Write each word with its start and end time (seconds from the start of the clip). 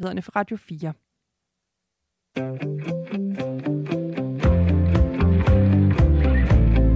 nyhederne 0.00 0.22
fra 0.22 0.32
Radio 0.36 0.56
4. 0.56 0.92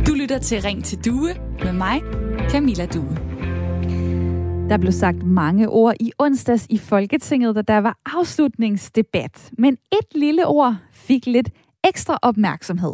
Du 0.07 0.15
lytter 0.15 0.39
til 0.39 0.63
Ring 0.63 0.85
til 0.85 1.05
Due 1.05 1.35
med 1.65 1.73
mig, 1.73 2.01
Camilla 2.51 2.87
Due. 2.87 3.17
Der 4.69 4.79
blev 4.79 4.93
sagt 4.93 5.23
mange 5.23 5.69
ord 5.69 5.95
i 6.01 6.13
onsdags 6.19 6.67
i 6.71 6.79
Folketinget, 6.79 7.57
da 7.57 7.63
der 7.63 7.79
var 7.79 7.99
afslutningsdebat. 8.07 9.51
Men 9.59 9.73
et 9.93 10.15
lille 10.15 10.47
ord 10.47 10.77
fik 10.93 11.27
lidt 11.27 11.49
ekstra 11.85 12.19
opmærksomhed. 12.23 12.93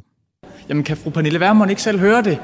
Jamen 0.68 0.84
kan 0.84 0.96
fru 0.96 1.10
Pernille 1.10 1.40
Vermund 1.40 1.70
ikke 1.70 1.82
selv 1.82 1.98
høre 1.98 2.22
det? 2.22 2.38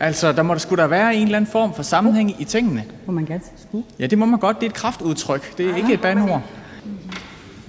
Altså, 0.00 0.32
der 0.32 0.42
må 0.42 0.54
der 0.54 0.60
skulle 0.60 0.82
der 0.82 0.88
være 0.88 1.14
en 1.16 1.22
eller 1.22 1.36
anden 1.36 1.50
form 1.50 1.74
for 1.74 1.82
sammenhæng 1.82 2.40
i 2.40 2.44
tingene. 2.44 2.84
Må 3.06 3.12
man 3.12 3.26
gerne 3.26 3.42
sige 3.56 3.84
Ja, 3.98 4.06
det 4.06 4.18
må 4.18 4.26
man 4.26 4.40
godt. 4.40 4.60
Det 4.60 4.66
er 4.66 4.70
et 4.70 4.76
kraftudtryk. 4.76 5.58
Det 5.58 5.70
er 5.70 5.76
ikke 5.76 5.92
et 5.92 6.00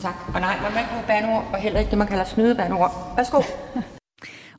Tak. 0.01 0.15
Og 0.33 0.41
nej, 0.41 0.55
man 0.61 0.71
må 0.71 0.77
ikke 0.77 0.89
bruge 0.91 1.03
banord, 1.07 1.43
og 1.53 1.57
heller 1.57 1.79
ikke 1.79 1.89
det, 1.89 1.97
man 1.97 2.07
kalder 2.07 2.25
snydebanord. 2.25 2.91
Værsgo. 3.15 3.41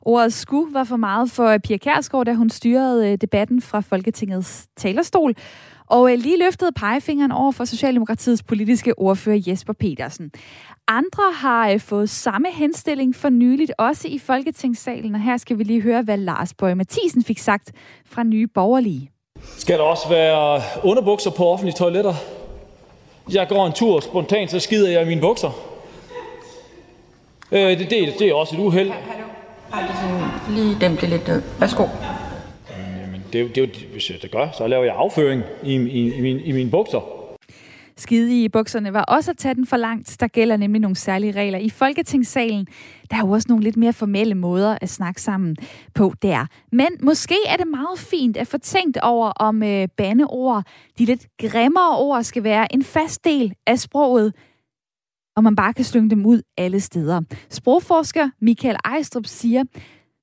Ordet 0.05 0.33
sku 0.33 0.65
var 0.71 0.83
for 0.83 0.97
meget 0.97 1.31
for 1.31 1.57
Pia 1.57 1.77
Kærsgaard, 1.77 2.25
da 2.25 2.33
hun 2.33 2.49
styrede 2.49 3.11
øh, 3.11 3.17
debatten 3.21 3.61
fra 3.61 3.79
Folketingets 3.79 4.67
talerstol. 4.77 5.33
Og 5.87 6.11
øh, 6.11 6.17
lige 6.17 6.39
løftede 6.39 6.71
pegefingeren 6.71 7.31
over 7.31 7.51
for 7.51 7.65
Socialdemokratiets 7.65 8.43
politiske 8.43 8.99
ordfører 8.99 9.39
Jesper 9.47 9.73
Petersen. 9.73 10.31
Andre 10.87 11.23
har 11.33 11.69
øh, 11.69 11.79
fået 11.79 12.09
samme 12.09 12.47
henstilling 12.53 13.15
for 13.15 13.29
nyligt, 13.29 13.71
også 13.77 14.07
i 14.07 14.19
Folketingssalen. 14.19 15.15
Og 15.15 15.21
her 15.21 15.37
skal 15.37 15.57
vi 15.57 15.63
lige 15.63 15.81
høre, 15.81 16.01
hvad 16.01 16.17
Lars 16.17 16.53
Bøge 16.53 16.75
Mathisen 16.75 17.23
fik 17.23 17.39
sagt 17.39 17.71
fra 18.05 18.23
Nye 18.23 18.47
Borgerlige. 18.47 19.09
Skal 19.57 19.77
der 19.77 19.83
også 19.83 20.09
være 20.09 20.61
underbukser 20.83 21.31
på 21.31 21.45
offentlige 21.45 21.75
toiletter? 21.77 22.13
Jeg 23.31 23.47
går 23.47 23.65
en 23.67 23.73
tur 23.73 23.99
spontant, 23.99 24.51
så 24.51 24.59
skider 24.59 24.89
jeg 24.91 25.01
i 25.01 25.05
mine 25.05 25.21
bukser. 25.21 25.49
Øh, 27.51 27.59
det, 27.79 27.89
det, 27.89 28.13
det 28.19 28.21
er 28.29 28.33
også 28.33 28.55
et 28.55 28.59
uheld. 28.59 28.91
Hallo. 28.91 29.87
Sådan, 30.01 30.55
lige 30.55 30.77
dem 30.81 30.97
det 30.97 31.09
lidt 31.09 31.27
ned. 31.27 31.41
Værsgo. 31.59 31.83
Jamen, 33.01 33.23
det, 33.33 33.39
er 33.39 33.43
jo- 33.43 33.49
det, 33.65 33.69
hvis 33.91 34.09
jeg 34.09 34.21
det 34.21 34.31
gør, 34.31 34.47
så 34.57 34.67
laver 34.67 34.83
jeg 34.83 34.93
afføring 34.97 35.43
i, 35.63 35.73
i, 35.75 36.13
i, 36.17 36.21
mine, 36.21 36.41
i 36.41 36.51
mine 36.51 36.69
bukser. 36.71 37.22
Skide 37.97 38.43
i 38.43 38.49
bukserne 38.49 38.93
var 38.93 39.01
også 39.01 39.31
at 39.31 39.37
tage 39.37 39.55
den 39.55 39.65
for 39.65 39.77
langt. 39.77 40.17
Der 40.19 40.27
gælder 40.27 40.57
nemlig 40.57 40.81
nogle 40.81 40.95
særlige 40.95 41.31
regler 41.31 41.59
i 41.59 41.69
Folketingssalen. 41.69 42.67
Der 43.11 43.15
er 43.17 43.19
jo 43.19 43.31
også 43.31 43.45
nogle 43.49 43.63
lidt 43.63 43.77
mere 43.77 43.93
formelle 43.93 44.35
måder 44.35 44.77
at 44.81 44.89
snakke 44.89 45.21
sammen 45.21 45.55
på 45.93 46.13
der. 46.21 46.45
Men 46.71 46.87
måske 47.01 47.35
er 47.47 47.57
det 47.57 47.67
meget 47.67 47.99
fint 47.99 48.37
at 48.37 48.47
få 48.47 48.57
tænkt 48.57 48.97
over, 48.97 49.29
om 49.29 49.63
øh, 49.63 49.87
bandeord, 49.97 50.63
de 50.97 51.05
lidt 51.05 51.27
grimmere 51.41 51.97
ord, 51.97 52.23
skal 52.23 52.43
være 52.43 52.73
en 52.73 52.83
fast 52.83 53.23
del 53.25 53.53
af 53.67 53.79
sproget, 53.79 54.33
og 55.35 55.43
man 55.43 55.55
bare 55.55 55.73
kan 55.73 55.85
slynge 55.85 56.09
dem 56.09 56.25
ud 56.25 56.41
alle 56.57 56.79
steder. 56.79 57.21
Sprogforsker 57.49 58.29
Michael 58.41 58.77
Ejstrup 58.85 59.25
siger, 59.25 59.63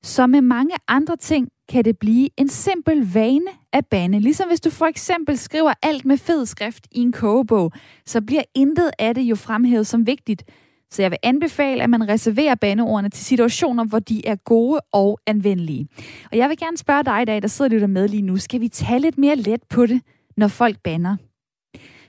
som 0.02 0.30
med 0.30 0.40
mange 0.40 0.74
andre 0.88 1.16
ting 1.16 1.48
kan 1.68 1.84
det 1.84 1.98
blive 1.98 2.28
en 2.36 2.48
simpel 2.48 3.12
vane 3.14 3.50
at 3.72 3.86
bande. 3.86 4.20
Ligesom 4.20 4.48
hvis 4.48 4.60
du 4.60 4.70
for 4.70 4.86
eksempel 4.86 5.38
skriver 5.38 5.72
alt 5.82 6.04
med 6.04 6.18
fed 6.18 6.46
skrift 6.46 6.86
i 6.92 7.00
en 7.00 7.12
kogebog, 7.12 7.72
så 8.06 8.20
bliver 8.20 8.42
intet 8.54 8.90
af 8.98 9.14
det 9.14 9.22
jo 9.22 9.34
fremhævet 9.34 9.86
som 9.86 10.06
vigtigt. 10.06 10.44
Så 10.90 11.02
jeg 11.02 11.10
vil 11.10 11.18
anbefale, 11.22 11.82
at 11.82 11.90
man 11.90 12.08
reserverer 12.08 12.54
bandeordene 12.54 13.08
til 13.08 13.24
situationer, 13.24 13.84
hvor 13.84 13.98
de 13.98 14.26
er 14.26 14.36
gode 14.36 14.80
og 14.92 15.20
anvendelige. 15.26 15.88
Og 16.32 16.38
jeg 16.38 16.48
vil 16.48 16.58
gerne 16.58 16.76
spørge 16.76 17.04
dig 17.04 17.22
i 17.22 17.24
dag, 17.24 17.42
der 17.42 17.48
sidder 17.48 17.68
og 17.68 17.72
lytter 17.72 17.86
med 17.86 18.08
lige 18.08 18.22
nu, 18.22 18.36
skal 18.36 18.60
vi 18.60 18.68
tage 18.68 19.00
lidt 19.00 19.18
mere 19.18 19.36
let 19.36 19.62
på 19.70 19.86
det, 19.86 20.00
når 20.36 20.48
folk 20.48 20.76
banner? 20.84 21.16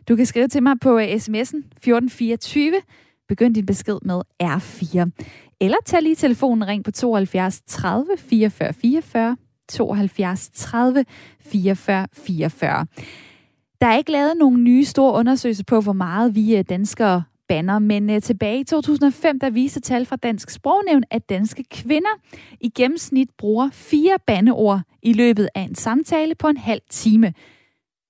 Du 0.10 0.16
kan 0.16 0.26
skrive 0.26 0.48
til 0.48 0.64
mig 0.64 0.76
på 0.82 0.98
øh, 0.98 1.06
sms'en 1.06 1.58
1424. 1.58 2.74
Begynd 3.28 3.56
din 3.56 3.66
besked 3.66 3.98
med 4.02 4.22
R4. 4.44 5.10
Eller 5.62 5.78
tag 5.86 6.02
lige 6.02 6.16
telefonen 6.16 6.68
ring 6.68 6.84
på 6.84 6.92
72 6.92 7.62
30 7.68 8.08
44 8.18 8.74
44. 8.74 9.38
72 9.70 10.50
30 10.54 11.06
44 11.40 12.08
44. 12.14 12.86
Der 13.82 13.88
er 13.88 13.98
ikke 13.98 14.12
lavet 14.12 14.38
nogen 14.38 14.64
nye 14.64 14.86
store 14.86 15.14
undersøgelser 15.14 15.64
på, 15.68 15.82
hvor 15.82 15.94
meget 15.94 16.36
vi 16.36 16.58
øh, 16.58 16.64
danskere 16.70 17.24
banner, 17.48 17.80
men 17.80 18.10
øh, 18.10 18.22
tilbage 18.22 18.60
i 18.60 18.64
2005, 18.64 19.40
der 19.40 19.50
viste 19.50 19.80
tal 19.80 20.06
fra 20.06 20.16
Dansk 20.16 20.50
Sprognævn, 20.50 21.04
at 21.12 21.30
danske 21.30 21.64
kvinder 21.72 22.20
i 22.62 22.70
gennemsnit 22.70 23.30
bruger 23.38 23.70
fire 23.72 24.18
bandeord 24.28 24.82
i 25.04 25.14
løbet 25.14 25.50
af 25.56 25.62
en 25.62 25.76
samtale 25.76 26.36
på 26.36 26.48
en 26.48 26.58
halv 26.58 26.82
time 26.90 27.34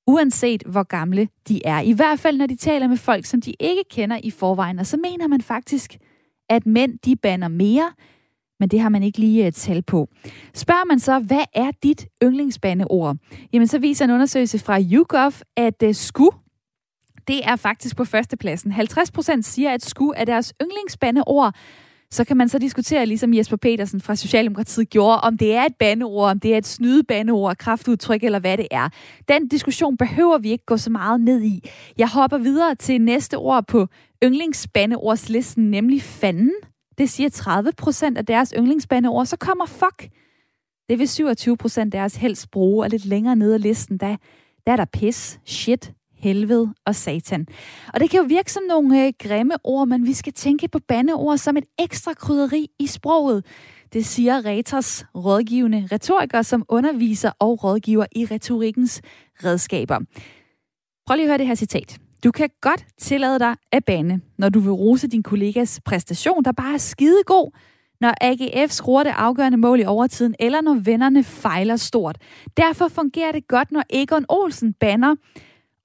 uanset 0.08 0.64
hvor 0.66 0.84
gamle 0.84 1.28
de 1.48 1.66
er. 1.66 1.80
I 1.80 1.92
hvert 1.92 2.20
fald, 2.20 2.38
når 2.38 2.46
de 2.46 2.56
taler 2.56 2.88
med 2.88 2.98
folk, 2.98 3.25
som 3.25 3.42
de 3.42 3.54
ikke 3.59 3.84
kender 3.92 4.20
i 4.24 4.31
forvejen. 4.31 4.80
Og 4.80 4.86
så 4.86 4.98
mener 4.98 5.28
man 5.28 5.42
faktisk, 5.42 5.98
at 6.51 6.66
mænd, 6.66 7.00
de 7.06 7.16
banner 7.16 7.47
mere, 7.47 7.91
men 8.59 8.69
det 8.69 8.79
har 8.79 8.89
man 8.89 9.03
ikke 9.03 9.19
lige 9.19 9.47
et 9.47 9.56
tal 9.56 9.81
på. 9.84 10.09
Spørger 10.53 10.85
man 10.85 11.00
så, 11.00 11.19
hvad 11.19 11.45
er 11.53 11.72
dit 11.84 12.07
yndlingsbandeord? 12.23 13.17
Jamen, 13.53 13.67
så 13.67 13.79
viser 13.79 14.06
en 14.06 14.12
undersøgelse 14.12 14.59
fra 14.59 14.81
YouGov, 14.81 15.31
at 15.57 15.84
uh, 15.84 15.91
sku, 15.94 16.29
det 17.28 17.45
er 17.45 17.56
faktisk 17.56 17.95
på 17.95 18.06
førstepladsen. 18.06 18.72
50 18.72 19.12
procent 19.12 19.45
siger, 19.45 19.73
at 19.73 19.85
sku 19.85 20.09
er 20.16 20.25
deres 20.25 20.53
yndlingsbandeord, 20.63 21.56
så 22.12 22.24
kan 22.24 22.38
man 22.38 22.50
så 22.50 22.60
diskutere, 22.60 23.06
ligesom 23.06 23.34
Jesper 23.34 23.58
Petersen 23.58 24.02
fra 24.02 24.16
Socialdemokratiet 24.16 24.90
gjorde, 24.90 25.22
om 25.22 25.38
det 25.38 25.56
er 25.56 25.66
et 25.66 25.76
bandeord, 25.80 26.30
om 26.30 26.40
det 26.40 26.54
er 26.54 26.58
et 26.58 26.68
snydebandeord, 26.68 27.58
kraftudtryk 27.58 28.24
eller 28.24 28.40
hvad 28.40 28.58
det 28.58 28.68
er. 28.72 28.90
Den 29.28 29.48
diskussion 29.48 29.98
behøver 29.98 30.38
vi 30.38 30.52
ikke 30.52 30.66
gå 30.66 30.78
så 30.78 30.90
meget 30.90 31.22
ned 31.22 31.44
i. 31.44 31.70
Jeg 31.98 32.10
hopper 32.10 32.38
videre 32.38 32.76
til 32.76 33.02
næste 33.02 33.38
ord 33.38 33.68
på 33.68 33.88
yndlingsbandeordslisten, 34.24 35.72
nemlig 35.72 36.02
fanden. 36.02 36.52
Det 36.98 37.10
siger 37.10 37.30
30 37.30 37.72
procent 37.78 38.18
af 38.18 38.26
deres 38.26 38.54
yndlingsbandeord. 38.58 39.26
Så 39.26 39.38
kommer 39.38 39.66
fuck. 39.66 40.10
Det 40.90 41.00
vil 41.00 41.08
27 41.08 41.58
procent 41.58 41.94
af 41.94 42.00
deres 42.00 42.16
helst 42.16 42.52
bruge, 42.52 42.86
og 42.86 42.90
lidt 42.90 43.06
længere 43.06 43.36
nede 43.36 43.54
af 43.54 43.62
listen, 43.62 43.98
der, 43.98 44.16
der 44.66 44.72
er 44.72 44.76
der 44.76 44.86
pis, 44.86 45.40
shit, 45.46 45.94
helvede 46.22 46.74
og 46.86 46.96
satan. 46.96 47.48
Og 47.94 48.00
det 48.00 48.09
kan 48.09 48.20
jo 48.20 48.26
virke 48.28 48.52
som 48.52 48.64
nogle 48.70 49.06
øh, 49.06 49.14
grimme 49.20 49.54
ord, 49.64 49.88
men 49.88 50.06
vi 50.06 50.14
skal 50.14 50.34
tænke 50.34 50.68
på 50.68 50.80
bandeord 50.88 51.38
som 51.38 51.58
et 51.58 51.66
ekstra 51.80 52.14
krydderi 52.14 52.68
i 52.80 52.88
sproget. 52.88 53.46
Det 53.94 54.06
siger 54.06 54.46
Retors 54.46 55.06
rådgivende 55.16 55.88
retoriker, 55.92 56.42
som 56.42 56.66
underviser 56.70 57.31
og 57.40 57.64
rådgiver 57.64 58.06
i 58.16 58.26
retorikkens 58.26 59.02
redskaber. 59.44 60.00
Prøv 61.08 61.16
lige 61.16 61.26
at 61.26 61.30
høre 61.30 61.38
det 61.38 61.48
her 61.48 61.56
citat. 61.56 61.98
Du 62.24 62.31
kan 62.31 62.50
godt 62.62 62.86
tillade 63.00 63.40
dig 63.40 63.56
at 63.72 63.86
bande, 63.86 64.20
når 64.38 64.50
du 64.50 64.60
vil 64.60 64.72
rose 64.72 65.08
din 65.08 65.24
kollegas 65.24 65.81
præstation, 65.86 66.44
der 66.44 66.52
bare 66.52 66.74
er 66.74 66.78
skidegod, 66.78 67.52
når 68.02 68.14
AGF 68.22 68.72
skruer 68.72 69.04
det 69.04 69.14
afgørende 69.18 69.58
mål 69.58 69.80
i 69.80 69.86
overtiden, 69.86 70.36
eller 70.40 70.62
når 70.62 70.74
vennerne 70.74 71.24
fejler 71.24 71.76
stort. 71.76 72.18
Derfor 72.58 72.88
fungerer 72.88 73.31
det 73.31 73.48
godt, 73.48 73.72
når 73.72 73.84
Egon 73.90 74.26
Olsen 74.30 74.74
banner 74.74 75.16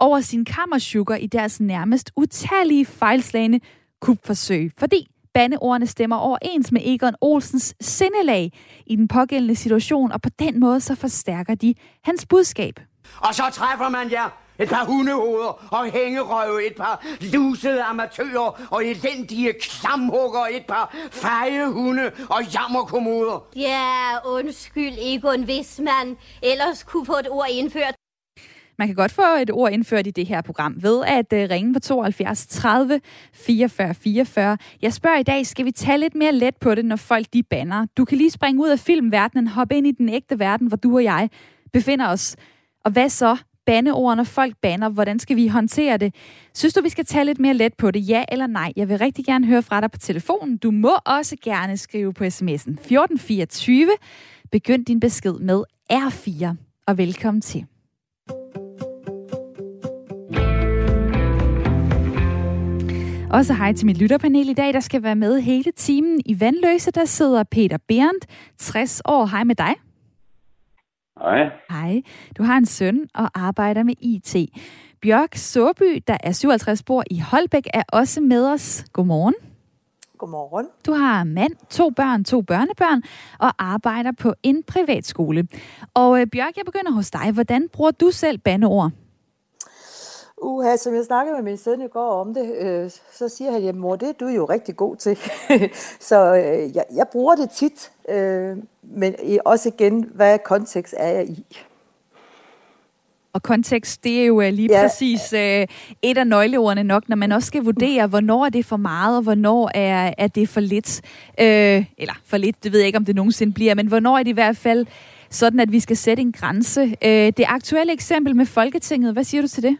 over 0.00 0.20
sin 0.20 0.44
kammersugar 0.44 1.16
i 1.16 1.26
deres 1.26 1.60
nærmest 1.60 2.10
utallige 2.16 2.86
fejlslagende 2.86 3.60
kupforsøg, 4.00 4.72
fordi 4.78 5.08
bandeordene 5.34 5.86
stemmer 5.86 6.16
overens 6.16 6.72
med 6.72 6.80
Egon 6.84 7.14
Olsens 7.20 7.74
sindelag 7.80 8.52
i 8.86 8.96
den 8.96 9.08
pågældende 9.08 9.56
situation, 9.56 10.12
og 10.12 10.22
på 10.22 10.28
den 10.38 10.60
måde 10.60 10.80
så 10.80 10.94
forstærker 10.94 11.54
de 11.54 11.74
hans 12.04 12.26
budskab. 12.26 12.80
Og 13.18 13.34
så 13.34 13.42
træffer 13.52 13.88
man 13.88 14.12
jer 14.12 14.30
et 14.58 14.68
par 14.68 14.84
hundehoveder 14.84 15.68
og 15.70 15.90
hængerøve, 15.90 16.66
et 16.66 16.76
par 16.76 17.04
lusede 17.32 17.82
amatører 17.82 18.68
og 18.70 18.86
elendige 18.86 19.52
klamhugger, 19.60 20.40
et 20.40 20.66
par 20.68 20.96
feje 21.10 21.66
hunde 21.66 22.12
og 22.28 22.42
jammerkommoder. 22.54 23.46
Ja, 23.56 24.18
undskyld 24.24 24.94
Egon, 24.98 25.42
hvis 25.42 25.80
man 25.84 26.16
ellers 26.42 26.82
kunne 26.82 27.06
få 27.06 27.12
et 27.12 27.28
ord 27.30 27.48
indført. 27.50 27.94
Man 28.78 28.88
kan 28.88 28.94
godt 28.94 29.12
få 29.12 29.22
et 29.42 29.50
ord 29.50 29.72
indført 29.72 30.06
i 30.06 30.10
det 30.10 30.26
her 30.26 30.40
program 30.40 30.82
ved 30.82 31.02
at 31.06 31.32
øh, 31.32 31.50
ringe 31.50 31.74
på 31.74 31.80
72 31.80 32.46
30 32.46 33.00
44 33.32 33.94
44. 33.94 34.58
Jeg 34.82 34.92
spørger 34.92 35.18
i 35.18 35.22
dag, 35.22 35.46
skal 35.46 35.64
vi 35.64 35.70
tage 35.70 35.98
lidt 35.98 36.14
mere 36.14 36.32
let 36.32 36.56
på 36.56 36.74
det, 36.74 36.84
når 36.84 36.96
folk 36.96 37.26
de 37.32 37.42
banner? 37.42 37.86
Du 37.96 38.04
kan 38.04 38.18
lige 38.18 38.30
springe 38.30 38.62
ud 38.62 38.68
af 38.68 38.78
filmverdenen, 38.78 39.46
hoppe 39.46 39.76
ind 39.76 39.86
i 39.86 39.92
den 39.92 40.08
ægte 40.08 40.38
verden, 40.38 40.66
hvor 40.66 40.76
du 40.76 40.96
og 40.96 41.04
jeg 41.04 41.30
befinder 41.72 42.08
os. 42.08 42.36
Og 42.84 42.90
hvad 42.90 43.08
så? 43.08 43.36
Bandeord, 43.66 44.16
når 44.16 44.24
folk 44.24 44.56
banner, 44.62 44.88
hvordan 44.88 45.18
skal 45.18 45.36
vi 45.36 45.46
håndtere 45.46 45.96
det? 45.96 46.14
Synes 46.54 46.74
du, 46.74 46.82
vi 46.82 46.88
skal 46.88 47.04
tage 47.04 47.24
lidt 47.24 47.38
mere 47.38 47.54
let 47.54 47.74
på 47.74 47.90
det? 47.90 48.08
Ja 48.08 48.24
eller 48.28 48.46
nej? 48.46 48.72
Jeg 48.76 48.88
vil 48.88 48.98
rigtig 48.98 49.24
gerne 49.24 49.46
høre 49.46 49.62
fra 49.62 49.80
dig 49.80 49.90
på 49.90 49.98
telefonen. 49.98 50.56
Du 50.56 50.70
må 50.70 50.92
også 51.06 51.36
gerne 51.44 51.76
skrive 51.76 52.12
på 52.12 52.24
sms'en 52.24 52.72
1424. 52.72 53.90
Begynd 54.52 54.84
din 54.84 55.00
besked 55.00 55.38
med 55.38 55.64
R4, 55.92 56.46
og 56.86 56.98
velkommen 56.98 57.40
til. 57.40 57.66
Også 63.36 63.54
hej 63.54 63.72
til 63.72 63.86
mit 63.86 63.98
lytterpanel 63.98 64.48
i 64.48 64.52
dag, 64.52 64.72
der 64.74 64.80
skal 64.80 65.02
være 65.02 65.14
med 65.14 65.40
hele 65.40 65.72
timen. 65.72 66.20
I 66.26 66.40
Vandløse, 66.40 66.90
der 66.90 67.04
sidder 67.04 67.42
Peter 67.42 67.78
Berndt, 67.88 68.26
60 68.58 69.02
år. 69.04 69.26
Hej 69.26 69.44
med 69.44 69.54
dig. 69.54 69.74
Hej. 71.20 71.50
Hej. 71.70 72.02
Du 72.38 72.42
har 72.42 72.56
en 72.56 72.66
søn 72.66 73.00
og 73.14 73.30
arbejder 73.34 73.82
med 73.82 73.94
IT. 73.98 74.36
Bjørk 75.02 75.34
Såby, 75.34 76.02
der 76.06 76.16
er 76.20 76.32
57 76.32 76.82
bor 76.82 77.04
i 77.10 77.18
Holbæk, 77.18 77.66
er 77.74 77.82
også 77.92 78.20
med 78.20 78.52
os. 78.52 78.84
Godmorgen. 78.92 79.34
Godmorgen. 80.18 80.66
Du 80.86 80.92
har 80.92 81.24
mand, 81.24 81.52
to 81.70 81.90
børn, 81.90 82.24
to 82.24 82.42
børnebørn 82.42 83.02
og 83.38 83.52
arbejder 83.58 84.12
på 84.12 84.34
en 84.42 84.62
privatskole. 84.62 85.48
Og 85.94 86.20
øh, 86.20 86.26
Bjørk, 86.26 86.56
jeg 86.56 86.64
begynder 86.64 86.92
hos 86.92 87.10
dig. 87.10 87.32
Hvordan 87.32 87.68
bruger 87.72 87.90
du 87.90 88.10
selv 88.10 88.38
bandeord? 88.38 88.90
Uha, 90.42 90.76
som 90.76 90.94
jeg 90.94 91.04
snakkede 91.04 91.36
med 91.36 91.42
min 91.42 91.56
søn 91.56 91.80
i 91.80 91.88
går 91.88 92.20
om 92.20 92.34
det, 92.34 92.54
øh, 92.56 92.90
så 93.12 93.28
siger 93.28 93.52
han, 93.52 93.68
at 93.68 93.74
mor, 93.74 93.96
det 93.96 94.08
er 94.08 94.12
du 94.12 94.26
jo 94.26 94.44
rigtig 94.44 94.76
god 94.76 94.96
til. 94.96 95.18
så 96.08 96.34
øh, 96.36 96.76
jeg, 96.76 96.84
jeg 96.94 97.06
bruger 97.12 97.34
det 97.34 97.50
tit, 97.50 97.92
øh, 98.08 98.56
men 98.82 99.14
også 99.44 99.68
igen, 99.68 100.10
hvad 100.14 100.38
kontekst 100.38 100.94
er 100.96 101.08
jeg 101.08 101.28
i? 101.28 101.44
Og 103.32 103.42
kontekst, 103.42 104.04
det 104.04 104.20
er 104.20 104.24
jo 104.24 104.40
øh, 104.40 104.52
lige 104.52 104.68
ja. 104.72 104.82
præcis 104.82 105.32
øh, 105.32 105.66
et 106.02 106.18
af 106.18 106.26
nøgleordene 106.26 106.82
nok, 106.82 107.08
når 107.08 107.16
man 107.16 107.32
også 107.32 107.46
skal 107.46 107.62
vurdere, 107.62 108.06
hvornår 108.06 108.46
er 108.46 108.50
det 108.50 108.66
for 108.66 108.76
meget, 108.76 109.16
og 109.16 109.22
hvornår 109.22 109.70
er, 109.74 110.14
er 110.18 110.26
det 110.26 110.48
for 110.48 110.60
lidt. 110.60 111.00
Øh, 111.40 111.84
eller 111.98 112.14
for 112.24 112.36
lidt, 112.36 112.64
det 112.64 112.72
ved 112.72 112.78
jeg 112.78 112.86
ikke, 112.86 112.96
om 112.96 113.04
det 113.04 113.16
nogensinde 113.16 113.52
bliver, 113.52 113.74
men 113.74 113.86
hvornår 113.86 114.18
er 114.18 114.22
det 114.22 114.30
i 114.30 114.34
hvert 114.34 114.56
fald 114.56 114.86
sådan, 115.30 115.60
at 115.60 115.72
vi 115.72 115.80
skal 115.80 115.96
sætte 115.96 116.20
en 116.20 116.32
grænse. 116.32 116.80
Øh, 116.80 117.32
det 117.36 117.44
aktuelle 117.48 117.92
eksempel 117.92 118.36
med 118.36 118.46
Folketinget, 118.46 119.12
hvad 119.12 119.24
siger 119.24 119.42
du 119.42 119.48
til 119.48 119.62
det? 119.62 119.76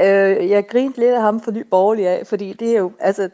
Øh, 0.00 0.50
jeg 0.50 0.68
grinte 0.68 1.00
lidt 1.00 1.14
af 1.14 1.20
ham 1.20 1.40
for 1.40 1.50
ny 1.50 1.66
borgerlig 1.70 2.08
af, 2.08 2.26
fordi 2.26 2.52
det 2.52 2.74
er 2.74 2.78
jo, 2.78 2.92
altså, 3.00 3.30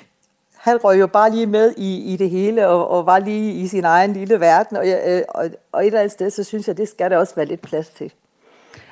han 0.66 0.84
røg 0.84 1.00
jo 1.00 1.06
bare 1.06 1.30
lige 1.30 1.46
med 1.46 1.74
i, 1.76 2.12
i 2.12 2.16
det 2.16 2.30
hele, 2.30 2.68
og, 2.68 2.88
og 2.88 3.06
var 3.06 3.18
lige 3.18 3.52
i 3.52 3.66
sin 3.66 3.84
egen 3.84 4.12
lille 4.12 4.40
verden, 4.40 4.76
og, 4.76 4.88
jeg, 4.88 5.02
øh, 5.06 5.22
og, 5.28 5.50
og 5.72 5.80
et 5.80 5.86
eller 5.86 6.00
andet 6.00 6.12
sted, 6.12 6.30
så 6.30 6.44
synes 6.44 6.68
jeg, 6.68 6.76
det 6.76 6.88
skal 6.88 7.10
der 7.10 7.16
også 7.16 7.34
være 7.34 7.46
lidt 7.46 7.62
plads 7.62 7.88
til. 7.88 8.12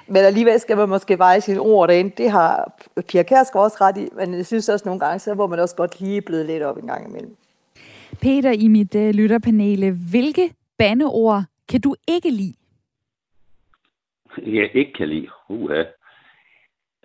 Men 0.06 0.16
alligevel 0.16 0.60
skal 0.60 0.76
man 0.76 0.88
måske 0.88 1.18
veje 1.18 1.40
sine 1.40 1.60
ord 1.60 1.88
derinde. 1.88 2.12
Det 2.16 2.30
har 2.30 2.72
Pia 3.08 3.22
Kærsgaard 3.22 3.64
også 3.64 3.76
ret 3.80 3.96
i, 3.96 4.08
men 4.16 4.34
jeg 4.34 4.46
synes 4.46 4.68
også 4.68 4.88
nogle 4.88 5.00
gange, 5.00 5.18
så 5.18 5.34
må 5.34 5.46
man 5.46 5.58
også 5.58 5.76
godt 5.76 6.00
lige 6.00 6.20
bløde 6.20 6.46
lidt 6.46 6.62
op 6.62 6.78
en 6.78 6.86
gang 6.86 7.08
imellem. 7.08 7.36
Peter, 8.20 8.50
i 8.50 8.68
mit 8.68 8.94
uh, 8.94 9.08
lytterpanel, 9.08 9.90
hvilke 10.10 10.54
bandeord 10.78 11.42
kan 11.68 11.80
du 11.80 11.94
ikke 12.08 12.30
lide? 12.30 12.54
Jeg 14.36 14.70
ikke 14.74 14.92
kan 14.92 15.08
lide? 15.08 15.28
Uha. 15.48 15.82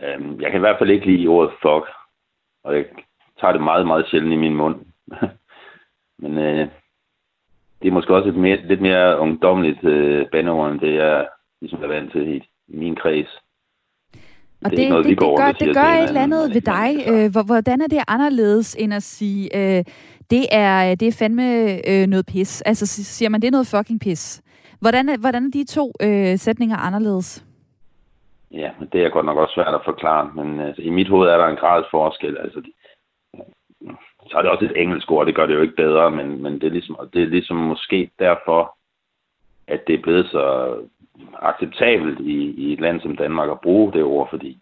Um, 0.03 0.41
jeg 0.41 0.51
kan 0.51 0.59
i 0.59 0.65
hvert 0.65 0.79
fald 0.79 0.89
ikke 0.89 1.05
lide 1.05 1.27
ordet 1.27 1.51
fuck. 1.51 1.85
Og 2.63 2.75
jeg 2.75 2.85
tager 3.39 3.51
det 3.51 3.61
meget, 3.61 3.87
meget 3.87 4.07
sjældent 4.07 4.33
i 4.33 4.37
min 4.37 4.55
mund. 4.55 4.85
Men 6.21 6.31
uh, 6.37 6.67
det 7.81 7.87
er 7.87 7.91
måske 7.91 8.15
også 8.15 8.29
et 8.29 8.35
mere, 8.35 8.67
lidt 8.67 8.81
mere 8.81 9.19
ungdomligt 9.19 9.83
uh, 9.83 10.29
bandeord, 10.31 10.71
end 10.71 10.79
det 10.79 10.93
jeg 10.93 11.27
ligesom 11.61 11.83
er 11.83 11.87
vant 11.87 12.11
til 12.11 12.35
i, 12.35 12.37
i 12.67 12.77
min 12.77 12.95
kreds. 12.95 13.39
Og 14.65 14.71
det, 14.71 14.77
det, 14.77 14.89
noget, 14.89 15.05
det, 15.05 15.19
det 15.19 15.37
gør, 15.37 15.51
det 15.51 15.75
gør 15.75 15.83
et 15.83 16.07
eller 16.07 16.21
andet 16.21 16.53
ved 16.53 16.61
dig. 16.61 16.91
Øh, 17.09 17.45
hvordan 17.45 17.81
er 17.81 17.87
det 17.87 17.99
anderledes 18.07 18.75
end 18.79 18.93
at 18.93 19.03
sige, 19.03 19.57
øh, 19.57 19.83
det, 20.29 20.45
er, 20.51 20.95
det 20.95 21.07
er 21.07 21.11
fandme 21.11 21.43
øh, 21.89 22.07
noget 22.07 22.25
pis? 22.25 22.61
Altså 22.61 22.87
siger 22.87 23.29
man, 23.29 23.41
det 23.41 23.47
er 23.47 23.51
noget 23.51 23.67
fucking 23.67 23.99
pis? 23.99 24.41
Hvordan 24.79 25.09
er, 25.09 25.17
hvordan 25.17 25.45
er 25.45 25.51
de 25.51 25.63
to 25.63 25.93
øh, 26.01 26.37
sætninger 26.37 26.77
anderledes? 26.77 27.45
Ja, 28.51 28.71
det 28.93 29.05
er 29.05 29.09
godt 29.09 29.25
nok 29.25 29.37
også 29.37 29.53
svært 29.53 29.73
at 29.73 29.85
forklare, 29.85 30.31
men 30.35 30.59
altså, 30.59 30.81
i 30.81 30.89
mit 30.89 31.07
hoved 31.07 31.29
er 31.29 31.37
der 31.37 31.47
en 31.47 31.55
grads 31.55 31.85
forskel. 31.91 32.37
Altså, 32.37 32.63
øh, 33.35 33.93
så 34.29 34.37
er 34.37 34.41
det 34.41 34.51
også 34.51 34.65
et 34.65 34.81
engelsk 34.81 35.11
ord, 35.11 35.25
det 35.25 35.35
gør 35.35 35.45
det 35.45 35.55
jo 35.55 35.61
ikke 35.61 35.75
bedre, 35.75 36.11
men, 36.11 36.43
men 36.43 36.53
det, 36.53 36.63
er 36.63 36.71
ligesom, 36.71 36.97
det 37.13 37.21
er 37.23 37.27
ligesom 37.27 37.57
måske 37.57 38.11
derfor, 38.19 38.77
at 39.67 39.87
det 39.87 39.95
er 39.95 40.01
blevet 40.01 40.29
så 40.29 40.75
acceptabelt 41.41 42.19
i, 42.19 42.51
i 42.51 42.73
et 42.73 42.79
land 42.79 43.01
som 43.01 43.17
Danmark 43.17 43.49
at 43.49 43.61
bruge 43.61 43.93
det 43.93 44.03
ord, 44.03 44.29
fordi 44.29 44.59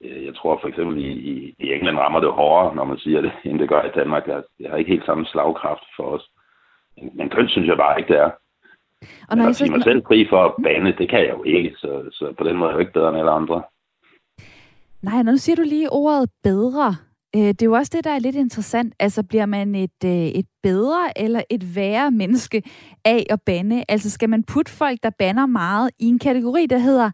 øh, 0.00 0.24
jeg 0.24 0.34
tror 0.34 0.58
for 0.60 0.68
eksempel 0.68 0.98
i, 0.98 1.12
i, 1.12 1.54
i 1.58 1.72
England 1.72 1.98
rammer 1.98 2.20
det 2.20 2.32
hårdere, 2.32 2.74
når 2.74 2.84
man 2.84 2.98
siger 2.98 3.20
det, 3.20 3.32
end 3.44 3.58
det 3.58 3.68
gør 3.68 3.82
i 3.82 3.94
Danmark. 3.94 4.26
Det 4.58 4.70
har 4.70 4.76
ikke 4.76 4.90
helt 4.90 5.06
samme 5.06 5.26
slagkraft 5.26 5.84
for 5.96 6.04
os. 6.04 6.30
Men 7.12 7.28
køn 7.30 7.48
synes 7.48 7.68
jeg 7.68 7.76
bare 7.76 7.98
ikke, 7.98 8.12
det 8.12 8.20
er. 8.20 8.30
Og 9.28 9.36
når 9.36 9.44
jeg 9.44 9.54
så... 9.54 9.66
mig 9.66 9.82
selv 9.82 10.02
fri 10.06 10.26
for 10.30 10.44
at 10.44 10.52
bande, 10.64 10.94
det 10.98 11.10
kan 11.10 11.18
jeg 11.18 11.34
jo 11.38 11.42
ikke, 11.44 11.70
så, 11.76 12.08
så 12.12 12.34
på 12.38 12.44
den 12.44 12.56
måde 12.56 12.68
er 12.68 12.72
jeg 12.72 12.74
jo 12.74 12.80
ikke 12.80 12.92
bedre 12.92 13.08
end 13.08 13.18
alle 13.18 13.30
andre. 13.30 13.62
Nej, 15.02 15.22
nu 15.22 15.36
siger 15.36 15.56
du 15.56 15.62
lige 15.62 15.92
ordet 15.92 16.30
bedre. 16.42 16.96
Øh, 17.36 17.40
det 17.40 17.62
er 17.62 17.66
jo 17.66 17.72
også 17.72 17.92
det, 17.96 18.04
der 18.04 18.10
er 18.10 18.18
lidt 18.18 18.36
interessant. 18.36 18.94
Altså, 19.00 19.22
bliver 19.22 19.46
man 19.46 19.74
et, 19.74 20.04
øh, 20.04 20.10
et 20.10 20.46
bedre 20.62 21.18
eller 21.18 21.42
et 21.50 21.76
værre 21.76 22.10
menneske 22.10 22.62
af 23.04 23.26
at 23.30 23.42
bande? 23.42 23.84
Altså, 23.88 24.10
skal 24.10 24.30
man 24.30 24.44
putte 24.44 24.72
folk, 24.72 24.98
der 25.02 25.10
banner 25.10 25.46
meget, 25.46 25.90
i 25.98 26.06
en 26.06 26.18
kategori, 26.18 26.66
der 26.66 26.78
hedder, 26.78 27.10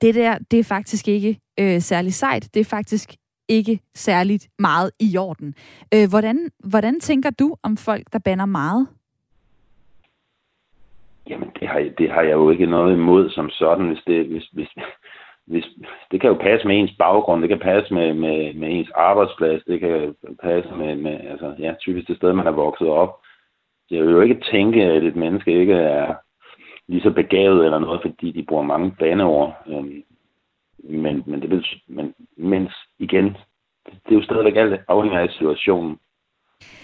det 0.00 0.14
der, 0.14 0.38
det 0.50 0.58
er 0.58 0.64
faktisk 0.64 1.08
ikke 1.08 1.38
øh, 1.60 1.80
særlig 1.80 2.14
sejt, 2.14 2.48
det 2.54 2.60
er 2.60 2.64
faktisk 2.64 3.14
ikke 3.48 3.80
særligt 3.94 4.48
meget 4.58 4.90
i 5.00 5.16
orden. 5.16 5.54
Øh, 5.94 6.08
hvordan, 6.08 6.48
hvordan 6.64 7.00
tænker 7.00 7.30
du 7.30 7.56
om 7.62 7.76
folk, 7.76 8.06
der 8.12 8.18
banner 8.18 8.46
meget? 8.46 8.86
Jamen, 11.28 11.50
det 11.60 11.68
har, 11.68 11.90
det 11.98 12.10
har 12.10 12.22
jeg 12.22 12.32
jo 12.32 12.50
ikke 12.50 12.66
noget 12.66 12.92
imod 12.92 13.30
som 13.30 13.50
sådan, 13.50 13.88
hvis 13.88 14.02
det, 14.06 14.26
hvis, 14.26 14.44
hvis, 14.52 14.68
hvis, 15.46 15.64
det 16.10 16.20
kan 16.20 16.30
jo 16.30 16.36
passe 16.40 16.66
med 16.66 16.78
ens 16.78 16.92
baggrund, 16.98 17.40
det 17.40 17.48
kan 17.48 17.58
passe 17.58 17.94
med, 17.94 18.14
med, 18.14 18.54
med 18.54 18.68
ens 18.70 18.90
arbejdsplads, 18.94 19.64
det 19.64 19.80
kan 19.80 20.14
passe 20.42 20.74
med, 20.74 20.96
med 20.96 21.20
altså, 21.20 21.54
ja, 21.58 21.74
typisk 21.80 22.08
det 22.08 22.16
sted, 22.16 22.32
man 22.32 22.46
er 22.46 22.50
vokset 22.50 22.88
op. 22.88 23.20
Jeg 23.90 24.02
vil 24.02 24.12
jo 24.12 24.20
ikke 24.20 24.40
tænke, 24.52 24.82
at 24.82 25.02
et 25.02 25.16
menneske 25.16 25.60
ikke 25.60 25.74
er 25.74 26.14
lige 26.88 27.02
så 27.02 27.10
begavet 27.10 27.64
eller 27.64 27.78
noget, 27.78 28.00
fordi 28.02 28.30
de 28.32 28.42
bruger 28.42 28.62
mange 28.62 28.94
baneord. 28.98 29.62
Øhm, 29.66 30.02
men, 30.78 31.22
men, 31.26 31.42
det 31.42 31.50
vil, 31.50 31.66
men 31.86 32.14
mens 32.36 32.72
igen, 32.98 33.24
det 33.86 34.10
er 34.10 34.14
jo 34.14 34.22
stadigvæk 34.22 34.56
alt 34.56 34.80
afhængig 34.88 35.20
af 35.20 35.30
situationen. 35.30 35.98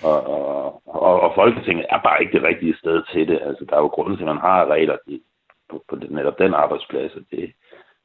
Og, 0.02 0.26
og, 0.26 0.82
og, 0.86 1.20
og 1.20 1.32
Folketinget 1.34 1.86
er 1.90 2.00
bare 2.02 2.22
ikke 2.22 2.32
det 2.32 2.42
rigtige 2.42 2.76
sted 2.76 3.02
til 3.12 3.28
det. 3.28 3.38
Altså, 3.42 3.64
der 3.68 3.76
er 3.76 3.80
jo 3.80 3.86
grunden 3.86 4.16
til, 4.16 4.24
at 4.24 4.34
man 4.34 4.44
har 4.48 4.66
regler 4.66 4.96
på, 5.70 5.84
på 5.88 5.96
netop 6.10 6.38
den 6.38 6.54
arbejdsplads, 6.54 7.14
og 7.14 7.22
det, 7.30 7.52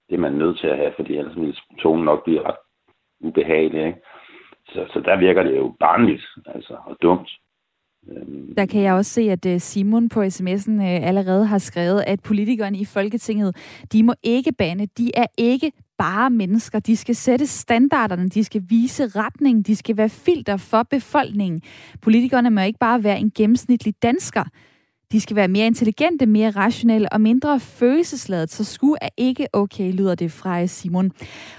det 0.10 0.16
er 0.16 0.26
man 0.28 0.34
nødt 0.34 0.60
til 0.60 0.68
at 0.68 0.78
have, 0.78 0.94
fordi 0.96 1.18
ellers 1.18 1.36
vil 1.36 1.58
tonen 1.80 2.06
nok 2.06 2.24
blive 2.24 2.44
ret 2.48 2.62
ubehagelig. 3.20 3.86
Ikke? 3.88 4.00
Så, 4.68 4.86
så 4.94 5.00
der 5.06 5.16
virker 5.18 5.44
det 5.44 5.58
jo 5.58 5.76
barnligt 5.80 6.24
altså, 6.46 6.78
og 6.86 6.98
dumt. 7.02 7.30
Øhm. 8.12 8.56
Der 8.56 8.66
kan 8.66 8.82
jeg 8.82 8.94
også 8.94 9.12
se, 9.12 9.22
at 9.22 9.46
øh, 9.46 9.60
Simon 9.60 10.10
på 10.10 10.22
sms'en 10.22 10.72
øh, 10.72 11.08
allerede 11.08 11.46
har 11.46 11.58
skrevet, 11.58 12.04
at 12.08 12.20
politikerne 12.28 12.78
i 12.78 12.86
Folketinget, 12.86 13.56
de 13.94 14.04
må 14.04 14.14
ikke 14.24 14.52
bande. 14.58 14.88
De 14.98 15.12
er 15.14 15.26
ikke 15.38 15.72
bare 16.04 16.30
mennesker. 16.30 16.80
De 16.80 16.98
skal 16.98 17.16
sætte 17.16 17.48
standarderne, 17.48 18.30
de 18.30 18.44
skal 18.44 18.64
vise 18.70 19.08
retning, 19.08 19.68
de 19.68 19.76
skal 19.76 19.98
være 19.98 20.10
filter 20.10 20.58
for 20.58 20.84
befolkningen. 20.84 21.62
Politikerne 22.02 22.50
må 22.50 22.62
ikke 22.62 22.80
bare 22.80 23.04
være 23.04 23.20
en 23.20 23.32
gennemsnitlig 23.36 23.94
dansker. 24.04 24.44
De 25.14 25.22
skal 25.22 25.36
være 25.36 25.48
mere 25.48 25.68
intelligente, 25.68 26.26
mere 26.26 26.50
rationelle 26.50 27.14
og 27.14 27.22
mindre 27.22 27.60
følelsesladet, 27.60 28.52
så 28.52 28.64
sku 28.64 28.96
er 29.02 29.10
ikke 29.18 29.48
okay, 29.54 29.92
lyder 29.92 30.16
det 30.16 30.32
fra 30.32 30.68
Simon. 30.68 31.12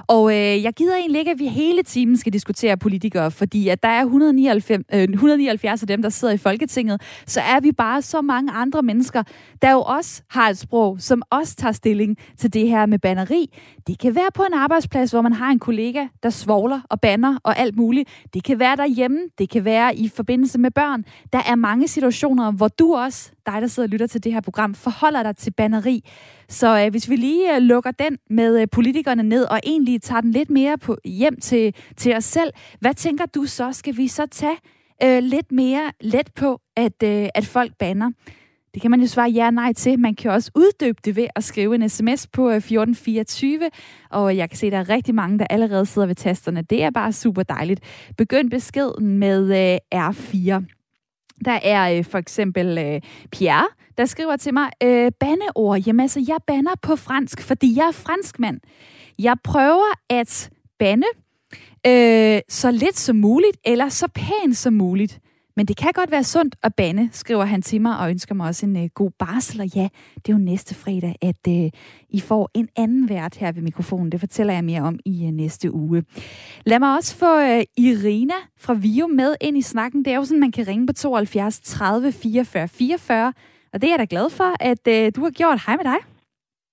Og 0.07 0.33
øh, 0.33 0.63
jeg 0.63 0.73
gider 0.73 0.97
egentlig 0.97 1.19
ikke, 1.19 1.31
at 1.31 1.39
vi 1.39 1.47
hele 1.47 1.83
timen 1.83 2.17
skal 2.17 2.33
diskutere 2.33 2.77
politikere, 2.77 3.31
fordi 3.31 3.69
at 3.69 3.83
der 3.83 3.89
er 3.89 4.03
199, 4.03 4.85
øh, 4.95 5.03
179 5.03 5.83
af 5.83 5.89
dem, 5.89 6.03
der 6.03 6.09
sidder 6.09 6.35
i 6.35 6.37
Folketinget, 6.37 7.03
så 7.27 7.41
er 7.41 7.61
vi 7.61 7.73
bare 7.73 8.03
så 8.03 8.23
mange 8.23 8.53
andre 8.53 8.83
mennesker, 8.83 9.23
der 9.63 9.73
jo 9.73 9.83
også 9.83 10.23
har 10.31 10.49
et 10.51 10.59
sprog, 10.59 10.97
som 11.01 11.23
også 11.31 11.57
tager 11.57 11.73
stilling 11.73 12.17
til 12.39 12.53
det 12.53 12.69
her 12.69 12.87
med 12.87 12.99
banneri. 12.99 13.47
Det 13.87 13.99
kan 13.99 14.15
være 14.15 14.31
på 14.35 14.43
en 14.43 14.55
arbejdsplads, 14.55 15.11
hvor 15.11 15.21
man 15.21 15.33
har 15.33 15.51
en 15.51 15.59
kollega, 15.59 16.07
der 16.23 16.31
svogler 16.31 16.81
og 16.91 17.01
banner 17.01 17.39
og 17.43 17.59
alt 17.59 17.77
muligt. 17.77 18.09
Det 18.35 18.45
kan 18.45 18.59
være 18.59 18.77
derhjemme, 18.77 19.19
det 19.39 19.51
kan 19.51 19.65
være 19.65 19.97
i 19.97 20.09
forbindelse 20.09 20.59
med 20.59 20.71
børn. 20.71 21.05
Der 21.33 21.41
er 21.47 21.55
mange 21.55 21.89
situationer, 21.89 22.51
hvor 22.51 22.69
du 22.69 22.95
også 22.95 23.31
dig, 23.47 23.63
der 23.63 23.67
sidder 23.67 23.87
og 23.87 23.91
lytter 23.91 24.07
til 24.07 24.25
det 24.25 24.33
her 24.33 24.41
program, 24.41 24.75
forholder 24.75 25.23
dig 25.23 25.37
til 25.37 25.51
banneri. 25.51 26.05
Så 26.49 26.85
øh, 26.85 26.91
hvis 26.91 27.11
vi 27.11 27.17
lige 27.17 27.57
øh, 27.57 27.63
lukker 27.63 27.91
den 27.91 28.19
med 28.31 28.61
øh, 28.61 28.67
politikerne 28.73 29.23
ned, 29.23 29.45
og 29.45 29.61
egentlig 29.65 30.03
tager 30.03 30.21
den 30.21 30.31
lidt 30.31 30.51
mere 30.51 30.79
på, 30.79 30.97
hjem 31.05 31.41
til, 31.41 31.75
til 31.97 32.17
os 32.17 32.25
selv, 32.25 32.53
hvad 32.81 32.95
tænker 32.95 33.27
du 33.27 33.47
så? 33.47 33.73
Skal 33.73 33.97
vi 33.97 34.09
så 34.09 34.27
tage 34.27 34.57
øh, 35.03 35.23
lidt 35.23 35.53
mere 35.53 35.93
let 36.01 36.31
på, 36.37 36.61
at, 36.77 37.03
øh, 37.03 37.29
at 37.35 37.47
folk 37.47 37.73
banner? 37.79 38.11
Det 38.75 38.83
kan 38.83 38.91
man 38.91 39.01
jo 39.01 39.07
svare 39.07 39.31
ja 39.31 39.47
og 39.47 39.55
nej 39.55 39.73
til. 39.73 39.99
Man 39.99 40.15
kan 40.15 40.31
også 40.31 40.51
uddøbe 40.55 40.99
det 41.05 41.17
ved 41.17 41.27
at 41.37 41.45
skrive 41.45 41.75
en 41.75 41.89
sms 41.89 42.27
på 42.27 42.51
øh, 42.51 42.57
1424, 42.57 43.71
og 44.11 44.37
jeg 44.37 44.51
kan 44.51 44.59
se, 44.59 44.67
at 44.67 44.73
der 44.73 44.79
er 44.79 44.89
rigtig 44.89 45.15
mange, 45.15 45.39
der 45.39 45.47
allerede 45.51 45.87
sidder 45.87 46.07
ved 46.07 46.15
tasterne. 46.15 46.63
Det 46.63 46.83
er 46.83 46.91
bare 46.91 47.13
super 47.13 47.43
dejligt. 47.43 47.81
Begynd 48.17 48.51
beskeden 48.51 49.19
med 49.19 49.73
øh, 49.95 50.09
R4. 50.09 50.65
Der 51.45 51.59
er 51.63 51.99
øh, 51.99 52.05
for 52.05 52.19
eksempel 52.19 52.79
øh, 52.79 53.01
Pierre, 53.33 53.69
der 53.99 54.05
skriver 54.05 54.37
til 54.37 54.55
mig, 54.55 54.71
øh, 54.83 55.13
bandeord. 55.21 55.81
Jamen 55.87 56.01
altså, 56.01 56.25
jeg 56.29 56.37
banner 56.47 56.75
på 56.83 56.97
fransk, 56.97 57.43
fordi 57.43 57.77
jeg 57.77 57.87
er 57.87 57.93
franskmand. 57.93 58.61
Jeg 59.19 59.37
prøver 59.45 59.95
at 60.11 60.51
bande 60.79 61.07
øh, 61.87 62.41
så 62.49 62.71
lidt 62.71 62.99
som 62.99 63.17
muligt, 63.17 63.57
eller 63.65 63.89
så 63.89 64.09
pænt 64.09 64.57
som 64.57 64.73
muligt. 64.73 65.21
Men 65.57 65.67
det 65.67 65.77
kan 65.77 65.93
godt 65.95 66.11
være 66.11 66.25
sundt 66.25 66.57
at 66.63 66.75
bande, 66.75 67.09
skriver 67.13 67.45
han 67.45 67.63
til 67.63 67.81
mig, 67.81 67.99
og 67.99 68.11
ønsker 68.11 68.35
mig 68.35 68.47
også 68.47 68.67
en 68.67 68.85
øh, 68.85 68.91
god 68.95 69.11
barsel. 69.19 69.61
Og 69.61 69.67
ja, 69.67 69.89
det 70.17 70.29
er 70.29 70.33
jo 70.33 70.39
næste 70.39 70.75
fredag, 70.75 71.17
at 71.23 71.49
øh, 71.49 71.71
I 72.09 72.21
får 72.21 72.51
en 72.55 72.69
anden 72.77 73.09
vært 73.09 73.37
her 73.37 73.53
ved 73.53 73.63
mikrofonen. 73.63 74.13
Det 74.13 74.21
fortæller 74.21 74.55
jeg 74.55 74.65
mere 74.65 74.83
om 74.83 74.99
i 75.05 75.27
øh, 75.27 75.33
næste 75.33 75.75
uge. 75.75 76.05
Lad 76.67 76.79
mig 76.79 76.97
også 76.97 77.17
få 77.17 77.39
øh, 77.39 77.63
Irina 77.77 78.35
fra 78.59 78.75
Vio 78.75 79.07
med 79.07 79.35
ind 79.41 79.59
i 79.59 79.63
snakken. 79.63 80.05
Det 80.05 80.13
er 80.13 80.17
jo 80.17 80.25
sådan, 80.25 80.41
man 80.41 80.53
kan 80.53 80.69
ringe 80.69 80.87
på 80.87 80.93
72 80.93 81.61
30 81.61 82.13
44 82.13 82.69
44. 82.69 83.33
Og 83.73 83.83
det 83.83 83.87
er 83.87 83.93
jeg 83.93 83.99
da 83.99 84.07
glad 84.11 84.31
for, 84.31 84.57
at 84.61 84.89
øh, 84.89 85.13
du 85.17 85.23
har 85.23 85.31
gjort. 85.31 85.61
Hej 85.67 85.77
med 85.77 85.85
dig. 85.85 85.97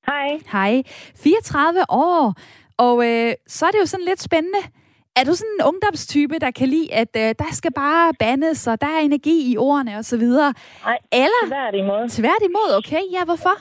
Hej. 0.05 0.39
Hej. 0.51 0.83
34 1.15 1.85
år. 1.89 2.33
Og 2.77 3.07
øh, 3.07 3.33
så 3.47 3.65
er 3.65 3.71
det 3.71 3.79
jo 3.79 3.85
sådan 3.85 4.05
lidt 4.05 4.21
spændende. 4.21 4.59
Er 5.19 5.23
du 5.29 5.33
sådan 5.39 5.55
en 5.59 5.65
ungdomstype, 5.69 6.37
der 6.45 6.51
kan 6.59 6.67
lide, 6.75 6.89
at 7.01 7.11
øh, 7.23 7.29
der 7.43 7.51
skal 7.59 7.73
bare 7.83 8.13
bandes, 8.23 8.67
og 8.71 8.75
der 8.83 8.91
er 8.97 9.01
energi 9.09 9.37
i 9.51 9.57
ordene 9.57 9.93
og 10.01 10.05
så 10.11 10.17
videre? 10.23 10.51
Nej, 10.85 10.99
Eller? 11.23 11.43
tværtimod. 11.53 12.01
Tværtimod, 12.19 12.69
okay. 12.79 13.03
Ja, 13.15 13.21
hvorfor? 13.29 13.55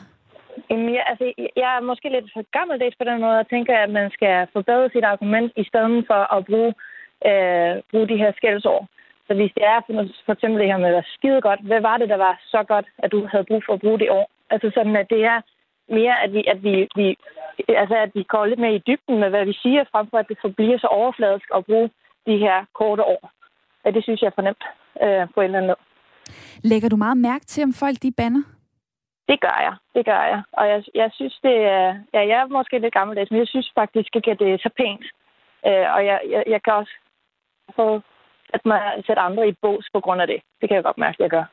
Jamen, 0.71 0.89
jeg, 0.97 1.05
altså, 1.11 1.25
jeg 1.63 1.71
er 1.77 1.81
måske 1.91 2.09
lidt 2.17 2.29
for 2.35 2.43
gammeldags 2.57 2.97
på 3.01 3.05
den 3.11 3.19
måde, 3.25 3.39
og 3.43 3.49
tænker, 3.55 3.75
at 3.85 3.91
man 3.99 4.07
skal 4.17 4.35
forbedre 4.53 4.91
sit 4.95 5.05
argument, 5.13 5.53
i 5.63 5.65
stedet 5.71 6.05
for 6.11 6.21
at 6.37 6.41
bruge, 6.51 6.73
øh, 7.29 7.73
bruge 7.91 8.09
de 8.13 8.21
her 8.23 8.33
skældsord. 8.39 8.85
Så 9.27 9.33
hvis 9.39 9.53
det 9.57 9.65
er 9.73 9.79
for, 10.27 10.33
eksempel 10.33 10.61
det 10.61 10.73
her 10.73 10.85
med 10.87 10.95
at 11.03 11.09
skide 11.17 11.41
godt, 11.49 11.61
hvad 11.71 11.81
var 11.89 11.97
det, 11.99 12.09
der 12.09 12.21
var 12.27 12.35
så 12.55 12.61
godt, 12.73 12.87
at 13.03 13.13
du 13.13 13.19
havde 13.33 13.49
brug 13.49 13.63
for 13.67 13.73
at 13.75 13.81
bruge 13.85 13.99
det 14.03 14.11
ord? 14.19 14.31
Altså 14.53 14.71
sådan, 14.75 14.97
at 14.97 15.11
det 15.15 15.23
er 15.33 15.39
mere, 15.91 16.23
at 16.25 16.33
vi, 16.33 16.45
at 16.53 16.63
vi, 16.63 16.89
vi, 16.97 17.17
altså, 17.69 17.97
at 17.97 18.11
vi 18.15 18.23
går 18.23 18.47
lidt 18.47 18.61
mere 18.61 18.75
i 18.75 18.85
dybden 18.87 19.19
med, 19.21 19.29
hvad 19.31 19.45
vi 19.45 19.53
siger, 19.63 19.85
frem 19.93 20.07
for 20.11 20.19
at 20.19 20.29
det 20.29 20.39
forbliver 20.41 20.79
så 20.79 20.87
overfladisk 20.87 21.49
at 21.57 21.65
bruge 21.65 21.91
de 22.27 22.37
her 22.39 22.65
korte 22.75 23.01
ord. 23.01 23.31
Ja, 23.85 23.91
det 23.91 24.03
synes 24.05 24.21
jeg 24.21 24.27
er 24.27 24.39
fornemt 24.41 24.65
øh, 25.05 25.29
på 25.35 25.41
en 25.41 25.45
eller 25.45 25.59
anden 25.59 25.71
måde. 25.73 25.85
Lægger 26.71 26.89
du 26.89 26.97
meget 26.97 27.17
mærke 27.17 27.45
til, 27.45 27.65
om 27.65 27.73
folk 27.73 27.97
de 28.03 28.13
banner? 28.17 28.43
Det 29.29 29.41
gør 29.41 29.59
jeg. 29.67 29.75
Det 29.95 30.05
gør 30.05 30.23
jeg. 30.33 30.43
Og 30.53 30.69
jeg, 30.69 30.85
jeg 30.95 31.11
synes, 31.13 31.39
det 31.43 31.57
er... 31.57 31.87
Ja, 32.15 32.21
jeg 32.31 32.39
er 32.41 32.47
måske 32.47 32.79
lidt 32.79 32.95
gammeldags, 32.95 33.31
men 33.31 33.41
jeg 33.41 33.49
synes 33.49 33.73
faktisk 33.75 34.17
ikke, 34.17 34.31
at 34.31 34.39
det 34.39 34.53
er 34.53 34.59
så 34.59 34.71
pænt. 34.77 35.05
Øh, 35.67 35.87
og 35.95 36.07
jeg, 36.07 36.21
jeg, 36.31 36.45
jeg 36.47 36.63
kan 36.63 36.73
også 36.73 36.95
få 37.77 38.01
at 38.55 38.61
man 38.65 38.81
sætter 39.07 39.23
andre 39.23 39.49
i 39.49 39.55
bås 39.63 39.87
på 39.95 40.01
grund 40.01 40.21
af 40.21 40.27
det. 40.27 40.41
Det 40.61 40.69
kan 40.69 40.77
jeg 40.77 40.85
godt 40.85 40.99
mærke, 40.99 41.17
at 41.17 41.21
jeg 41.21 41.31
gør. 41.31 41.45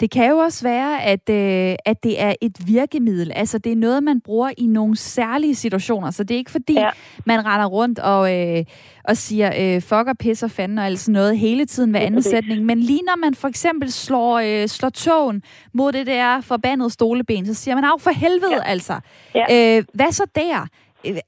Det 0.00 0.10
kan 0.10 0.30
jo 0.30 0.36
også 0.36 0.64
være, 0.64 1.02
at, 1.02 1.30
øh, 1.30 1.76
at 1.84 2.04
det 2.04 2.22
er 2.22 2.34
et 2.40 2.56
virkemiddel. 2.66 3.32
Altså, 3.34 3.58
det 3.58 3.72
er 3.72 3.76
noget, 3.76 4.02
man 4.02 4.20
bruger 4.20 4.50
i 4.58 4.66
nogle 4.66 4.96
særlige 4.96 5.54
situationer. 5.54 6.10
Så 6.10 6.24
det 6.24 6.34
er 6.34 6.38
ikke 6.38 6.50
fordi, 6.50 6.74
ja. 6.74 6.90
man 7.26 7.46
render 7.46 7.66
rundt 7.66 7.98
og, 7.98 8.38
øh, 8.38 8.64
og 9.04 9.16
siger 9.16 9.48
øh, 9.60 9.82
fuck 9.82 10.08
og 10.08 10.18
pisser 10.18 10.48
fanden 10.48 10.78
og 10.78 10.84
alt 10.84 10.98
sådan 10.98 11.12
noget 11.12 11.38
hele 11.38 11.66
tiden 11.66 11.92
ved 11.92 12.00
anden 12.00 12.22
sætning. 12.22 12.64
Men 12.64 12.78
lige 12.78 13.02
når 13.02 13.16
man 13.16 13.34
for 13.34 13.48
eksempel 13.48 13.92
slår, 13.92 14.38
øh, 14.38 14.68
slår 14.68 14.88
togen 14.88 15.42
mod 15.72 15.92
det 15.92 16.06
der 16.06 16.40
forbandede 16.40 16.90
stoleben, 16.90 17.46
så 17.46 17.54
siger 17.54 17.74
man, 17.74 17.84
af 17.84 18.00
for 18.00 18.10
helvede 18.10 18.56
ja. 18.56 18.62
altså. 18.62 19.00
Ja. 19.34 19.76
Øh, 19.78 19.84
hvad 19.94 20.12
så 20.12 20.26
der? 20.34 20.66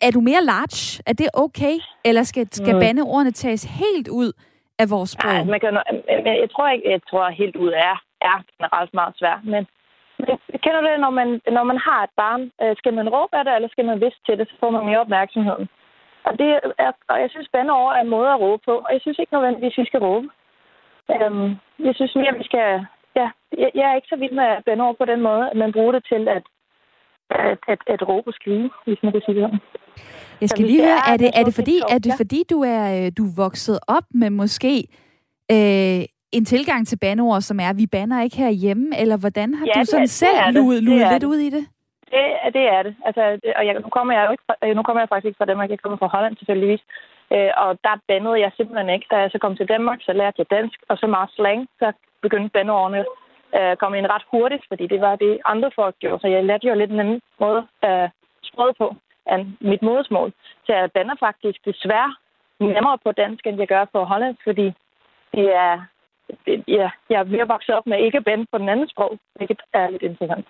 Er 0.00 0.10
du 0.10 0.20
mere 0.20 0.44
large? 0.44 1.02
Er 1.06 1.12
det 1.12 1.28
okay? 1.34 1.74
Eller 2.04 2.22
skal, 2.22 2.48
skal 2.52 2.74
mm. 2.74 2.80
bandeordene 2.80 3.30
tages 3.30 3.64
helt 3.64 4.08
ud 4.08 4.32
af 4.78 4.90
vores 4.90 5.10
sprog? 5.10 5.32
Nej, 5.32 5.44
man 5.44 5.60
kan, 5.60 5.74
jeg, 6.42 6.48
tror 6.52 6.68
ikke, 6.68 6.90
jeg 6.90 7.00
tror 7.10 7.30
helt 7.30 7.56
ud 7.56 7.68
er, 7.68 8.02
er 8.30 8.38
generelt 8.56 8.94
meget 8.94 9.14
svært, 9.20 9.42
men 9.52 9.62
jeg 10.52 10.60
kender 10.64 10.82
det, 10.88 11.00
når 11.04 11.12
man, 11.20 11.28
når 11.56 11.64
man 11.70 11.78
har 11.86 12.00
et 12.04 12.14
barn. 12.22 12.42
Øh, 12.62 12.76
skal 12.80 12.94
man 12.98 13.08
råbe 13.08 13.36
af 13.38 13.44
det, 13.44 13.54
eller 13.54 13.68
skal 13.68 13.84
man 13.90 14.00
vise 14.00 14.20
til 14.26 14.38
det, 14.38 14.48
så 14.48 14.54
får 14.60 14.70
man 14.70 14.86
mere 14.86 15.04
opmærksomhed. 15.04 15.60
Og, 16.26 16.32
det 16.38 16.48
er, 16.86 16.92
og 17.08 17.16
jeg 17.22 17.30
synes, 17.30 17.48
bandeord 17.52 17.94
er 17.94 18.00
en 18.00 18.14
måde 18.16 18.28
at 18.32 18.40
råbe 18.40 18.62
på, 18.64 18.74
og 18.86 18.90
jeg 18.92 19.00
synes 19.00 19.18
ikke 19.18 19.34
nødvendigvis, 19.34 19.78
vi 19.78 19.86
skal 19.86 20.00
råbe. 20.00 20.28
Um, 21.26 21.56
jeg 21.78 21.94
synes 21.94 22.14
mere, 22.14 22.38
vi 22.38 22.44
skal... 22.44 22.86
Ja, 23.20 23.28
jeg, 23.62 23.70
jeg 23.74 23.86
er 23.90 23.94
ikke 23.96 24.12
så 24.12 24.16
vild 24.16 24.32
med 24.40 24.62
bandeord 24.66 24.96
på 24.98 25.04
den 25.04 25.20
måde, 25.20 25.50
at 25.50 25.56
man 25.56 25.72
bruger 25.72 25.92
det 25.92 26.04
til 26.12 26.28
at, 26.28 26.44
at, 27.30 27.58
at, 27.68 27.80
at 27.86 28.08
råbe 28.08 28.28
og 28.30 28.34
skrive, 28.34 28.70
hvis 28.84 29.02
man 29.02 29.12
kan 29.12 29.22
sige 29.24 29.34
det 29.34 29.42
sådan. 29.42 29.60
Jeg 30.40 30.48
skal 30.48 30.64
lige 30.64 30.84
høre, 30.84 31.00
er 31.12 31.16
det, 31.16 31.30
er 31.38 31.44
det 31.44 31.54
fordi, 31.54 31.76
er 31.94 31.98
det 31.98 32.12
fordi 32.16 32.40
du 32.50 32.58
er 32.74 32.82
øh, 32.96 33.12
du 33.18 33.22
er 33.28 33.34
vokset 33.36 33.78
op 33.88 34.06
med 34.10 34.30
måske 34.30 34.74
øh, 35.54 36.02
en 36.38 36.44
tilgang 36.44 36.86
til 36.86 36.98
bandeord, 37.04 37.40
som 37.40 37.60
er, 37.60 37.72
vi 37.80 37.86
banner 37.86 38.22
ikke 38.22 38.36
herhjemme, 38.36 38.86
eller 39.00 39.16
hvordan 39.22 39.54
har 39.54 39.66
ja, 39.66 39.80
du 39.80 39.84
sådan 39.84 40.02
det, 40.02 40.10
selv 40.10 40.38
luet, 40.56 40.82
luet 40.82 41.06
lidt 41.12 41.24
ud 41.24 41.40
i 41.48 41.50
det? 41.56 41.64
Det, 42.12 42.24
det 42.56 42.64
er 42.76 42.82
det. 42.86 42.94
Altså, 43.08 43.22
det, 43.42 43.50
og 43.58 43.66
jeg, 43.66 43.74
nu, 43.74 43.88
kommer 43.96 44.12
jeg 44.14 44.26
jo 44.26 44.30
ikke 44.34 44.44
fra, 44.48 44.54
øh, 44.64 44.76
nu 44.76 44.82
kommer 44.82 45.00
jeg 45.00 45.08
faktisk 45.08 45.28
ikke 45.28 45.40
fra 45.40 45.50
Danmark, 45.50 45.70
jeg 45.70 45.80
kommer 45.80 45.98
fra 45.98 46.14
Holland 46.14 46.36
tilfældigvis. 46.36 46.82
Øh, 47.34 47.50
og 47.56 47.70
der 47.86 47.94
bandede 48.08 48.40
jeg 48.44 48.50
simpelthen 48.56 48.90
ikke. 48.94 49.06
Da 49.10 49.16
jeg 49.16 49.30
så 49.30 49.38
kom 49.38 49.56
til 49.56 49.68
Danmark, 49.74 49.98
så 50.02 50.12
lærte 50.12 50.38
jeg 50.38 50.50
dansk, 50.50 50.78
og 50.88 50.96
så 50.98 51.06
meget 51.06 51.30
slang, 51.36 51.60
så 51.80 51.92
begyndte 52.22 52.54
bandeordene 52.56 53.04
øh, 53.58 53.76
komme 53.76 53.98
ind 53.98 54.06
ret 54.14 54.26
hurtigt, 54.32 54.64
fordi 54.68 54.84
det 54.86 55.00
var 55.00 55.16
det, 55.16 55.38
andre 55.44 55.70
folk 55.74 55.94
gjorde. 55.98 56.20
Så 56.20 56.28
jeg 56.28 56.44
lærte 56.44 56.66
jo 56.68 56.74
lidt 56.74 56.90
en 56.90 57.00
anden 57.00 57.20
måde 57.40 57.66
øh, 57.86 58.08
sproget 58.50 58.76
på 58.78 58.96
end 59.32 59.42
mit 59.60 59.82
modersmål. 59.82 60.32
Så 60.66 60.72
jeg 60.72 60.92
bander 60.92 61.16
faktisk 61.20 61.58
desværre 61.64 62.14
nemmere 62.60 62.98
på 63.04 63.12
dansk, 63.12 63.46
end 63.46 63.58
jeg 63.58 63.68
gør 63.68 63.84
på 63.84 64.04
hollandsk, 64.04 64.40
fordi 64.44 64.66
det 65.34 65.46
er, 65.64 65.74
det, 65.74 65.95
ja, 66.68 66.88
jeg 67.10 67.20
er 67.20 67.24
mere 67.24 67.48
vokset 67.48 67.74
op 67.74 67.86
med 67.86 67.98
ikke 68.06 68.20
band 68.20 68.46
på 68.52 68.58
den 68.58 68.68
anden 68.68 68.88
sprog, 68.88 69.18
hvilket 69.36 69.60
er 69.72 69.90
lidt 69.90 70.02
interessant. 70.02 70.46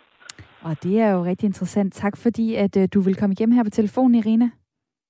Og 0.62 0.82
det 0.82 1.00
er 1.00 1.10
jo 1.10 1.24
rigtig 1.24 1.46
interessant. 1.46 1.94
Tak 1.94 2.16
fordi, 2.16 2.54
at 2.54 2.76
uh, 2.76 2.84
du 2.94 3.00
vil 3.00 3.14
komme 3.16 3.32
igennem 3.32 3.56
her 3.56 3.64
på 3.64 3.70
telefonen, 3.70 4.14
Irina. 4.14 4.50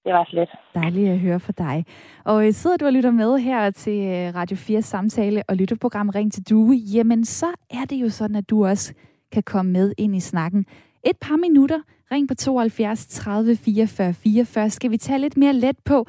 Det 0.04 0.12
var 0.12 0.26
slet. 0.30 0.48
Dejligt 0.74 1.10
at 1.10 1.18
høre 1.18 1.40
fra 1.40 1.52
dig. 1.58 1.84
Og 2.24 2.36
uh, 2.36 2.50
sidder 2.50 2.76
du 2.76 2.86
og 2.86 2.92
lytter 2.92 3.10
med 3.10 3.38
her 3.38 3.70
til 3.70 3.98
uh, 4.00 4.34
Radio 4.36 4.56
4 4.56 4.82
samtale 4.82 5.42
og 5.48 5.56
lytterprogram 5.56 6.08
Ring 6.08 6.32
til 6.32 6.42
Due, 6.50 6.74
jamen 6.74 7.24
så 7.24 7.46
er 7.70 7.84
det 7.90 7.96
jo 7.96 8.08
sådan, 8.08 8.36
at 8.36 8.50
du 8.50 8.66
også 8.66 8.94
kan 9.32 9.42
komme 9.42 9.72
med 9.72 9.92
ind 9.98 10.16
i 10.16 10.20
snakken. 10.20 10.66
Et 11.06 11.16
par 11.20 11.36
minutter. 11.36 11.80
Ring 12.12 12.28
på 12.28 12.34
72 12.34 13.06
30 13.06 13.56
44 13.56 14.14
44. 14.14 14.70
Skal 14.70 14.90
vi 14.90 14.96
tage 14.96 15.18
lidt 15.18 15.36
mere 15.36 15.52
let 15.52 15.76
på, 15.84 16.06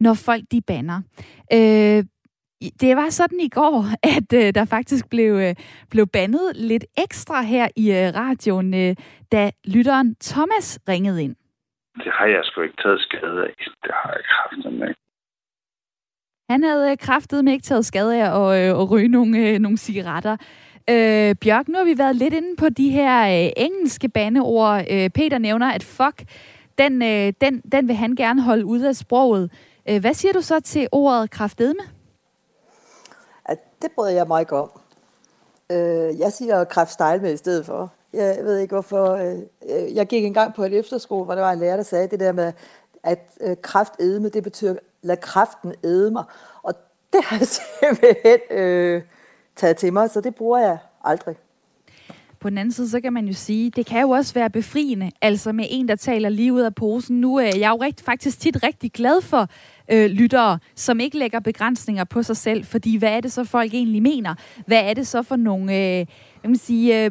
når 0.00 0.14
folk 0.14 0.44
de 0.52 0.60
banner. 0.60 1.00
Øh, 1.52 2.04
det 2.80 2.96
var 2.96 3.08
sådan 3.10 3.40
i 3.40 3.48
går, 3.48 3.84
at 4.16 4.32
øh, 4.34 4.54
der 4.54 4.64
faktisk 4.64 5.10
blev, 5.10 5.32
øh, 5.34 5.54
blev 5.90 6.06
bandet 6.06 6.52
lidt 6.54 6.84
ekstra 6.98 7.42
her 7.42 7.68
i 7.76 7.90
øh, 7.90 8.14
radioen, 8.14 8.74
øh, 8.74 8.96
da 9.32 9.50
lytteren 9.64 10.14
Thomas 10.14 10.78
ringede 10.88 11.22
ind. 11.24 11.36
Det 12.04 12.12
har 12.18 12.26
jeg 12.26 12.40
sgu 12.44 12.60
ikke 12.62 12.82
taget 12.82 13.00
skade 13.00 13.40
af. 13.48 13.54
Det 13.82 13.92
har 14.02 14.12
jeg 14.12 14.24
kraftet 14.24 14.72
med. 14.72 14.94
Han 16.50 16.62
havde 16.62 16.96
kraftet 16.96 17.44
med 17.44 17.52
ikke 17.52 17.62
taget 17.62 17.86
skade 17.86 18.22
af 18.22 18.40
at, 18.40 18.70
øh, 18.74 18.82
at 18.82 18.90
ryge 18.90 19.08
nogle, 19.08 19.38
øh, 19.38 19.58
nogle 19.58 19.78
cigaretter. 19.78 20.36
Øh, 20.90 21.34
Bjørk, 21.42 21.68
nu 21.68 21.78
har 21.78 21.84
vi 21.84 21.98
været 21.98 22.16
lidt 22.16 22.34
inde 22.34 22.56
på 22.56 22.68
de 22.68 22.90
her 22.90 23.44
øh, 23.44 23.50
engelske 23.56 24.08
bandeord. 24.08 24.84
Øh, 24.90 25.10
Peter 25.10 25.38
nævner, 25.38 25.70
at 25.70 25.82
fuck, 25.82 26.22
den, 26.78 27.02
øh, 27.02 27.32
den, 27.40 27.60
den 27.72 27.88
vil 27.88 27.96
han 27.96 28.14
gerne 28.16 28.42
holde 28.42 28.64
ud 28.64 28.80
af 28.80 28.96
sproget. 28.96 29.52
Øh, 29.88 30.00
hvad 30.00 30.14
siger 30.14 30.32
du 30.32 30.40
så 30.40 30.60
til 30.60 30.88
ordet 30.92 31.30
kraftedme? 31.30 31.82
At 33.50 33.58
det 33.82 33.90
bryder 33.94 34.10
jeg 34.10 34.26
mig 34.26 34.40
ikke 34.40 34.56
om. 34.56 34.70
Øh, 35.70 36.18
jeg 36.18 36.32
siger 36.32 37.20
med 37.20 37.32
i 37.32 37.36
stedet 37.36 37.66
for. 37.66 37.92
Jeg 38.12 38.38
ved 38.42 38.58
ikke 38.58 38.74
hvorfor. 38.74 39.10
Øh, 39.12 39.94
jeg 39.94 40.06
gik 40.06 40.24
engang 40.24 40.54
på 40.54 40.64
et 40.64 40.78
efterskole, 40.78 41.24
hvor 41.24 41.34
der 41.34 41.42
var 41.42 41.52
en 41.52 41.58
lærer, 41.58 41.76
der 41.76 41.82
sagde 41.82 42.08
det 42.08 42.20
der 42.20 42.32
med, 42.32 42.52
at 43.02 43.18
øh, 43.40 43.56
kraftedme, 43.62 44.28
det 44.28 44.42
betyder, 44.42 44.76
lad 45.02 45.16
kraften 45.16 45.74
æde 45.84 46.10
mig. 46.10 46.24
Og 46.62 46.74
det 47.12 47.24
har 47.24 47.38
jeg 47.38 47.48
simpelthen 47.80 48.58
øh, 48.58 49.02
taget 49.56 49.76
til 49.76 49.92
mig, 49.92 50.10
så 50.10 50.20
det 50.20 50.34
bruger 50.34 50.58
jeg 50.58 50.78
aldrig. 51.04 51.36
På 52.40 52.50
den 52.50 52.58
anden 52.58 52.72
side, 52.72 52.90
så 52.90 53.00
kan 53.00 53.12
man 53.12 53.26
jo 53.26 53.32
sige, 53.32 53.70
det 53.70 53.86
kan 53.86 54.00
jo 54.00 54.10
også 54.10 54.34
være 54.34 54.50
befriende, 54.50 55.10
altså 55.22 55.52
med 55.52 55.64
en, 55.70 55.88
der 55.88 55.96
taler 55.96 56.28
lige 56.28 56.52
ud 56.52 56.60
af 56.60 56.74
posen. 56.74 57.20
Nu 57.20 57.40
øh, 57.40 57.46
er 57.46 57.58
jeg 57.58 57.70
jo 57.70 57.76
rigt, 57.82 58.00
faktisk 58.00 58.40
tit 58.40 58.62
rigtig 58.62 58.92
glad 58.92 59.20
for 59.22 59.48
øh, 59.90 60.10
lyttere, 60.10 60.58
som 60.74 61.00
ikke 61.00 61.18
lægger 61.18 61.40
begrænsninger 61.40 62.04
på 62.04 62.22
sig 62.22 62.36
selv, 62.36 62.64
fordi 62.64 62.96
hvad 62.96 63.12
er 63.12 63.20
det 63.20 63.32
så, 63.32 63.44
folk 63.44 63.74
egentlig 63.74 64.02
mener? 64.02 64.34
Hvad 64.66 64.80
er 64.84 64.94
det 64.94 65.06
så 65.06 65.22
for 65.22 65.36
nogle, 65.36 65.72
øh, 65.72 66.06
jeg 66.42 66.50
vil 66.50 66.58
sige, 66.58 67.04
øh, 67.04 67.10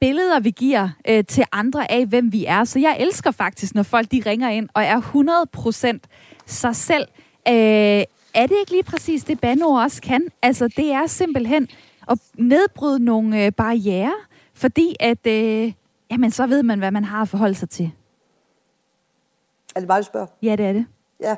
billeder, 0.00 0.40
vi 0.40 0.50
giver 0.50 0.88
øh, 1.08 1.24
til 1.24 1.44
andre 1.52 1.90
af, 1.92 2.06
hvem 2.06 2.32
vi 2.32 2.44
er. 2.44 2.64
Så 2.64 2.78
jeg 2.78 2.96
elsker 3.00 3.30
faktisk, 3.30 3.74
når 3.74 3.82
folk 3.82 4.10
de 4.10 4.22
ringer 4.26 4.48
ind 4.48 4.68
og 4.74 4.82
er 4.82 5.00
100% 5.00 5.98
sig 6.46 6.76
selv. 6.76 7.08
Øh, 7.48 8.04
er 8.34 8.46
det 8.46 8.56
ikke 8.60 8.70
lige 8.70 8.82
præcis 8.82 9.24
det, 9.24 9.40
bandeord 9.40 9.82
også 9.82 10.02
kan? 10.02 10.28
Altså, 10.42 10.68
det 10.68 10.92
er 10.92 11.06
simpelthen 11.06 11.68
at 12.10 12.18
nedbryde 12.38 13.04
nogle 13.04 13.44
øh, 13.44 13.52
barriere, 13.52 14.14
fordi 14.54 14.96
at, 15.00 15.26
øh, 15.26 15.72
jamen, 16.10 16.30
så 16.30 16.46
ved 16.46 16.62
man, 16.62 16.78
hvad 16.78 16.90
man 16.90 17.04
har 17.04 17.22
at 17.22 17.28
forholde 17.28 17.54
sig 17.54 17.68
til. 17.68 17.90
Er 19.74 19.80
det 19.80 19.88
bare, 19.88 20.00
du 20.00 20.04
spørger? 20.04 20.26
Ja, 20.42 20.56
det 20.56 20.66
er 20.66 20.72
det. 20.72 20.86
Ja. 21.20 21.34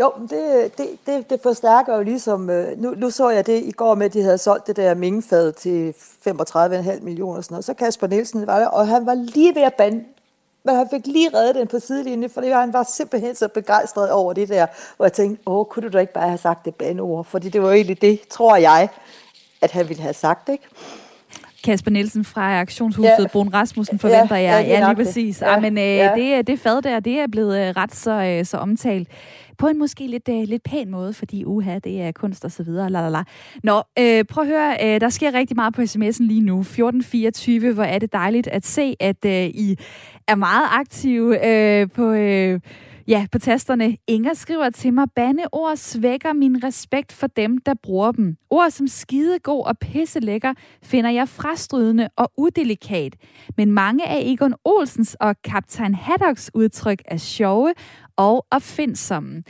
Jo, 0.00 0.12
det, 0.30 0.78
det, 0.78 0.86
det, 1.06 1.30
det 1.30 1.40
forstærker 1.42 1.96
jo 1.96 2.02
ligesom... 2.02 2.50
Øh, 2.50 2.78
nu, 2.82 2.94
nu 2.96 3.10
så 3.10 3.28
jeg 3.30 3.46
det 3.46 3.62
i 3.64 3.70
går 3.70 3.94
med, 3.94 4.06
at 4.06 4.14
de 4.14 4.22
havde 4.22 4.38
solgt 4.38 4.66
det 4.66 4.76
der 4.76 4.94
mingfad 4.94 5.52
til 5.52 5.94
35,5 6.28 7.02
millioner 7.04 7.36
og 7.36 7.44
sådan 7.44 7.54
noget. 7.54 7.64
Så 7.64 7.74
Kasper 7.74 8.06
Nielsen 8.06 8.46
var 8.46 8.58
der, 8.58 8.66
og 8.66 8.88
han 8.88 9.06
var 9.06 9.14
lige 9.14 9.54
ved 9.54 9.62
at 9.62 9.74
bande 9.74 10.04
men 10.64 10.76
han 10.76 10.86
fik 10.90 11.06
lige 11.06 11.30
reddet 11.34 11.54
den 11.54 11.66
på 11.66 11.78
sidelinjen, 11.78 12.30
fordi 12.30 12.48
han 12.48 12.72
var 12.72 12.82
simpelthen 12.82 13.34
så 13.34 13.48
begejstret 13.48 14.10
over 14.10 14.32
det 14.32 14.48
der. 14.48 14.66
Og 14.98 15.04
jeg 15.04 15.12
tænkte, 15.12 15.42
åh, 15.46 15.64
kunne 15.66 15.88
du 15.88 15.92
da 15.92 15.98
ikke 15.98 16.12
bare 16.12 16.26
have 16.28 16.38
sagt 16.38 16.64
det 16.64 16.74
bandeord? 16.74 17.24
Fordi 17.24 17.48
det 17.48 17.62
var 17.62 17.70
egentlig 17.72 18.02
det, 18.02 18.20
tror 18.30 18.56
jeg, 18.56 18.88
at 19.60 19.70
han 19.70 19.88
ville 19.88 20.02
have 20.02 20.14
sagt, 20.14 20.48
ikke? 20.48 20.64
Kasper 21.64 21.90
Nielsen 21.90 22.24
fra 22.24 22.60
Aktionshuset, 22.60 23.18
ja. 23.18 23.26
Brun 23.32 23.48
Rasmussen 23.54 23.98
forventer 23.98 24.36
Ja, 24.36 24.42
jeg. 24.56 24.64
ja, 24.66 24.72
Ja, 24.72 24.78
lige 24.78 24.88
det. 24.88 24.96
præcis. 25.06 25.40
Ja, 25.42 25.52
Ja, 25.52 25.60
men 25.60 25.78
øh, 25.78 25.84
ja. 25.84 26.12
det, 26.16 26.46
det 26.46 26.60
fad 26.60 26.82
der, 26.82 27.00
det 27.00 27.20
er 27.20 27.26
blevet 27.26 27.58
øh, 27.68 27.76
ret 27.76 27.94
så, 27.94 28.10
øh, 28.10 28.44
så 28.44 28.56
omtalt. 28.56 29.08
På 29.58 29.66
en 29.66 29.78
måske 29.78 30.06
lidt, 30.06 30.28
øh, 30.28 30.42
lidt 30.48 30.62
pæn 30.62 30.90
måde, 30.90 31.12
fordi 31.12 31.44
uha, 31.44 31.78
det 31.78 32.02
er 32.02 32.12
kunst 32.12 32.44
og 32.44 32.52
så 32.52 32.62
videre. 32.62 32.90
La, 32.90 33.00
la, 33.00 33.08
la. 33.08 33.22
Nå, 33.62 33.82
øh, 33.98 34.24
prøv 34.24 34.44
at 34.44 34.48
høre, 34.48 34.76
øh, 34.84 35.00
der 35.00 35.08
sker 35.08 35.34
rigtig 35.34 35.56
meget 35.56 35.74
på 35.74 35.82
sms'en 35.82 36.22
lige 36.26 36.40
nu. 36.40 36.60
1424, 36.60 37.72
hvor 37.72 37.82
er 37.82 37.98
det 37.98 38.12
dejligt 38.12 38.46
at 38.46 38.66
se, 38.66 38.96
at 39.00 39.24
øh, 39.26 39.44
I 39.44 39.76
er 40.28 40.34
meget 40.34 40.66
aktive 40.70 41.48
øh, 41.48 41.90
på... 41.90 42.12
Øh, 42.12 42.60
Ja, 43.08 43.26
på 43.32 43.38
tasterne. 43.38 43.96
Inger 44.06 44.34
skriver 44.34 44.70
til 44.70 44.92
mig, 44.92 45.06
bandeord 45.16 45.76
svækker 45.76 46.32
min 46.32 46.64
respekt 46.64 47.12
for 47.12 47.26
dem, 47.26 47.58
der 47.58 47.74
bruger 47.82 48.12
dem. 48.12 48.36
Ord 48.50 48.70
som 48.70 48.86
skidegod 48.86 49.66
og 49.66 49.78
pisselækker 49.78 50.54
finder 50.82 51.10
jeg 51.10 51.28
frastrydende 51.28 52.08
og 52.16 52.32
udelikat. 52.36 53.16
Men 53.56 53.72
mange 53.72 54.08
af 54.08 54.20
Egon 54.22 54.54
Olsens 54.64 55.16
og 55.20 55.42
kaptajn 55.44 55.94
Haddocks 55.94 56.50
udtryk 56.54 57.02
er 57.04 57.16
sjove 57.16 57.72
og 58.18 58.46
opfindsomme. 58.50 59.42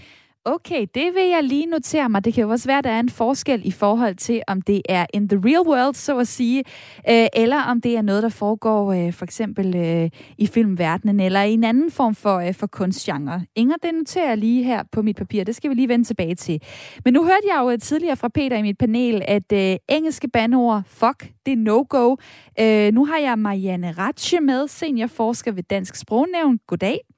Okay, 0.45 0.87
det 0.95 1.15
vil 1.15 1.29
jeg 1.29 1.45
lige 1.45 1.67
notere 1.67 2.09
mig. 2.09 2.25
Det 2.25 2.35
kan 2.35 2.43
jo 2.43 2.51
også 2.51 2.69
være, 2.69 2.79
at 2.79 2.85
der 2.85 2.91
er 2.91 3.01
en 3.01 3.09
forskel 3.09 3.61
i 3.65 3.71
forhold 3.71 4.15
til, 4.15 4.43
om 4.47 4.63
det 4.63 4.83
er 4.89 5.07
in 5.15 5.29
the 5.29 5.41
real 5.45 5.69
world, 5.69 5.95
så 5.95 6.19
at 6.19 6.29
sige, 6.29 6.65
øh, 7.11 7.27
eller 7.33 7.63
om 7.63 7.81
det 7.81 7.97
er 7.97 8.03
noget, 8.03 8.23
der 8.23 8.29
foregår 8.29 8.93
øh, 8.93 9.13
for 9.13 9.25
eksempel 9.25 9.77
øh, 9.77 10.11
i 10.39 10.47
filmverdenen, 10.47 11.21
eller 11.21 11.43
i 11.43 11.53
en 11.53 11.65
anden 11.65 11.91
form 11.91 12.15
for, 12.15 12.39
øh, 12.39 12.55
for 12.55 12.67
kunstgenre. 12.67 13.43
Inger, 13.55 13.77
det 13.83 13.95
noterer 13.95 14.29
jeg 14.29 14.39
lige 14.39 14.65
her 14.65 14.83
på 14.93 15.03
mit 15.03 15.17
papir. 15.17 15.45
Det 15.45 15.57
skal 15.57 15.71
vi 15.71 15.75
lige 15.75 15.89
vende 15.89 16.05
tilbage 16.05 16.35
til. 16.35 16.63
Men 17.05 17.15
nu 17.15 17.23
hørte 17.23 17.47
jeg 17.55 17.61
jo 17.63 17.71
øh, 17.71 17.79
tidligere 17.79 18.17
fra 18.17 18.29
Peter 18.29 18.57
i 18.57 18.63
mit 18.63 18.79
panel, 18.79 19.23
at 19.29 19.53
øh, 19.53 19.77
engelske 19.89 20.29
bandeord, 20.29 20.83
fuck, 20.87 21.31
det 21.47 21.53
er 21.53 21.57
no-go. 21.57 22.17
Øh, 22.61 22.93
nu 22.93 23.05
har 23.05 23.19
jeg 23.19 23.39
Marianne 23.39 23.93
Ratche 23.93 24.41
med, 24.41 24.69
seniorforsker 24.69 25.53
ved 25.53 25.63
Dansk 25.63 25.95
Sprognævn. 25.95 26.59
Goddag. 26.67 27.18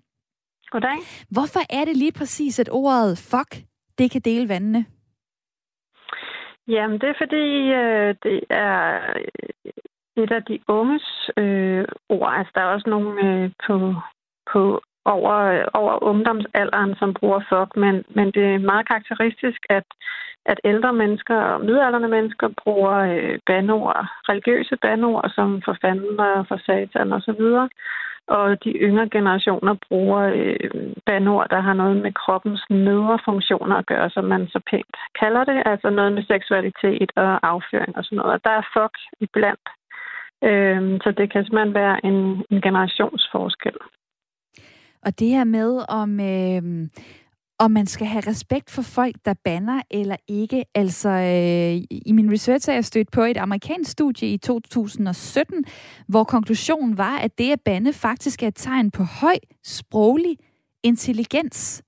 Goddag. 0.70 0.98
Hvorfor 1.30 1.62
er 1.78 1.84
det 1.84 1.96
lige 1.96 2.12
præcis, 2.12 2.58
at 2.58 2.68
ordet 2.72 3.18
fuck, 3.30 3.52
det 3.98 4.10
kan 4.10 4.20
dele 4.20 4.48
vandene? 4.48 4.84
Jamen, 6.68 7.00
det 7.00 7.08
er 7.08 7.18
fordi, 7.22 7.46
øh, 7.80 8.14
det 8.22 8.40
er 8.50 9.00
øh, 9.16 10.22
et 10.22 10.32
af 10.32 10.42
de 10.42 10.58
unges 10.68 11.30
øh, 11.36 11.84
ord. 12.08 12.34
Altså, 12.38 12.52
der 12.54 12.60
er 12.60 12.74
også 12.74 12.90
nogle 12.90 13.12
øh, 13.26 13.50
på, 13.66 13.94
på 14.52 14.82
over, 15.04 15.64
over 15.74 16.04
ungdomsalderen, 16.04 16.94
som 16.98 17.14
bruger 17.14 17.40
fuck, 17.48 17.76
men, 17.76 18.04
men 18.16 18.26
det 18.26 18.44
er 18.54 18.68
meget 18.70 18.88
karakteristisk, 18.88 19.60
at, 19.70 19.86
at 20.46 20.60
ældre 20.64 20.92
mennesker 20.92 21.36
og 21.36 21.60
midaldrende 21.60 22.08
mennesker 22.08 22.48
bruger 22.62 22.96
øh, 23.12 23.38
bandord, 23.46 24.06
religiøse 24.28 24.76
bandord, 24.82 25.30
som 25.34 25.62
for 25.64 25.76
fanden 25.80 26.20
og 26.20 26.46
for 26.48 26.58
satan 26.66 27.12
og 27.12 27.22
så 27.22 27.32
videre. 27.32 27.68
Og 28.36 28.64
de 28.64 28.70
yngre 28.70 29.08
generationer 29.08 29.74
bruger 29.88 30.22
øh, 30.40 30.70
banord, 31.06 31.46
der 31.50 31.60
har 31.60 31.74
noget 31.74 31.96
med 31.96 32.12
kroppens 32.12 32.62
nedre 32.70 33.18
funktioner 33.24 33.76
at 33.76 33.86
gøre, 33.86 34.10
som 34.10 34.24
man 34.24 34.48
så 34.48 34.60
pænt 34.70 34.96
kalder 35.20 35.44
det. 35.44 35.62
Altså 35.66 35.90
noget 35.90 36.12
med 36.12 36.22
seksualitet 36.22 37.10
og 37.16 37.48
afføring 37.52 37.96
og 37.96 38.04
sådan 38.04 38.16
noget. 38.16 38.32
Og 38.32 38.40
der 38.44 38.50
er 38.50 38.70
fuck 38.74 38.94
iblandt. 39.20 39.66
Øh, 40.48 41.00
så 41.02 41.08
det 41.18 41.32
kan 41.32 41.44
simpelthen 41.44 41.74
være 41.74 41.96
en, 42.06 42.44
en 42.50 42.60
generationsforskel. 42.66 43.76
Og 45.06 45.18
det 45.18 45.28
her 45.28 45.44
med, 45.44 45.70
om, 45.88 46.10
øh, 46.20 46.62
om 47.60 47.70
man 47.70 47.86
skal 47.86 48.06
have 48.06 48.24
respekt 48.26 48.70
for 48.70 48.82
folk, 48.82 49.16
der 49.24 49.34
banner 49.44 49.82
eller 49.90 50.16
ikke. 50.28 50.64
Altså, 50.74 51.08
øh, 51.08 51.98
i 52.06 52.12
min 52.12 52.32
research 52.32 52.70
er 52.70 52.74
jeg 52.74 52.84
stødt 52.84 53.10
på 53.12 53.22
et 53.22 53.36
amerikansk 53.36 53.90
studie 53.90 54.28
i 54.28 54.38
2017, 54.38 55.64
hvor 56.08 56.24
konklusionen 56.24 56.98
var, 56.98 57.16
at 57.18 57.38
det 57.38 57.52
at 57.52 57.60
bande 57.64 57.92
faktisk 57.92 58.42
er 58.42 58.48
et 58.48 58.54
tegn 58.56 58.90
på 58.90 59.02
høj 59.02 59.36
sproglig 59.64 60.36
intelligens. 60.82 61.82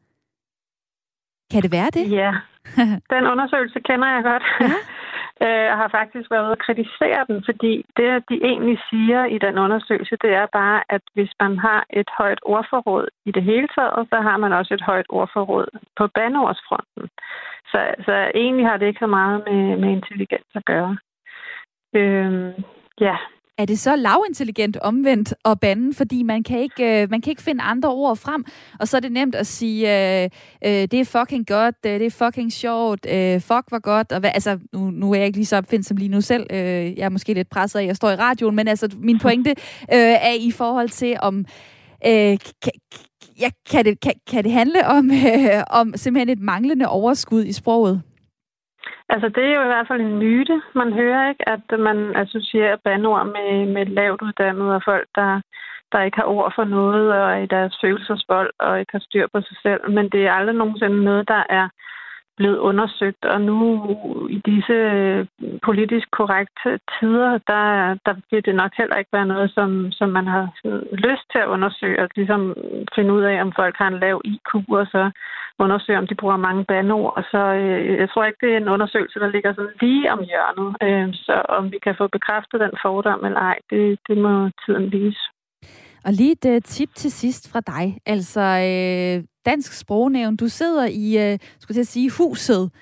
Kan 1.53 1.63
det 1.63 1.73
være 1.73 1.91
det? 1.95 2.11
Ja, 2.11 2.33
den 3.15 3.25
undersøgelse 3.33 3.81
kender 3.81 4.09
jeg 4.15 4.23
godt. 4.23 4.45
Ja. 4.61 4.73
øh, 5.47 5.71
har 5.81 5.89
faktisk 5.99 6.31
været 6.31 6.45
ude 6.45 6.57
og 6.59 6.65
kritisere 6.67 7.23
den, 7.29 7.39
fordi 7.49 7.73
det, 7.97 8.09
de 8.31 8.37
egentlig 8.51 8.79
siger 8.91 9.25
i 9.25 9.39
den 9.39 9.59
undersøgelse, 9.59 10.17
det 10.23 10.33
er 10.41 10.47
bare, 10.53 10.79
at 10.89 11.03
hvis 11.15 11.33
man 11.41 11.59
har 11.59 11.85
et 11.91 12.11
højt 12.19 12.41
ordforråd 12.43 13.07
i 13.27 13.31
det 13.31 13.43
hele 13.43 13.69
taget, 13.77 14.09
så 14.11 14.17
har 14.21 14.37
man 14.37 14.53
også 14.53 14.75
et 14.75 14.83
højt 14.91 15.07
ordforråd 15.09 15.69
på 15.99 16.07
bandeordsfronten. 16.07 17.05
Så, 17.71 17.95
så 18.07 18.31
egentlig 18.35 18.67
har 18.67 18.77
det 18.77 18.87
ikke 18.87 19.05
så 19.07 19.07
meget 19.07 19.43
med, 19.47 19.77
med 19.77 19.91
intelligens 19.91 20.51
at 20.55 20.65
gøre. 20.65 20.97
Øh, 21.95 22.53
ja, 23.01 23.17
er 23.59 23.65
det 23.65 23.79
så 23.79 23.97
lavintelligent 23.97 24.77
omvendt 24.77 25.35
at 25.45 25.61
bande, 25.61 25.95
fordi 25.95 26.23
man 26.23 26.43
kan 26.43 26.61
ikke, 26.61 27.03
øh, 27.03 27.11
man 27.11 27.21
kan 27.21 27.31
ikke 27.31 27.43
finde 27.43 27.63
andre 27.63 27.89
ord 27.89 28.17
frem, 28.17 28.45
og 28.81 28.89
så 28.89 28.97
er 28.97 29.01
det 29.01 29.13
nemt 29.13 29.35
at 29.35 29.47
sige, 29.47 30.23
øh, 30.23 30.31
øh, 30.65 30.71
det 30.71 30.95
er 30.95 31.05
fucking 31.05 31.47
godt, 31.47 31.77
øh, 31.87 31.93
det 31.93 32.07
er 32.07 32.11
fucking 32.11 32.53
sjovt, 32.53 33.07
øh, 33.11 33.41
fuck 33.41 33.65
var 33.71 33.79
godt, 33.79 34.13
og 34.13 34.21
hvad, 34.21 34.31
altså, 34.35 34.59
nu, 34.73 34.91
nu 34.91 35.13
er 35.13 35.17
jeg 35.17 35.27
ikke 35.27 35.39
lige 35.39 35.47
så 35.47 35.57
opfindsom 35.57 35.97
lige 35.97 36.09
nu 36.09 36.21
selv, 36.21 36.47
øh, 36.51 36.99
jeg 36.99 37.05
er 37.05 37.09
måske 37.09 37.35
lidt 37.35 37.51
presset 37.51 37.79
af, 37.79 37.83
at 37.83 37.87
jeg 37.87 37.97
står 37.97 38.11
i 38.11 38.17
radioen, 38.17 38.57
men 38.57 38.69
altså, 38.69 38.89
min 38.99 39.19
pointe 39.19 39.51
øh, 39.93 40.17
er 40.23 40.35
i 40.41 40.51
forhold 40.51 40.89
til, 40.89 41.17
om 41.23 41.39
øh, 42.07 42.39
kan, 42.63 42.73
ja, 43.41 43.51
kan, 43.71 43.85
det, 43.85 44.01
kan, 44.01 44.13
kan 44.31 44.45
det 44.45 44.53
handle 44.53 44.87
om, 44.87 45.11
øh, 45.11 45.63
om 45.71 45.93
simpelthen 45.97 46.29
et 46.29 46.41
manglende 46.41 46.89
overskud 46.89 47.45
i 47.45 47.53
sproget? 47.53 48.03
Altså, 49.09 49.29
det 49.29 49.45
er 49.45 49.55
jo 49.55 49.63
i 49.63 49.73
hvert 49.73 49.89
fald 49.89 50.01
en 50.01 50.19
myte, 50.19 50.63
man 50.75 50.93
hører, 50.93 51.29
ikke? 51.29 51.49
At 51.49 51.79
man 51.79 52.17
associerer 52.17 52.77
bandord 52.85 53.27
med, 53.27 53.67
med 53.67 53.87
lavt 53.87 54.23
uddannede 54.23 54.75
og 54.75 54.83
folk, 54.85 55.09
der, 55.15 55.41
der 55.93 56.03
ikke 56.03 56.17
har 56.17 56.25
ord 56.25 56.53
for 56.55 56.65
noget 56.65 57.13
og 57.13 57.43
i 57.43 57.47
deres 57.47 57.79
følelsesbold 57.81 58.51
og 58.59 58.81
ikke 58.81 58.93
har 58.93 59.05
styr 59.09 59.27
på 59.33 59.41
sig 59.41 59.57
selv. 59.63 59.91
Men 59.91 60.09
det 60.09 60.27
er 60.27 60.33
aldrig 60.33 60.57
nogensinde 60.57 61.05
noget, 61.05 61.29
der 61.29 61.43
er 61.49 61.69
blevet 62.43 62.65
undersøgt, 62.71 63.23
og 63.35 63.41
nu 63.51 63.59
i 64.37 64.39
disse 64.51 64.79
øh, 64.97 65.27
politisk 65.69 66.07
korrekte 66.19 66.71
tider, 66.95 67.33
der, 67.51 67.67
der 68.07 68.15
vil 68.31 68.45
det 68.47 68.55
nok 68.63 68.73
heller 68.81 68.97
ikke 68.99 69.17
være 69.19 69.33
noget, 69.35 69.49
som, 69.57 69.69
som 69.99 70.09
man 70.19 70.27
har 70.35 70.45
lyst 71.07 71.27
til 71.33 71.41
at 71.43 71.53
undersøge, 71.57 72.01
og 72.03 72.09
ligesom 72.21 72.43
finde 72.97 73.11
ud 73.17 73.23
af, 73.31 73.37
om 73.45 73.53
folk 73.61 73.75
har 73.81 73.89
en 73.89 74.01
lav 74.05 74.17
IQ, 74.33 74.51
og 74.81 74.87
så 74.95 75.03
undersøge, 75.65 75.99
om 76.03 76.07
de 76.07 76.21
bruger 76.21 76.47
mange 76.47 76.65
bandord. 76.71 77.13
Og 77.19 77.25
så 77.33 77.43
øh, 77.61 77.99
jeg 78.03 78.09
tror 78.11 78.25
ikke, 78.25 78.43
det 78.45 78.53
er 78.53 78.61
en 78.61 78.73
undersøgelse, 78.75 79.19
der 79.23 79.35
ligger 79.35 79.51
sådan 79.55 79.79
lige 79.85 80.13
om 80.15 80.21
hjørnet. 80.31 80.71
Øh, 80.87 81.09
så 81.27 81.35
om 81.59 81.65
vi 81.73 81.79
kan 81.87 81.95
få 82.01 82.07
bekræftet 82.17 82.61
den 82.65 82.75
fordom 82.85 83.25
eller 83.27 83.41
ej, 83.51 83.59
det, 83.71 83.99
det 84.09 84.17
må 84.25 84.33
tiden 84.65 84.87
vise. 84.93 85.25
Og 86.07 86.13
lige 86.13 86.33
et 86.33 86.47
uh, 86.55 86.61
tip 86.75 86.91
til 86.95 87.13
sidst 87.13 87.53
fra 87.53 87.61
dig. 87.61 87.87
Altså, 88.07 88.45
øh, 88.71 89.17
Dansk 89.47 89.73
Sprognævn, 89.81 90.37
du 90.37 90.49
sidder 90.49 90.87
i, 90.87 91.33
øh, 91.33 91.39
skulle 91.61 91.79
jeg 91.79 91.87
sige, 91.87 92.11
huset 92.19 92.73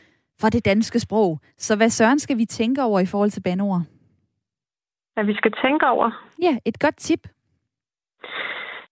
for 0.40 0.48
det 0.48 0.64
danske 0.64 1.00
sprog. 1.00 1.38
Så 1.58 1.76
hvad 1.76 1.90
søren 1.90 2.18
skal 2.18 2.38
vi 2.38 2.44
tænke 2.44 2.82
over 2.82 3.00
i 3.00 3.06
forhold 3.06 3.30
til 3.30 3.42
bandord? 3.42 3.82
At 5.16 5.26
vi 5.26 5.34
skal 5.34 5.52
tænke 5.64 5.86
over? 5.86 6.24
Ja, 6.42 6.58
et 6.64 6.78
godt 6.78 6.96
tip. 6.96 7.28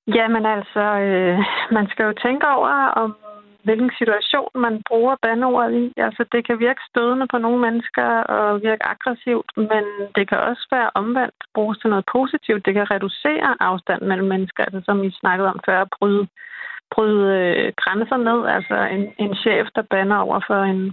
Jamen 0.07 0.47
altså, 0.47 0.81
øh, 0.81 1.39
man 1.71 1.87
skal 1.91 2.05
jo 2.05 2.13
tænke 2.23 2.47
over, 2.49 2.69
om 3.03 3.17
hvilken 3.65 3.93
situation 4.01 4.51
man 4.67 4.75
bruger 4.89 5.15
bandordet 5.27 5.73
i. 5.85 5.87
Altså, 6.07 6.23
det 6.33 6.47
kan 6.47 6.57
virke 6.67 6.83
stødende 6.91 7.27
på 7.33 7.39
nogle 7.39 7.61
mennesker 7.67 8.09
og 8.37 8.63
virke 8.69 8.85
aggressivt, 8.95 9.51
men 9.57 9.85
det 10.17 10.25
kan 10.29 10.39
også 10.51 10.65
være 10.77 10.91
omvendt 10.95 11.39
bruges 11.55 11.79
til 11.79 11.91
noget 11.91 12.07
positivt. 12.17 12.67
Det 12.67 12.75
kan 12.75 12.91
reducere 12.95 13.49
afstanden 13.61 14.09
mellem 14.09 14.29
mennesker, 14.35 14.63
altså, 14.65 14.81
som 14.85 14.97
vi 15.03 15.11
snakkede 15.21 15.49
om 15.55 15.61
før, 15.67 15.79
at 15.83 15.93
bryde, 15.99 16.25
bryde 16.95 17.25
øh, 17.41 17.73
grænser 17.83 18.17
ned. 18.17 18.41
Altså, 18.57 18.77
en, 18.97 19.05
en 19.25 19.35
chef, 19.43 19.67
der 19.77 19.83
banner 19.91 20.17
over 20.17 20.41
for 20.47 20.61
en, 20.73 20.93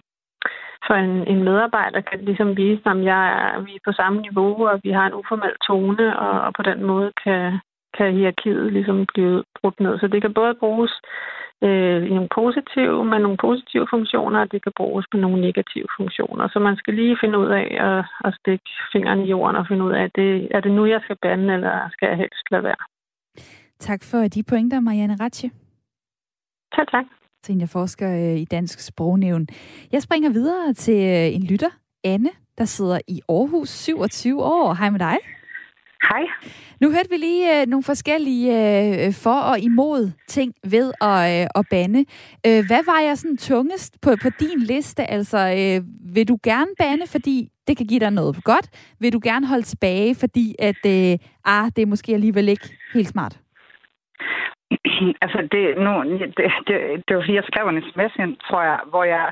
for 0.88 0.94
en, 0.94 1.28
en 1.28 1.44
medarbejder, 1.44 2.02
kan 2.02 2.20
ligesom 2.20 2.58
vise, 2.58 2.86
om 2.86 3.04
jeg 3.04 3.24
er, 3.42 3.60
vi 3.60 3.72
er 3.76 3.86
på 3.86 3.92
samme 3.92 4.22
niveau, 4.22 4.68
og 4.68 4.80
vi 4.84 4.92
har 4.92 5.06
en 5.08 5.14
uformel 5.14 5.54
tone, 5.68 6.20
og, 6.20 6.42
og 6.42 6.54
på 6.58 6.64
den 6.64 6.84
måde 6.84 7.12
kan, 7.24 7.60
kan 7.98 8.14
hierarkiet 8.14 8.74
ligesom 8.74 9.06
blive 9.14 9.44
brudt 9.62 9.80
ned. 9.80 10.00
Så 10.00 10.08
det 10.08 10.22
kan 10.22 10.34
både 10.34 10.56
bruges 10.56 10.94
øh, 11.64 12.04
i 12.10 12.14
nogle 12.18 12.30
positive, 12.36 13.06
med 13.06 13.20
nogle 13.20 13.38
positive 13.38 13.88
funktioner, 13.90 14.40
og 14.40 14.52
det 14.52 14.64
kan 14.64 14.72
bruges 14.76 15.06
med 15.14 15.22
nogle 15.22 15.42
negative 15.42 15.88
funktioner. 15.98 16.48
Så 16.48 16.60
man 16.60 16.76
skal 16.78 16.94
lige 16.94 17.18
finde 17.22 17.40
ud 17.40 17.50
af 17.62 17.68
at, 17.90 18.06
at 18.28 18.34
stikke 18.40 18.70
fingeren 18.92 19.22
i 19.22 19.30
jorden 19.30 19.56
og 19.56 19.66
finde 19.68 19.84
ud 19.86 19.92
af, 19.92 20.12
det, 20.16 20.48
er 20.52 20.60
det 20.60 20.72
nu, 20.72 20.86
jeg 20.86 21.02
skal 21.04 21.18
bande, 21.22 21.54
eller 21.54 21.90
skal 21.92 22.08
jeg 22.08 22.18
helst 22.18 22.52
lade 22.52 22.64
være? 22.64 22.84
Tak 23.80 24.00
for 24.12 24.18
de 24.18 24.44
pointer, 24.50 24.80
Marianne 24.80 25.18
Ratche. 25.20 25.52
Tak, 26.76 26.92
tak. 26.92 27.06
Seniorforsker 27.46 28.10
øh, 28.16 28.38
i 28.38 28.46
Dansk 28.46 28.80
Sprognævn. 28.80 29.48
Jeg 29.92 30.02
springer 30.02 30.30
videre 30.30 30.74
til 30.74 31.04
øh, 31.04 31.36
en 31.36 31.44
lytter, 31.44 31.70
Anne, 32.04 32.30
der 32.58 32.66
sidder 32.66 33.00
i 33.08 33.22
Aarhus, 33.30 33.70
27 33.70 34.44
år. 34.44 34.74
Hej 34.74 34.90
med 34.90 35.00
dig. 35.00 35.18
Hej. 36.10 36.22
Nu 36.82 36.92
hørte 36.92 37.10
vi 37.10 37.18
lige 37.18 37.62
øh, 37.62 37.68
nogle 37.68 37.84
forskellige 37.84 38.50
øh, 39.06 39.14
for 39.14 39.40
og 39.40 39.60
imod 39.60 40.12
ting 40.28 40.54
ved 40.64 40.92
at, 41.02 41.42
øh, 41.42 41.48
at 41.56 41.66
bande. 41.70 42.00
Øh, 42.48 42.66
hvad 42.68 42.86
var 42.86 43.00
jeg 43.00 43.18
sådan 43.18 43.38
tungest 43.38 44.02
på, 44.02 44.16
på 44.22 44.30
din 44.40 44.60
liste? 44.60 45.12
Altså, 45.12 45.38
øh, 45.38 45.88
vil 46.16 46.28
du 46.28 46.38
gerne 46.44 46.72
bande, 46.78 47.08
fordi 47.08 47.50
det 47.68 47.78
kan 47.78 47.86
give 47.86 48.00
dig 48.00 48.12
noget 48.12 48.44
godt? 48.44 48.70
Vil 49.00 49.14
du 49.14 49.20
gerne 49.24 49.48
holde 49.48 49.64
tilbage, 49.64 50.16
fordi 50.16 50.56
at, 50.60 50.86
øh, 50.86 51.18
ah, 51.46 51.72
det 51.76 51.82
er 51.82 51.86
måske 51.86 52.14
alligevel 52.14 52.50
ikke 52.50 52.70
helt 52.94 53.08
smart? 53.08 53.40
Altså, 55.24 55.40
det, 55.54 55.64
nu, 55.86 55.92
det, 56.20 56.52
det, 56.68 56.78
det 57.06 57.12
var 57.16 57.22
fordi, 57.22 57.40
jeg 57.40 57.50
skrev 57.52 57.68
en 57.68 57.84
sms 57.90 58.14
ind, 58.24 58.34
tror 58.48 58.62
jeg, 58.70 58.80
hvor 58.92 59.04
jeg 59.04 59.26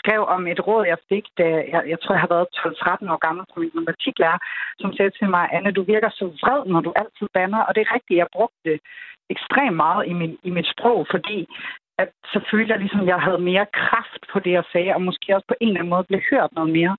skrev 0.00 0.20
om 0.34 0.46
et 0.46 0.60
råd, 0.66 0.84
jeg 0.86 0.98
fik, 1.08 1.24
da 1.38 1.46
jeg, 1.74 1.82
jeg 1.92 1.98
tror, 2.00 2.14
jeg 2.14 2.24
har 2.24 2.34
været 2.34 2.46
12-13 2.56 3.12
år 3.12 3.20
gammel 3.26 3.44
på 3.54 3.60
min 3.60 3.70
matematiklærer, 3.74 4.38
som 4.80 4.92
sagde 4.92 5.10
til 5.18 5.28
mig, 5.36 5.44
Anne, 5.52 5.70
du 5.78 5.82
virker 5.82 6.10
så 6.10 6.24
vred, 6.42 6.60
når 6.72 6.80
du 6.80 6.92
altid 7.02 7.26
banner. 7.34 7.60
Og 7.66 7.74
det 7.74 7.80
er 7.80 7.94
rigtigt, 7.94 8.18
jeg 8.18 8.28
brugte 8.36 8.60
det 8.64 8.78
ekstremt 9.34 9.76
meget 9.76 10.02
i, 10.10 10.12
min, 10.12 10.38
i 10.48 10.50
mit 10.50 10.68
sprog, 10.74 11.06
fordi 11.10 11.38
at 11.98 12.08
så 12.32 12.38
følte 12.50 12.72
jeg 12.72 12.80
ligesom, 12.80 13.00
at 13.00 13.06
jeg 13.06 13.20
havde 13.26 13.48
mere 13.50 13.66
kraft 13.72 14.22
på 14.32 14.38
det, 14.44 14.52
jeg 14.58 14.64
sagde, 14.72 14.94
og 14.94 15.02
måske 15.02 15.36
også 15.36 15.48
på 15.48 15.54
en 15.60 15.68
eller 15.68 15.80
anden 15.80 15.94
måde 15.94 16.08
blev 16.08 16.20
hørt 16.30 16.50
noget 16.52 16.70
mere. 16.78 16.96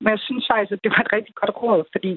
Men 0.00 0.10
jeg 0.10 0.20
synes 0.26 0.46
faktisk, 0.50 0.72
at 0.72 0.84
det 0.84 0.90
var 0.90 1.02
et 1.02 1.12
rigtig 1.12 1.34
godt 1.34 1.56
råd, 1.62 1.84
fordi 1.94 2.12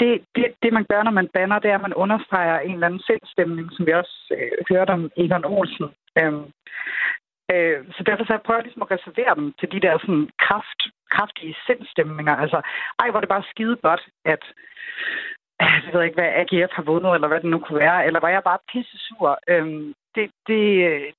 det, 0.00 0.12
det, 0.34 0.46
det 0.62 0.72
man 0.72 0.86
gør, 0.90 1.02
når 1.02 1.10
man 1.10 1.28
banner, 1.34 1.58
det 1.58 1.70
er, 1.70 1.74
at 1.74 1.86
man 1.88 2.00
understreger 2.04 2.58
en 2.58 2.74
eller 2.74 2.86
anden 2.86 3.06
selvstemning, 3.10 3.66
som 3.72 3.86
vi 3.86 3.92
også 3.92 4.16
øh, 4.36 4.58
hørte 4.70 4.90
om 4.90 5.10
Egon 5.16 5.44
Olsen. 5.44 5.88
Øhm, 6.18 6.44
øh, 7.52 7.78
så 7.94 8.00
derfor 8.06 8.24
så 8.24 8.32
jeg 8.32 8.42
prøver 8.44 8.58
jeg 8.58 8.66
ligesom 8.66 8.86
at 8.86 8.92
reservere 8.96 9.34
dem 9.38 9.46
til 9.60 9.68
de 9.72 9.80
der 9.86 9.98
sådan 9.98 10.28
kraft, 10.46 10.80
kraftige 11.14 11.56
sindstemninger. 11.66 12.34
Altså, 12.44 12.58
ej, 12.98 13.10
hvor 13.10 13.20
det 13.20 13.28
bare 13.28 13.50
skide 13.52 13.76
godt, 13.88 14.02
at 14.24 14.42
jeg 15.60 15.90
ved 15.92 16.02
ikke, 16.02 16.20
hvad 16.20 16.36
AGF 16.40 16.72
har 16.78 16.82
vundet, 16.82 17.14
eller 17.14 17.28
hvad 17.28 17.40
det 17.40 17.50
nu 17.50 17.58
kunne 17.58 17.78
være, 17.78 18.06
eller 18.06 18.20
var 18.20 18.28
jeg 18.28 18.42
bare 18.50 18.66
pisse 18.72 18.98
sur. 19.06 19.38
Øhm, 19.48 19.94
det, 20.14 20.30
det, 20.48 20.64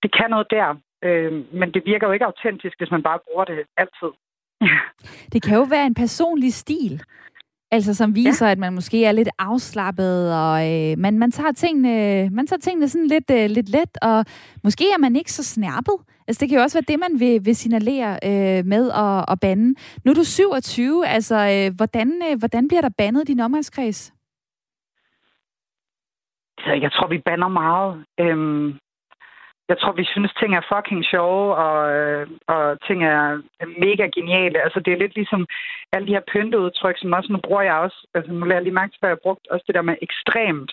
det 0.03 0.09
kan 0.17 0.29
noget 0.29 0.47
der, 0.51 0.67
øhm, 1.03 1.45
men 1.51 1.71
det 1.73 1.81
virker 1.85 2.07
jo 2.07 2.13
ikke 2.13 2.25
autentisk, 2.25 2.75
hvis 2.77 2.91
man 2.91 3.03
bare 3.03 3.19
bruger 3.25 3.45
det 3.45 3.59
altid. 3.77 4.11
det 5.33 5.43
kan 5.43 5.55
jo 5.57 5.65
være 5.69 5.85
en 5.85 5.93
personlig 6.03 6.53
stil. 6.53 7.03
Altså 7.73 7.93
som 7.93 8.15
viser, 8.15 8.45
ja. 8.45 8.51
at 8.51 8.57
man 8.57 8.73
måske 8.73 9.05
er 9.05 9.11
lidt 9.11 9.29
afslappet, 9.39 10.35
og 10.35 10.55
øh, 10.71 10.97
man, 10.97 11.19
man, 11.19 11.31
tager 11.31 11.51
tingene, 11.51 12.29
man 12.29 12.47
tager 12.47 12.59
tingene 12.59 12.89
sådan 12.89 13.07
lidt, 13.07 13.31
øh, 13.31 13.49
lidt 13.49 13.69
let, 13.69 13.97
og 14.01 14.25
måske 14.63 14.83
er 14.83 14.97
man 14.97 15.15
ikke 15.15 15.31
så 15.31 15.43
snærpet. 15.43 15.95
Altså 16.27 16.39
det 16.41 16.49
kan 16.49 16.57
jo 16.57 16.63
også 16.63 16.77
være 16.77 16.91
det, 16.93 16.99
man 16.99 17.19
vil, 17.19 17.45
vil 17.45 17.55
signalere 17.55 18.19
øh, 18.29 18.65
med 18.65 18.91
at, 18.91 19.25
at 19.31 19.39
bande. 19.39 19.75
Nu 20.05 20.11
er 20.11 20.15
du 20.15 20.23
27, 20.23 21.07
altså 21.07 21.35
øh, 21.35 21.75
hvordan, 21.75 22.21
øh, 22.31 22.39
hvordan 22.39 22.67
bliver 22.67 22.81
der 22.81 22.89
bandet 22.97 23.27
din 23.27 23.39
omgangskreds? 23.39 24.13
Jeg 26.65 26.91
tror, 26.91 27.07
vi 27.07 27.17
banner 27.25 27.47
meget. 27.47 28.05
Øhm, 28.19 28.77
jeg 29.71 29.79
tror, 29.79 29.91
vi 30.01 30.05
synes, 30.13 30.31
ting 30.33 30.51
er 30.55 30.69
fucking 30.73 31.03
sjove, 31.11 31.55
og, 31.65 31.79
øh, 31.97 32.27
og 32.47 32.63
ting 32.87 32.99
er 33.03 33.21
mega 33.85 34.05
geniale. 34.17 34.57
Altså, 34.65 34.79
det 34.79 34.91
er 34.93 35.01
lidt 35.03 35.15
ligesom 35.15 35.41
alle 35.93 36.07
de 36.07 36.15
her 36.17 36.29
pynteudtryk, 36.31 36.97
som 36.99 37.13
også, 37.17 37.29
nu 37.31 37.39
bruger 37.47 37.61
jeg 37.61 37.75
også, 37.85 38.07
altså 38.15 38.31
nu 38.31 38.45
lader 38.45 38.59
jeg 38.59 38.63
lige 38.63 38.79
mærke 38.79 38.91
til, 38.91 38.99
at 39.01 39.09
jeg 39.09 39.17
har 39.17 39.25
brugt 39.25 39.47
også 39.47 39.63
det 39.67 39.75
der 39.75 39.89
med 39.89 39.95
ekstremt. 40.07 40.71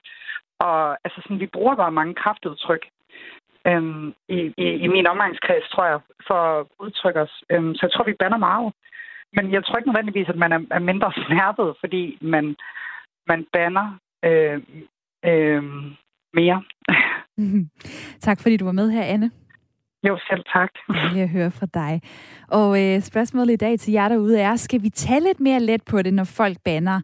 Og 0.66 0.78
altså, 1.04 1.18
sådan, 1.22 1.40
vi 1.40 1.54
bruger 1.56 1.74
bare 1.82 1.98
mange 1.98 2.14
kraftudtryk 2.14 2.84
øhm, 3.66 4.14
i, 4.28 4.38
i, 4.64 4.66
i 4.84 4.86
min 4.86 5.06
omgangskreds, 5.06 5.68
tror 5.68 5.86
jeg, 5.92 6.00
for 6.26 6.34
at 6.34 6.66
udtrykke 6.80 7.20
os. 7.20 7.34
Øhm, 7.50 7.74
så 7.74 7.80
jeg 7.86 7.92
tror, 7.92 8.04
vi 8.04 8.22
banner 8.22 8.38
meget. 8.48 8.72
Men 9.36 9.52
jeg 9.52 9.64
tror 9.64 9.76
ikke 9.76 9.88
nødvendigvis, 9.88 10.28
at 10.28 10.36
man 10.44 10.52
er, 10.52 10.60
er 10.70 10.78
mindre 10.78 11.12
snærpet, 11.26 11.76
fordi 11.80 12.18
man, 12.20 12.56
man 13.26 13.46
banner 13.52 13.86
øh, 14.24 14.60
øh, 15.24 15.62
mere. 16.34 16.62
tak 18.20 18.40
fordi 18.40 18.56
du 18.56 18.64
var 18.64 18.72
med 18.72 18.90
her, 18.90 19.02
Anne. 19.02 19.30
Jo, 20.08 20.18
selv 20.30 20.44
tak. 20.52 20.70
Jeg 21.16 21.22
at 21.22 21.28
høre 21.28 21.50
fra 21.50 21.66
dig. 21.74 22.00
Og 22.48 22.84
øh, 22.84 23.02
spørgsmålet 23.02 23.52
i 23.52 23.56
dag 23.56 23.78
til 23.78 23.92
jer 23.92 24.08
derude 24.08 24.40
er, 24.40 24.56
skal 24.56 24.82
vi 24.82 24.90
tage 24.90 25.20
lidt 25.20 25.40
mere 25.40 25.60
let 25.60 25.82
på 25.84 26.02
det, 26.02 26.14
når 26.14 26.24
folk 26.24 26.58
banner? 26.64 27.00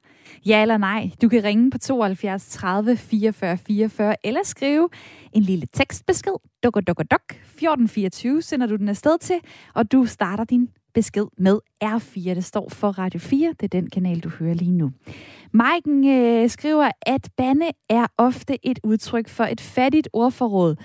Ja 0.46 0.62
eller 0.62 0.76
nej? 0.76 1.10
Du 1.22 1.28
kan 1.28 1.44
ringe 1.44 1.70
på 1.70 1.78
72 1.78 2.48
30 2.48 2.96
44 2.96 3.58
44, 3.58 4.16
eller 4.24 4.40
skrive 4.44 4.88
en 5.32 5.42
lille 5.42 5.66
tekstbesked. 5.72 6.32
Duk, 6.64 6.74
duk, 6.74 6.98
duk, 6.98 7.30
1424 7.30 8.42
sender 8.42 8.66
du 8.66 8.76
den 8.76 8.88
afsted 8.88 9.18
til, 9.18 9.40
og 9.74 9.92
du 9.92 10.04
starter 10.04 10.44
din 10.44 10.68
besked 10.94 11.26
med 11.38 11.58
R4. 11.84 12.34
Det 12.34 12.44
står 12.44 12.68
for 12.68 12.88
Radio 12.88 13.20
4. 13.20 13.54
Det 13.60 13.62
er 13.62 13.80
den 13.80 13.90
kanal, 13.90 14.20
du 14.20 14.28
hører 14.28 14.54
lige 14.54 14.72
nu. 14.72 14.92
Maiken 15.52 16.08
øh, 16.08 16.50
skriver, 16.50 16.90
at 17.02 17.28
bande 17.36 17.70
er 17.88 18.06
ofte 18.18 18.66
et 18.66 18.78
udtryk 18.84 19.28
for 19.28 19.44
et 19.44 19.60
fattigt 19.60 20.08
ordforråd. 20.12 20.76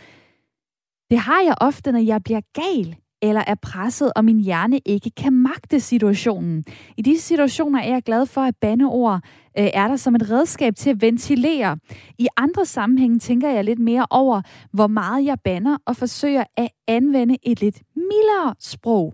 Det 1.09 1.17
har 1.17 1.41
jeg 1.41 1.55
ofte, 1.61 1.91
når 1.91 1.99
jeg 1.99 2.23
bliver 2.23 2.41
gal 2.53 2.95
eller 3.21 3.43
er 3.47 3.55
presset, 3.55 4.11
og 4.15 4.25
min 4.25 4.39
hjerne 4.39 4.79
ikke 4.85 5.09
kan 5.09 5.33
magte 5.33 5.79
situationen. 5.79 6.63
I 6.97 7.01
disse 7.01 7.27
situationer 7.27 7.81
er 7.81 7.93
jeg 7.93 8.03
glad 8.03 8.25
for, 8.25 8.41
at 8.41 8.55
bandeord 8.61 9.21
øh, 9.57 9.69
er 9.73 9.87
der 9.87 9.95
som 9.95 10.15
et 10.15 10.29
redskab 10.31 10.75
til 10.75 10.89
at 10.89 11.01
ventilere. 11.01 11.77
I 12.17 12.27
andre 12.37 12.65
sammenhænge 12.65 13.19
tænker 13.19 13.49
jeg 13.49 13.63
lidt 13.63 13.79
mere 13.79 14.05
over, 14.09 14.41
hvor 14.73 14.87
meget 14.87 15.25
jeg 15.25 15.37
banner, 15.43 15.77
og 15.85 15.95
forsøger 15.95 16.43
at 16.57 16.69
anvende 16.87 17.37
et 17.43 17.61
lidt 17.61 17.81
mildere 17.95 18.55
sprog 18.59 19.13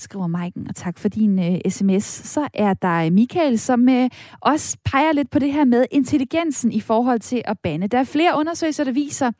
skriver 0.00 0.26
Maiken, 0.26 0.68
og 0.68 0.76
tak 0.76 0.98
for 0.98 1.08
din 1.08 1.38
øh, 1.38 1.70
sms. 1.70 2.04
Så 2.04 2.48
er 2.54 2.74
der 2.74 3.10
Michael, 3.10 3.58
som 3.58 3.88
øh, 3.88 4.10
også 4.40 4.76
peger 4.84 5.12
lidt 5.12 5.30
på 5.30 5.38
det 5.38 5.52
her 5.52 5.64
med 5.64 5.84
intelligensen 5.90 6.72
i 6.72 6.80
forhold 6.80 7.20
til 7.20 7.42
at 7.44 7.58
bande. 7.62 7.88
Der 7.88 7.98
er 7.98 8.04
flere 8.04 8.38
undersøgelser, 8.38 8.84
der 8.84 8.92
viser, 8.92 9.30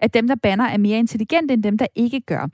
at 0.00 0.14
dem, 0.14 0.28
der 0.28 0.34
banner, 0.42 0.64
er 0.64 0.78
mere 0.78 0.98
intelligente 0.98 1.54
end 1.54 1.62
dem, 1.62 1.78
der 1.78 1.86
ikke 1.94 2.20
gør. 2.20 2.48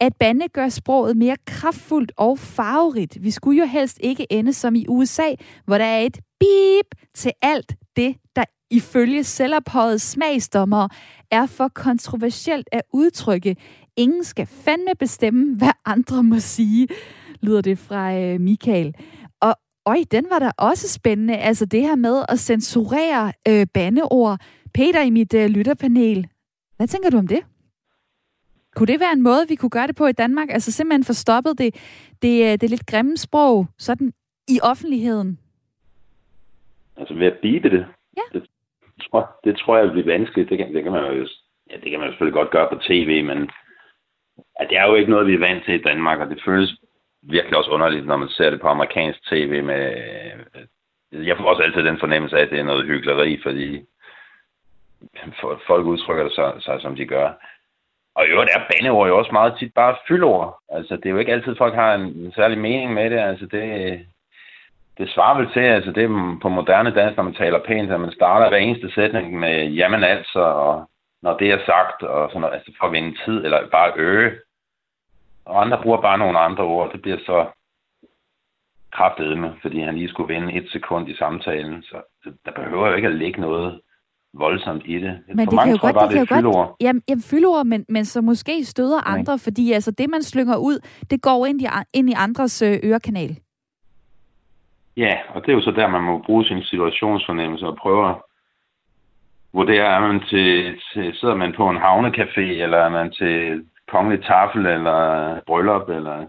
At 0.00 0.12
bande 0.20 0.48
gør 0.48 0.68
sproget 0.68 1.16
mere 1.16 1.36
kraftfuldt 1.46 2.12
og 2.16 2.38
farverigt. 2.38 3.18
Vi 3.22 3.30
skulle 3.30 3.58
jo 3.58 3.66
helst 3.66 3.98
ikke 4.00 4.32
ende 4.32 4.52
som 4.52 4.74
i 4.74 4.84
USA, 4.88 5.34
hvor 5.64 5.78
der 5.78 5.84
er 5.84 6.00
et 6.00 6.18
bip 6.40 7.08
til 7.14 7.32
alt 7.42 7.74
det, 7.96 8.16
der 8.36 8.44
ifølge 8.70 9.24
selvophøjet 9.24 10.00
smagsdommer 10.00 10.88
er 11.30 11.46
for 11.46 11.68
kontroversielt 11.68 12.68
at 12.72 12.82
udtrykke 12.92 13.56
Ingen 13.98 14.24
skal 14.24 14.46
fandme 14.46 14.94
bestemme, 14.98 15.56
hvad 15.58 15.72
andre 15.84 16.22
må 16.22 16.38
sige, 16.38 16.88
lyder 17.42 17.60
det 17.60 17.78
fra 17.78 18.14
øh, 18.14 18.40
Michael. 18.40 18.94
Og 19.40 19.54
øj, 19.86 19.98
den 20.10 20.26
var 20.30 20.38
da 20.38 20.50
også 20.58 20.88
spændende. 20.88 21.36
Altså 21.36 21.66
det 21.66 21.80
her 21.80 21.96
med 21.96 22.24
at 22.28 22.38
censurere 22.38 23.32
øh, 23.48 23.66
bandeord. 23.74 24.40
Peter 24.74 25.02
i 25.02 25.10
mit 25.10 25.34
øh, 25.34 25.46
lytterpanel, 25.50 26.26
hvad 26.76 26.86
tænker 26.86 27.10
du 27.10 27.18
om 27.18 27.26
det? 27.26 27.40
Kunne 28.74 28.86
det 28.86 29.00
være 29.00 29.12
en 29.12 29.22
måde, 29.22 29.48
vi 29.48 29.54
kunne 29.54 29.70
gøre 29.70 29.86
det 29.86 29.96
på 29.96 30.06
i 30.06 30.12
Danmark? 30.12 30.48
Altså 30.50 30.72
simpelthen 30.72 31.04
få 31.04 31.12
stoppet 31.12 31.58
det, 31.58 31.74
det, 32.22 32.52
øh, 32.52 32.58
det 32.60 32.70
lidt 32.70 32.86
grimme 32.86 33.16
sprog 33.16 33.66
sådan 33.78 34.12
i 34.48 34.60
offentligheden? 34.62 35.38
Altså 36.96 37.14
ved 37.14 37.26
at 37.26 37.38
bibe 37.42 37.70
det? 37.70 37.86
Ja. 38.16 38.38
Det 38.38 38.42
tror, 39.10 39.40
det 39.44 39.56
tror 39.56 39.78
jeg 39.78 39.92
bliver 39.92 40.18
vanskeligt. 40.18 40.50
Det 40.50 40.58
kan, 40.58 40.74
det 40.74 40.82
kan 40.82 40.92
man 40.92 41.16
jo 41.16 41.26
ja, 41.70 41.76
det 41.82 41.90
kan 41.90 42.00
man 42.00 42.08
selvfølgelig 42.08 42.38
godt 42.40 42.50
gøre 42.50 42.68
på 42.72 42.78
tv, 42.88 43.24
men 43.24 43.50
Ja, 44.60 44.66
det 44.70 44.78
er 44.78 44.86
jo 44.86 44.94
ikke 44.94 45.10
noget, 45.10 45.26
vi 45.26 45.34
er 45.34 45.46
vant 45.48 45.64
til 45.64 45.74
i 45.74 45.82
Danmark, 45.82 46.20
og 46.20 46.30
det 46.30 46.42
føles 46.44 46.76
virkelig 47.22 47.56
også 47.58 47.70
underligt, 47.70 48.06
når 48.06 48.16
man 48.16 48.28
ser 48.28 48.50
det 48.50 48.60
på 48.60 48.68
amerikansk 48.68 49.18
tv 49.30 49.62
med... 49.62 49.94
Øh, 51.12 51.26
jeg 51.26 51.36
får 51.36 51.44
også 51.44 51.62
altid 51.62 51.82
den 51.82 51.98
fornemmelse 51.98 52.36
af, 52.38 52.42
at 52.42 52.50
det 52.50 52.58
er 52.58 52.64
noget 52.64 52.86
hyggeleri, 52.86 53.40
fordi 53.42 53.84
folk 55.66 55.86
udtrykker 55.86 56.28
sig, 56.28 56.52
sig 56.62 56.80
som 56.80 56.96
de 56.96 57.06
gør. 57.06 57.32
Og 58.14 58.26
i 58.26 58.28
øvrigt 58.28 58.50
er 58.54 58.68
bandeord 58.70 59.08
jo 59.08 59.18
også 59.18 59.32
meget 59.32 59.54
tit 59.58 59.74
bare 59.74 59.96
fyldord. 60.08 60.58
Altså, 60.68 60.96
det 60.96 61.06
er 61.06 61.10
jo 61.10 61.18
ikke 61.18 61.32
altid, 61.32 61.56
folk 61.56 61.74
har 61.74 61.94
en, 61.94 62.02
en 62.02 62.32
særlig 62.32 62.58
mening 62.58 62.94
med 62.94 63.10
det. 63.10 63.18
Altså, 63.18 63.46
det, 63.46 63.62
det 64.98 65.10
svarer 65.10 65.38
vel 65.38 65.52
til, 65.52 65.60
altså 65.60 65.92
det 65.92 66.04
er 66.04 66.38
på 66.42 66.48
moderne 66.48 66.94
dansk, 66.94 67.16
når 67.16 67.24
man 67.24 67.34
taler 67.34 67.64
pænt, 67.66 67.92
at 67.92 68.00
man 68.00 68.12
starter 68.12 68.48
hver 68.48 68.58
eneste 68.58 68.90
sætning 68.90 69.38
med 69.38 69.66
jamen 69.66 70.04
altså, 70.04 70.40
og 70.40 70.88
når 71.22 71.38
det 71.38 71.50
er 71.50 71.58
sagt, 71.66 72.02
og 72.02 72.28
sådan 72.28 72.40
noget, 72.40 72.54
altså 72.54 72.72
for 72.78 72.86
at 72.86 72.92
vinde 72.92 73.16
tid, 73.24 73.44
eller 73.44 73.70
bare 73.70 73.92
øge. 73.96 74.30
Og 75.44 75.62
andre 75.62 75.82
bruger 75.82 76.00
bare 76.00 76.18
nogle 76.18 76.38
andre 76.38 76.64
ord. 76.64 76.92
Det 76.92 77.02
bliver 77.02 77.18
så 77.18 77.46
kraftedme, 78.92 79.54
fordi 79.62 79.80
han 79.80 79.96
lige 79.96 80.08
skulle 80.08 80.34
vinde 80.34 80.52
et 80.52 80.68
sekund 80.72 81.08
i 81.08 81.16
samtalen. 81.16 81.82
Så 81.82 81.96
der 82.44 82.52
behøver 82.52 82.88
jo 82.88 82.94
ikke 82.94 83.08
at 83.08 83.14
ligge 83.14 83.40
noget 83.40 83.80
voldsomt 84.34 84.82
i 84.86 84.94
det. 84.94 85.20
Men 85.28 85.46
For 85.46 85.50
det 85.50 85.52
mange 85.52 85.64
kan 85.64 85.70
jo 85.70 85.78
tror 85.78 85.88
godt, 85.88 85.94
bare, 85.94 86.08
det 86.08 86.28
kan 86.28 86.36
det 86.36 86.44
er 86.44 86.48
jo 86.48 86.52
godt, 86.52 86.76
jamen, 86.80 87.02
jamen 87.08 87.22
fyldord, 87.22 87.66
men, 87.66 87.84
men 87.88 88.04
så 88.04 88.20
måske 88.20 88.64
støder 88.64 89.00
Nej. 89.00 89.18
andre, 89.18 89.38
fordi 89.38 89.72
altså 89.72 89.90
det, 89.90 90.10
man 90.10 90.22
slynger 90.22 90.56
ud, 90.56 90.78
det 91.10 91.22
går 91.22 91.46
ind 91.46 91.60
i, 91.60 91.66
ind 91.94 92.10
i 92.10 92.14
andres 92.16 92.62
øh, 92.62 92.78
ørekanal. 92.84 93.38
Ja, 94.96 95.18
og 95.34 95.42
det 95.42 95.48
er 95.48 95.56
jo 95.56 95.62
så 95.62 95.70
der, 95.70 95.86
man 95.86 96.02
må 96.02 96.18
bruge 96.18 96.44
sin 96.44 96.62
situationsfornemmelse 96.62 97.66
og 97.66 97.76
prøve 97.76 98.14
vurdere, 99.52 99.86
er 99.96 100.00
man 100.00 100.20
til, 100.20 100.80
til, 100.92 101.14
sidder 101.14 101.34
man 101.34 101.52
på 101.52 101.68
en 101.70 101.76
havnecafé, 101.76 102.40
eller 102.40 102.78
er 102.78 102.88
man 102.88 103.10
til 103.12 103.64
kongelig 103.88 104.24
tafel, 104.24 104.66
eller 104.66 105.40
bryllup, 105.46 105.88
eller 105.88 106.26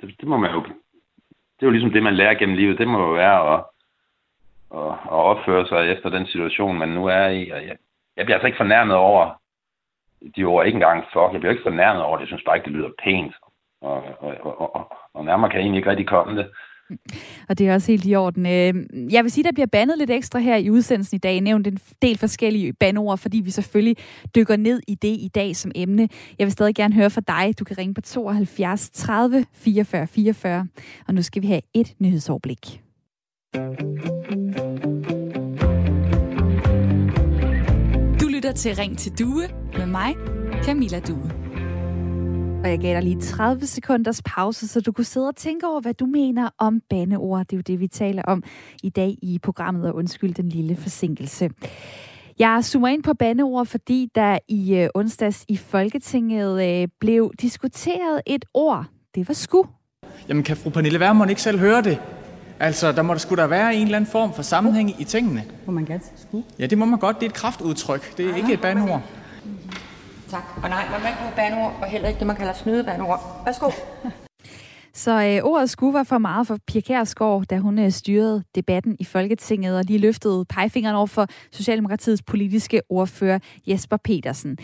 det, 0.00 0.14
det 0.20 0.28
må 0.28 0.36
man 0.36 0.50
jo, 0.50 0.62
det 1.56 1.62
er 1.62 1.66
jo 1.66 1.70
ligesom 1.70 1.92
det, 1.92 2.02
man 2.02 2.14
lærer 2.14 2.34
gennem 2.34 2.56
livet, 2.56 2.78
det 2.78 2.88
må 2.88 2.98
jo 3.00 3.12
være 3.12 3.54
at 3.54 3.64
at, 4.74 4.92
at 5.04 5.20
opføre 5.32 5.66
sig 5.66 5.90
efter 5.92 6.08
den 6.08 6.26
situation, 6.26 6.78
man 6.78 6.88
nu 6.88 7.06
er 7.06 7.26
i. 7.26 7.50
Og 7.50 7.66
jeg, 7.66 7.76
jeg 8.16 8.24
bliver 8.24 8.36
altså 8.36 8.46
ikke 8.46 8.56
fornærmet 8.56 8.96
over 8.96 9.30
de 10.36 10.44
ord, 10.44 10.66
ikke 10.66 10.76
engang 10.76 11.04
fuck, 11.12 11.32
jeg 11.32 11.40
bliver 11.40 11.50
ikke 11.50 11.68
fornærmet 11.70 12.02
over 12.02 12.16
det, 12.16 12.20
jeg 12.20 12.28
synes 12.28 12.42
bare 12.46 12.56
ikke, 12.56 12.64
det 12.64 12.72
lyder 12.72 12.90
pænt. 13.04 13.34
Og, 13.80 14.02
og, 14.20 14.34
og, 14.40 14.76
og, 14.76 14.96
og 15.14 15.24
nærmere 15.24 15.50
kan 15.50 15.58
jeg 15.58 15.64
egentlig 15.64 15.78
ikke 15.78 15.90
rigtig 15.90 16.06
komme 16.06 16.38
det. 16.38 16.50
Og 17.48 17.58
det 17.58 17.68
er 17.68 17.74
også 17.74 17.92
helt 17.92 18.06
i 18.06 18.14
orden. 18.14 18.46
Øhm, 18.46 19.08
jeg 19.10 19.24
vil 19.24 19.32
sige, 19.32 19.44
der 19.44 19.52
bliver 19.52 19.66
bandet 19.66 19.98
lidt 19.98 20.10
ekstra 20.10 20.38
her 20.38 20.56
i 20.56 20.70
udsendelsen 20.70 21.16
i 21.16 21.18
dag. 21.18 21.40
Nævnt 21.40 21.66
en 21.66 21.78
del 22.02 22.18
forskellige 22.18 22.72
bandord, 22.72 23.18
fordi 23.18 23.40
vi 23.40 23.50
selvfølgelig 23.50 23.96
dykker 24.34 24.56
ned 24.56 24.80
i 24.88 24.94
det 24.94 25.08
i 25.08 25.30
dag 25.34 25.56
som 25.56 25.72
emne. 25.74 26.08
Jeg 26.38 26.46
vil 26.46 26.52
stadig 26.52 26.74
gerne 26.74 26.94
høre 26.94 27.10
fra 27.10 27.20
dig. 27.20 27.58
Du 27.58 27.64
kan 27.64 27.78
ringe 27.78 27.94
på 27.94 28.00
72 28.00 28.90
30 28.90 29.46
44 29.54 30.06
44. 30.06 30.66
Og 31.08 31.14
nu 31.14 31.22
skal 31.22 31.42
vi 31.42 31.46
have 31.46 31.60
et 31.74 31.94
nyhedsoverblik. 31.98 32.80
Du 38.20 38.28
lytter 38.28 38.52
til 38.52 38.74
Ring 38.74 38.98
til 38.98 39.12
Due 39.18 39.42
med 39.78 39.86
mig, 39.86 40.14
Camilla 40.64 41.00
Due. 41.00 41.39
Og 42.64 42.70
jeg 42.70 42.78
gav 42.78 42.94
dig 42.94 43.02
lige 43.02 43.20
30 43.20 43.66
sekunders 43.66 44.22
pause, 44.22 44.68
så 44.68 44.80
du 44.80 44.92
kunne 44.92 45.04
sidde 45.04 45.28
og 45.28 45.36
tænke 45.36 45.66
over, 45.66 45.80
hvad 45.80 45.94
du 45.94 46.06
mener 46.06 46.48
om 46.58 46.80
bandeord. 46.90 47.46
Det 47.46 47.52
er 47.52 47.56
jo 47.56 47.62
det, 47.66 47.80
vi 47.80 47.88
taler 47.88 48.22
om 48.22 48.42
i 48.82 48.88
dag 48.90 49.16
i 49.22 49.38
programmet, 49.42 49.88
og 49.88 49.94
undskyld 49.94 50.34
den 50.34 50.48
lille 50.48 50.76
forsinkelse. 50.76 51.50
Jeg 52.38 52.64
zoomer 52.64 52.88
ind 52.88 53.02
på 53.02 53.14
bandeord, 53.14 53.66
fordi 53.66 54.08
der 54.14 54.38
i 54.48 54.74
øh, 54.74 54.88
onsdags 54.94 55.44
i 55.48 55.56
Folketinget 55.56 56.82
øh, 56.82 56.88
blev 57.00 57.32
diskuteret 57.40 58.20
et 58.26 58.44
ord. 58.54 58.84
Det 59.14 59.28
var 59.28 59.34
sku. 59.34 59.62
Jamen 60.28 60.42
kan 60.42 60.56
fru 60.56 60.70
Pernille 60.70 61.00
Vermund 61.00 61.30
ikke 61.30 61.42
selv 61.42 61.58
høre 61.58 61.82
det? 61.82 61.98
Altså, 62.60 62.92
der 62.92 63.02
må 63.02 63.12
der 63.12 63.18
skulle 63.18 63.42
der 63.42 63.48
være 63.48 63.74
en 63.74 63.82
eller 63.82 63.96
anden 63.96 64.10
form 64.10 64.34
for 64.34 64.42
sammenhæng 64.42 65.00
i 65.00 65.04
tingene. 65.04 65.44
Må 65.66 65.72
man 65.72 65.84
gerne 65.84 66.02
sige 66.02 66.28
sku? 66.28 66.42
Ja, 66.58 66.66
det 66.66 66.78
må 66.78 66.84
man 66.84 66.98
godt. 66.98 67.20
Det 67.20 67.26
er 67.26 67.30
et 67.30 67.36
kraftudtryk. 67.36 68.16
Det 68.16 68.30
er 68.30 68.36
ikke 68.36 68.52
et 68.52 68.60
bandeord. 68.60 69.02
Tak. 70.30 70.42
Og 70.62 70.68
nej, 70.68 70.84
man 70.90 71.00
må 71.00 71.06
ikke 71.06 71.18
bruge 71.20 71.32
banord, 71.36 71.72
og 71.82 71.86
heller 71.86 72.08
ikke 72.08 72.18
det, 72.18 72.26
man 72.26 72.36
kalder 72.36 72.52
snydebanord. 72.52 73.20
Værsgo. 73.44 73.70
Så 74.94 75.10
øh, 75.10 75.50
ordet 75.50 75.70
skulle 75.70 75.94
var 75.94 76.02
for 76.02 76.18
meget 76.18 76.46
for 76.46 76.58
Pia 76.66 76.80
Kærsgaard, 76.80 77.44
da 77.44 77.58
hun 77.58 77.78
øh, 77.78 77.90
styrede 77.90 78.44
debatten 78.54 78.96
i 79.00 79.04
Folketinget 79.04 79.78
og 79.78 79.84
lige 79.84 79.98
løftede 79.98 80.44
pegefingeren 80.44 80.96
over 80.96 81.06
for 81.06 81.26
Socialdemokratiets 81.52 82.22
politiske 82.22 82.82
ordfører 82.88 83.38
Jesper 83.66 83.96
Petersen. 83.96 84.56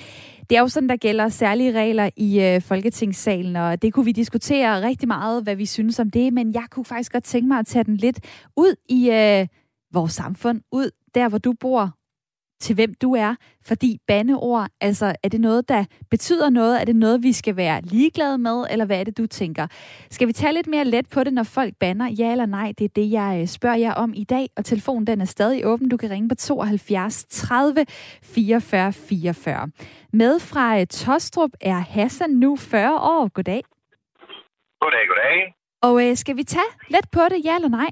Det 0.51 0.57
er 0.57 0.61
jo 0.61 0.69
sådan, 0.69 0.89
der 0.89 0.97
gælder 0.97 1.29
særlige 1.29 1.79
regler 1.79 2.11
i 2.17 2.41
øh, 2.41 2.63
Folketingssalen, 2.63 3.57
og 3.57 3.83
det 3.83 3.93
kunne 3.93 4.05
vi 4.05 4.13
diskutere 4.13 4.83
rigtig 4.83 5.09
meget, 5.09 5.43
hvad 5.43 5.57
vi 5.57 5.67
synes 5.67 5.99
om 5.99 6.11
det, 6.11 6.33
men 6.33 6.55
jeg 6.55 6.65
kunne 6.71 6.85
faktisk 6.85 7.13
godt 7.13 7.25
tænke 7.25 7.49
mig 7.49 7.59
at 7.59 7.67
tage 7.67 7.85
den 7.85 7.97
lidt 7.97 8.21
ud 8.57 8.75
i 8.89 9.11
øh, 9.11 9.47
vores 9.93 10.13
samfund, 10.13 10.61
ud 10.73 10.91
der, 11.15 11.29
hvor 11.29 11.39
du 11.39 11.53
bor, 11.61 11.97
til 12.61 12.75
hvem 12.75 12.95
du 12.95 13.15
er, 13.15 13.35
fordi 13.65 13.99
bandeord, 14.07 14.69
altså 14.81 15.15
er 15.23 15.29
det 15.29 15.41
noget, 15.41 15.69
der 15.69 15.85
betyder 16.11 16.51
noget? 16.51 16.81
Er 16.81 16.85
det 16.85 16.97
noget, 16.97 17.23
vi 17.23 17.33
skal 17.33 17.57
være 17.57 17.81
ligeglade 17.83 18.39
med, 18.39 18.65
eller 18.71 18.85
hvad 18.85 19.01
er 19.01 19.05
det, 19.05 19.19
du 19.19 19.27
tænker? 19.27 19.67
Skal 20.11 20.29
vi 20.29 20.33
tage 20.33 20.53
lidt 20.53 20.67
mere 20.67 20.85
let 20.85 21.09
på 21.09 21.25
det, 21.25 21.33
når 21.33 21.43
folk 21.43 21.75
banner? 21.81 22.09
Ja 22.19 22.33
eller 22.33 22.47
nej? 22.47 22.73
Det 22.79 22.85
er 22.85 22.89
det, 22.97 23.11
jeg 23.11 23.39
øh, 23.41 23.47
spørger 23.47 23.77
jer 23.77 23.95
om 23.95 24.13
i 24.17 24.25
dag, 24.25 24.49
og 24.57 24.65
telefonen 24.65 25.07
den 25.07 25.21
er 25.21 25.25
stadig 25.25 25.67
åben. 25.67 25.89
Du 25.89 25.97
kan 25.97 26.11
ringe 26.11 26.29
på 26.29 26.35
72 26.35 27.25
30 27.25 27.87
44 28.23 28.93
44. 28.93 29.71
Med 30.13 30.41
fra 30.41 30.81
øh, 30.81 30.87
Tostrup 30.87 31.51
er 31.61 31.79
Hassan 31.79 32.31
nu 32.31 32.57
40 32.57 33.01
år. 33.01 33.29
Goddag. 33.29 33.63
Goddag, 34.81 35.01
goddag. 35.09 35.55
Og 35.83 36.11
øh, 36.11 36.17
skal 36.17 36.37
vi 36.37 36.45
tage 36.45 36.73
let 36.89 37.11
på 37.13 37.21
det, 37.31 37.45
ja 37.45 37.55
eller 37.55 37.69
nej? 37.69 37.91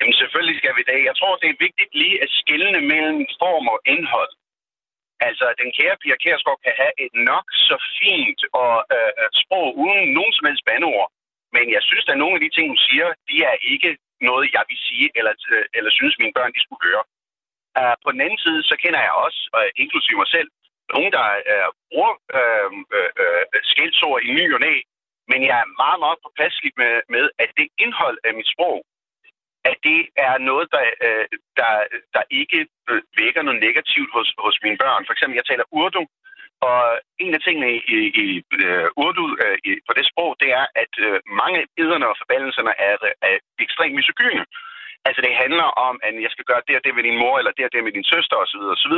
Jamen 0.00 0.16
selvfølgelig 0.22 0.56
skal 0.58 0.74
vi 0.78 0.82
det. 0.90 1.08
Jeg 1.08 1.16
tror, 1.16 1.32
det 1.42 1.48
er 1.50 1.64
vigtigt 1.66 1.92
lige 2.02 2.16
at 2.24 2.30
skille 2.40 2.80
mellem 2.92 3.20
form 3.42 3.66
og 3.74 3.78
indhold. 3.92 4.32
Altså, 5.28 5.46
den 5.60 5.70
kære 5.76 5.96
Pia 6.02 6.16
Kærsgaard 6.22 6.60
kan 6.64 6.74
have 6.82 6.94
et 7.04 7.14
nok 7.30 7.46
så 7.68 7.76
fint 7.98 8.40
og 8.62 8.74
øh, 8.96 9.12
øh, 9.20 9.30
sprog 9.42 9.68
uden 9.84 10.02
nogen 10.16 10.32
som 10.36 10.46
helst 10.48 10.66
bandeord. 10.68 11.10
Men 11.56 11.64
jeg 11.76 11.82
synes, 11.88 12.06
at 12.08 12.18
nogle 12.22 12.36
af 12.36 12.42
de 12.44 12.50
ting, 12.54 12.66
hun 12.72 12.82
siger, 12.88 13.08
de 13.30 13.36
er 13.50 13.56
ikke 13.72 13.90
noget, 14.28 14.46
jeg 14.56 14.64
vil 14.70 14.78
sige, 14.88 15.06
eller, 15.18 15.34
øh, 15.52 15.64
eller 15.76 15.90
synes, 15.98 16.14
mine 16.22 16.36
børn 16.36 16.54
de 16.56 16.64
skulle 16.64 16.86
høre. 16.88 17.04
Uh, 17.80 17.94
på 18.04 18.08
den 18.14 18.20
anden 18.24 18.40
side, 18.44 18.62
så 18.70 18.74
kender 18.82 19.00
jeg 19.06 19.14
også, 19.24 19.40
uh, 19.58 19.70
inklusive 19.82 20.18
mig 20.22 20.30
selv, 20.36 20.48
nogen, 20.94 21.12
der 21.16 21.26
uh, 21.52 21.70
bruger 21.88 22.12
uh, 22.38 22.70
uh, 22.96 23.10
uh, 23.22 23.44
skældsord 23.72 24.22
i 24.28 24.30
ny 24.38 24.44
og 24.56 24.60
næ, 24.66 24.74
men 25.30 25.40
jeg 25.48 25.56
er 25.64 25.74
meget, 25.82 25.98
meget 26.04 26.18
påpasselig 26.24 26.72
med, 26.82 26.94
med, 27.14 27.24
at 27.42 27.50
det 27.58 27.68
indhold 27.84 28.18
af 28.26 28.32
mit 28.38 28.48
sprog, 28.52 28.78
at 29.64 29.76
det 29.88 30.00
er 30.26 30.34
noget, 30.38 30.66
der, 30.74 30.84
øh, 31.06 31.26
der, 31.58 31.72
der 32.14 32.22
ikke 32.40 32.60
vækker 33.20 33.42
noget 33.42 33.60
negativt 33.66 34.10
hos, 34.16 34.28
hos 34.44 34.56
mine 34.64 34.78
børn. 34.84 35.06
For 35.06 35.12
eksempel, 35.12 35.36
jeg 35.36 35.48
taler 35.48 35.64
urdu, 35.80 36.02
og 36.68 36.80
en 37.24 37.34
af 37.34 37.40
tingene 37.42 37.70
i, 37.96 37.98
i 38.24 38.26
uh, 38.66 38.88
urdu, 39.04 39.24
uh, 39.44 39.56
i, 39.68 39.70
på 39.88 39.92
det 39.98 40.06
sprog, 40.10 40.32
det 40.42 40.50
er, 40.60 40.66
at 40.82 40.92
uh, 41.06 41.16
mange 41.42 41.60
iderne 41.82 42.06
og 42.10 42.16
forbandelserne 42.20 42.72
er, 42.88 42.94
er 43.28 43.36
ekstremt 43.66 43.98
misogyne. 44.00 44.44
Altså, 45.06 45.20
det 45.26 45.40
handler 45.42 45.68
om, 45.88 45.94
at 46.06 46.14
jeg 46.24 46.30
skal 46.32 46.48
gøre 46.50 46.62
det 46.68 46.76
og 46.76 46.84
det 46.84 46.94
med 46.94 47.04
din 47.08 47.20
mor, 47.22 47.34
eller 47.38 47.52
det 47.56 47.64
og 47.64 47.72
det 47.72 47.84
med 47.84 47.92
din 47.92 48.10
søster, 48.12 48.36
osv. 48.44 48.62
osv. 48.76 48.94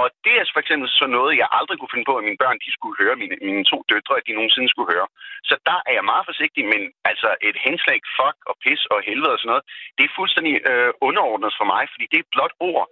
Og 0.00 0.06
det 0.24 0.34
er 0.40 0.44
for 0.54 0.60
eksempel 0.64 0.88
så 1.00 1.06
noget, 1.18 1.32
jeg 1.42 1.48
aldrig 1.58 1.76
kunne 1.78 1.94
finde 1.94 2.08
på, 2.10 2.14
at 2.18 2.24
mine 2.28 2.40
børn 2.42 2.58
de 2.64 2.70
skulle 2.76 2.96
høre, 3.02 3.14
mine, 3.22 3.36
mine 3.48 3.64
to 3.72 3.78
døtre, 3.92 4.14
at 4.18 4.26
de 4.28 4.36
nogensinde 4.38 4.68
skulle 4.72 4.90
høre. 4.94 5.08
Så 5.48 5.54
der 5.68 5.78
er 5.88 5.92
jeg 5.98 6.04
meget 6.12 6.24
forsigtig, 6.30 6.62
men 6.72 6.82
altså 7.10 7.28
et 7.48 7.56
henslag, 7.66 7.98
fuck 8.18 8.38
og 8.50 8.54
pis 8.64 8.80
og 8.94 8.98
helvede 9.08 9.32
og 9.34 9.38
sådan 9.40 9.50
noget, 9.52 9.64
det 9.96 10.04
er 10.08 10.12
fuldstændig 10.20 10.54
øh, 10.70 10.90
underordnet 11.08 11.52
for 11.58 11.66
mig, 11.74 11.82
fordi 11.92 12.04
det 12.12 12.18
er 12.22 12.28
blot 12.34 12.54
ord. 12.70 12.86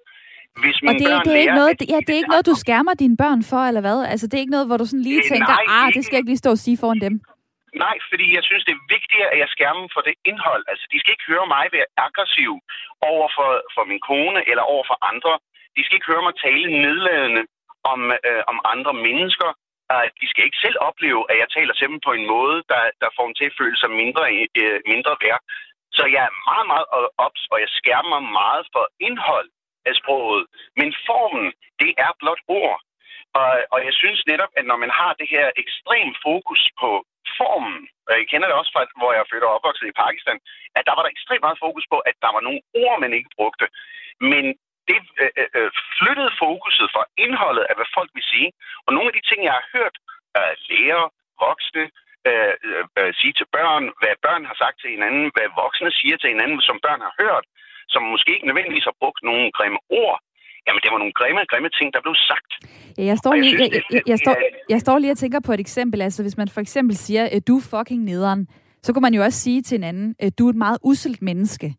Hvis 0.63 0.77
og 0.91 0.95
det, 1.01 1.07
børn 1.09 1.25
det, 1.27 1.33
er 1.35 1.41
ikke 1.43 1.53
lærer, 1.53 1.59
noget, 1.61 1.71
at- 1.83 1.91
ja, 1.93 1.99
det 2.07 2.13
er 2.15 2.21
ikke 2.23 2.35
noget, 2.35 2.47
du 2.53 2.57
skærmer 2.65 2.95
dine 3.03 3.17
børn 3.25 3.41
for, 3.51 3.61
eller 3.71 3.83
hvad? 3.87 3.99
Altså, 4.13 4.25
det 4.27 4.35
er 4.37 4.45
ikke 4.45 4.57
noget, 4.57 4.69
hvor 4.69 4.79
du 4.81 4.87
sådan 4.91 5.07
lige 5.09 5.23
Øh, 5.25 5.29
tænker, 5.33 5.55
nej, 5.57 5.65
ah, 5.77 5.87
det- 5.87 5.95
det 5.97 6.03
skal 6.05 6.15
jeg 6.17 6.23
ikke 6.23 6.33
lige 6.35 6.45
stå 6.45 6.51
og 6.57 6.63
sige 6.67 6.79
foran 6.83 7.01
dem. 7.07 7.15
Nej, 7.85 7.97
fordi 8.11 8.27
jeg 8.37 8.45
synes, 8.49 8.63
det 8.69 8.75
er 8.79 8.83
vigtigere, 8.97 9.29
at 9.35 9.39
jeg 9.43 9.49
skærmer 9.57 9.87
for 9.95 10.03
det 10.09 10.15
indhold. 10.31 10.63
Altså, 10.71 10.85
de 10.93 10.97
skal 11.01 11.13
ikke 11.15 11.29
høre 11.33 11.47
mig 11.55 11.65
være 11.77 11.89
aggressiv 12.07 12.53
over 13.13 13.27
for, 13.37 13.51
for 13.75 13.83
min 13.91 14.01
kone 14.11 14.41
eller 14.51 14.65
over 14.75 14.85
for 14.91 14.97
andre. 15.13 15.33
De 15.77 15.81
skal 15.85 15.97
ikke 15.97 16.13
høre 16.13 16.27
mig 16.27 16.35
tale 16.47 16.69
nedladende 16.85 17.43
om, 17.93 18.01
øh, 18.29 18.43
om 18.51 18.59
andre 18.73 18.95
mennesker. 19.07 19.51
Uh, 19.93 20.07
de 20.21 20.27
skal 20.31 20.45
ikke 20.45 20.65
selv 20.65 20.79
opleve, 20.89 21.21
at 21.31 21.37
jeg 21.43 21.49
taler 21.57 21.75
til 21.75 21.89
dem 21.93 22.01
på 22.07 22.13
en 22.19 22.27
måde, 22.35 22.57
der, 22.73 22.83
der 23.03 23.09
får 23.17 23.25
dem 23.27 23.35
til 23.37 23.51
at 23.51 23.59
føle 23.61 23.77
sig 23.83 23.91
mindre, 24.03 24.25
øh, 24.63 24.79
mindre 24.93 25.15
værd. 25.23 25.41
Så 25.97 26.03
jeg 26.15 26.23
er 26.29 26.35
meget, 26.51 26.67
meget 26.73 26.87
ops, 27.27 27.43
og 27.53 27.57
jeg 27.65 27.71
skærmer 27.79 28.19
mig 28.21 28.33
meget 28.43 28.65
for 28.75 28.85
indhold 29.07 29.49
af 29.89 29.95
sproget. 30.01 30.43
Men 30.79 30.89
formen, 31.07 31.47
det 31.81 31.91
er 32.05 32.11
blot 32.21 32.43
ord. 32.61 32.79
Og, 33.39 33.51
og 33.75 33.79
jeg 33.87 33.95
synes 34.01 34.21
netop, 34.31 34.53
at 34.59 34.65
når 34.71 34.79
man 34.85 34.93
har 35.01 35.13
det 35.21 35.29
her 35.35 35.47
ekstrem 35.63 36.09
fokus 36.27 36.63
på 36.81 36.91
formen, 37.39 37.83
og 38.09 38.13
jeg 38.19 38.27
kender 38.31 38.47
det 38.49 38.57
også 38.61 38.73
fra, 38.75 38.83
hvor 39.01 39.13
jeg 39.13 39.23
er 39.23 39.31
født 39.31 39.47
og 39.47 39.55
opvokset 39.57 39.87
i 39.89 39.99
Pakistan, 40.05 40.39
at 40.77 40.87
der 40.87 40.95
var 40.97 41.03
der 41.03 41.15
ekstremt 41.17 41.45
meget 41.47 41.63
fokus 41.67 41.87
på, 41.93 41.99
at 42.09 42.17
der 42.25 42.31
var 42.37 42.43
nogle 42.47 42.61
ord, 42.83 42.97
man 43.05 43.13
ikke 43.19 43.31
brugte. 43.39 43.67
Men 44.33 44.45
det 44.91 44.99
øh, 45.23 45.31
øh, 45.59 45.71
flyttede 45.99 46.33
fokuset 46.43 46.87
fra 46.95 47.03
indholdet 47.25 47.65
af, 47.71 47.75
hvad 47.79 47.89
folk 47.97 48.11
vil 48.17 48.27
sige. 48.33 48.51
Og 48.87 48.91
nogle 48.95 49.09
af 49.11 49.15
de 49.17 49.23
ting, 49.29 49.41
jeg 49.49 49.55
har 49.59 49.67
hørt 49.77 49.95
øh, 50.39 50.53
lærer, 50.69 51.05
voksne, 51.47 51.85
øh, 52.29 52.53
øh, 53.01 53.11
sige 53.21 53.35
til 53.39 53.47
børn, 53.59 53.85
hvad 54.01 54.15
børn 54.27 54.43
har 54.51 54.57
sagt 54.63 54.77
til 54.81 54.91
hinanden, 54.97 55.25
hvad 55.35 55.49
voksne 55.63 55.91
siger 56.01 56.17
til 56.19 56.31
hinanden, 56.35 56.61
som 56.69 56.77
børn 56.87 57.01
har 57.07 57.15
hørt, 57.23 57.45
som 57.93 58.03
måske 58.15 58.31
ikke 58.35 58.49
nødvendigvis 58.51 58.87
har 58.91 58.97
brugt 59.03 59.21
nogle 59.29 59.45
grimme 59.59 59.81
ord, 60.05 60.19
Jamen, 60.67 60.81
det 60.85 60.91
var 60.93 60.99
nogle 60.99 61.13
grimme, 61.21 61.41
grimme 61.53 61.71
ting, 61.79 61.89
der 61.95 62.01
blev 62.07 62.15
sagt. 62.31 62.51
Ja, 62.99 63.05
jeg, 63.11 63.17
står 63.19 63.31
Og 63.31 63.37
jeg 63.37 63.45
lige, 63.45 63.57
synes, 63.57 63.71
jeg, 63.75 63.83
det- 63.91 63.95
jeg, 63.95 64.03
jeg, 64.13 64.19
står, 64.19 64.35
jeg 64.69 64.81
står 64.81 64.99
lige 64.99 65.11
og 65.13 65.19
tænker 65.19 65.41
på 65.47 65.53
et 65.53 65.61
eksempel. 65.61 66.03
Altså, 66.03 66.23
hvis 66.23 66.37
man 66.37 66.49
for 66.55 66.61
eksempel 66.61 66.97
siger, 66.97 67.25
øh, 67.35 67.41
du 67.49 67.61
fucking 67.71 68.03
nederen, 68.05 68.49
så 68.83 68.93
kunne 68.93 69.03
man 69.09 69.15
jo 69.15 69.23
også 69.23 69.39
sige 69.39 69.63
til 69.63 69.77
en 69.79 69.85
anden, 69.85 70.15
øh, 70.23 70.31
du 70.39 70.47
er 70.47 70.51
et 70.51 70.57
meget 70.67 70.79
uselt 70.85 71.23
menneske. 71.23 71.75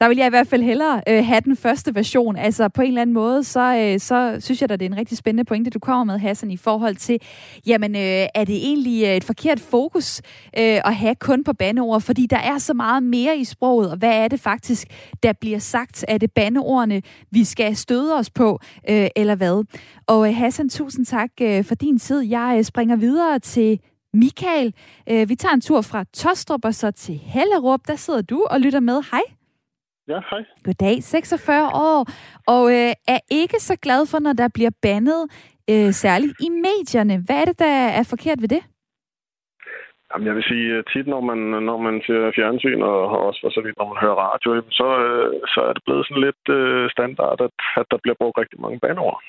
Der 0.00 0.08
vil 0.08 0.16
jeg 0.16 0.26
i 0.26 0.30
hvert 0.30 0.46
fald 0.46 0.62
hellere 0.62 1.02
øh, 1.08 1.24
have 1.24 1.40
den 1.40 1.56
første 1.56 1.94
version. 1.94 2.36
Altså 2.36 2.68
på 2.68 2.82
en 2.82 2.88
eller 2.88 3.02
anden 3.02 3.14
måde, 3.14 3.44
så, 3.44 3.76
øh, 3.76 4.00
så 4.00 4.36
synes 4.40 4.60
jeg 4.60 4.68
da, 4.68 4.76
det 4.76 4.86
er 4.86 4.90
en 4.90 4.96
rigtig 4.96 5.18
spændende 5.18 5.44
pointe, 5.44 5.70
du 5.70 5.78
kommer 5.78 6.04
med, 6.04 6.18
Hassan, 6.18 6.50
i 6.50 6.56
forhold 6.56 6.96
til, 6.96 7.18
jamen 7.66 7.96
øh, 7.96 8.26
er 8.34 8.44
det 8.44 8.56
egentlig 8.56 9.04
øh, 9.04 9.16
et 9.16 9.24
forkert 9.24 9.60
fokus 9.60 10.18
øh, 10.58 10.80
at 10.84 10.94
have 10.94 11.14
kun 11.14 11.44
på 11.44 11.52
bandeord? 11.52 12.00
Fordi 12.00 12.26
der 12.26 12.36
er 12.36 12.58
så 12.58 12.74
meget 12.74 13.02
mere 13.02 13.36
i 13.36 13.44
sproget, 13.44 13.90
og 13.90 13.96
hvad 13.96 14.12
er 14.12 14.28
det 14.28 14.40
faktisk, 14.40 14.88
der 15.22 15.32
bliver 15.32 15.58
sagt? 15.58 16.04
Er 16.08 16.18
det 16.18 16.32
bandeordene, 16.32 17.02
vi 17.30 17.44
skal 17.44 17.76
støde 17.76 18.14
os 18.14 18.30
på, 18.30 18.58
øh, 18.90 19.08
eller 19.16 19.34
hvad? 19.34 19.64
Og 20.06 20.28
øh, 20.28 20.36
Hassan, 20.36 20.68
tusind 20.68 21.06
tak 21.06 21.30
øh, 21.40 21.64
for 21.64 21.74
din 21.74 21.98
tid. 21.98 22.20
Jeg 22.20 22.54
øh, 22.58 22.64
springer 22.64 22.96
videre 22.96 23.38
til 23.38 23.80
Michael. 24.14 24.74
Øh, 25.10 25.28
vi 25.28 25.34
tager 25.34 25.54
en 25.54 25.60
tur 25.60 25.80
fra 25.80 26.04
Tostrup 26.14 26.64
og 26.64 26.74
så 26.74 26.90
til 26.90 27.20
Hellerup. 27.24 27.80
Der 27.86 27.96
sidder 27.96 28.22
du 28.22 28.46
og 28.50 28.60
lytter 28.60 28.80
med. 28.80 29.02
Hej. 29.10 29.33
Ja, 30.08 30.20
hej. 30.30 30.42
Goddag, 30.64 31.02
46 31.02 31.64
år, 31.74 31.98
og 32.54 32.64
øh, 32.78 32.92
er 33.14 33.20
ikke 33.30 33.58
så 33.68 33.76
glad 33.82 34.06
for, 34.10 34.18
når 34.18 34.32
der 34.32 34.48
bliver 34.54 34.70
bandet, 34.82 35.22
øh, 35.70 35.90
særligt 36.04 36.34
i 36.46 36.48
medierne. 36.66 37.14
Hvad 37.26 37.36
er 37.40 37.46
det, 37.50 37.58
der 37.58 37.74
er 37.98 38.04
forkert 38.12 38.38
ved 38.42 38.48
det? 38.48 38.62
Jamen, 40.10 40.26
jeg 40.26 40.34
vil 40.36 40.50
sige, 40.52 40.66
at 40.78 40.84
tit 40.92 41.06
når 41.06 41.20
man, 41.30 41.38
når 41.68 41.78
man 41.86 41.96
ser 42.06 42.32
fjernsyn, 42.36 42.82
og 42.82 42.98
også 43.26 43.40
for 43.42 43.50
så 43.50 43.60
vidt, 43.64 43.78
når 43.78 43.88
man 43.92 44.02
hører 44.04 44.22
radio, 44.26 44.50
så, 44.80 44.88
øh, 45.04 45.30
så 45.52 45.60
er 45.68 45.72
det 45.72 45.82
blevet 45.86 46.06
sådan 46.06 46.24
lidt 46.26 46.44
øh, 46.58 46.90
standard, 46.94 47.40
at, 47.46 47.56
at 47.80 47.86
der 47.90 47.98
bliver 48.02 48.18
brugt 48.20 48.38
rigtig 48.38 48.60
mange 48.60 48.78
banord. 48.84 49.20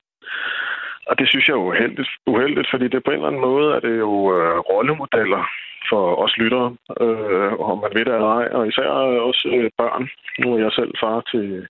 Og 1.10 1.14
det 1.20 1.30
synes 1.30 1.48
jeg 1.48 1.56
er 1.56 1.68
uheldigt, 1.70 2.12
uheldigt, 2.34 2.68
fordi 2.74 2.86
det 2.88 3.04
på 3.04 3.12
en 3.12 3.18
eller 3.18 3.32
anden 3.32 3.48
måde 3.50 3.68
er 3.76 3.80
det 3.88 3.96
jo 4.06 4.14
øh, 4.36 4.58
rollemodeller 4.72 5.44
for 5.89 6.04
os 6.24 6.38
lyttere, 6.38 6.69
øh, 7.02 7.52
om 7.71 7.78
man 7.84 7.91
ved 7.95 8.06
det 8.06 8.13
eller 8.13 8.32
ej, 8.39 8.48
og 8.58 8.67
især 8.67 8.89
øh, 9.12 9.21
også 9.30 9.48
øh, 9.58 9.71
børn. 9.78 10.10
Nu 10.39 10.48
er 10.54 10.60
jeg 10.60 10.71
selv 10.71 10.93
far 11.04 11.21
til, 11.32 11.67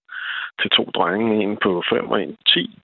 til 0.62 0.69
to 0.78 0.84
drenge, 0.95 1.43
en 1.43 1.58
på 1.58 1.84
5 1.89 2.12
og 2.12 2.21
en 2.21 2.32
på 2.36 2.43
10. 2.47 2.80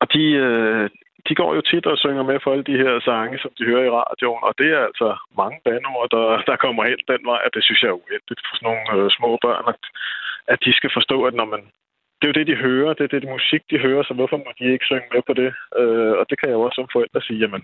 Og 0.00 0.06
de, 0.12 0.24
øh, 0.46 0.90
de 1.28 1.34
går 1.40 1.54
jo 1.54 1.60
tit 1.60 1.86
og 1.86 1.98
synger 1.98 2.22
med 2.22 2.38
for 2.40 2.52
alle 2.52 2.68
de 2.70 2.80
her 2.82 3.00
sange, 3.00 3.38
som 3.38 3.50
de 3.58 3.64
hører 3.70 3.84
i 3.84 3.94
radioen, 3.98 4.42
og 4.48 4.54
det 4.58 4.68
er 4.76 4.82
altså 4.90 5.08
mange 5.40 5.58
bandord, 5.64 6.08
der, 6.14 6.26
der 6.48 6.56
kommer 6.64 6.90
helt 6.90 7.06
den 7.12 7.22
vej, 7.30 7.40
og 7.46 7.50
det 7.54 7.62
synes 7.64 7.82
jeg 7.82 7.90
er 7.90 8.00
uheldigt 8.02 8.40
for 8.46 8.54
sådan 8.56 8.66
nogle 8.68 8.86
øh, 8.96 9.10
små 9.18 9.30
børn, 9.46 9.64
at, 9.74 9.82
at 10.52 10.58
de 10.64 10.72
skal 10.78 10.90
forstå, 10.98 11.18
at 11.24 11.34
når 11.34 11.48
man 11.54 11.62
det 12.18 12.24
er 12.24 12.32
jo 12.32 12.38
det, 12.38 12.46
de 12.46 12.64
hører, 12.68 12.94
det 12.94 13.04
er 13.04 13.12
det 13.12 13.22
de 13.22 13.34
musik, 13.36 13.62
de 13.70 13.78
hører, 13.86 14.02
så 14.02 14.14
hvorfor 14.14 14.36
må 14.36 14.50
de 14.58 14.72
ikke 14.72 14.88
synge 14.90 15.08
med 15.14 15.22
på 15.26 15.34
det? 15.40 15.50
Øh, 15.80 16.14
og 16.20 16.24
det 16.30 16.36
kan 16.38 16.48
jeg 16.48 16.56
jo 16.58 16.64
også 16.66 16.78
som 16.78 16.88
forældre 16.92 17.20
sige, 17.22 17.38
jamen, 17.38 17.62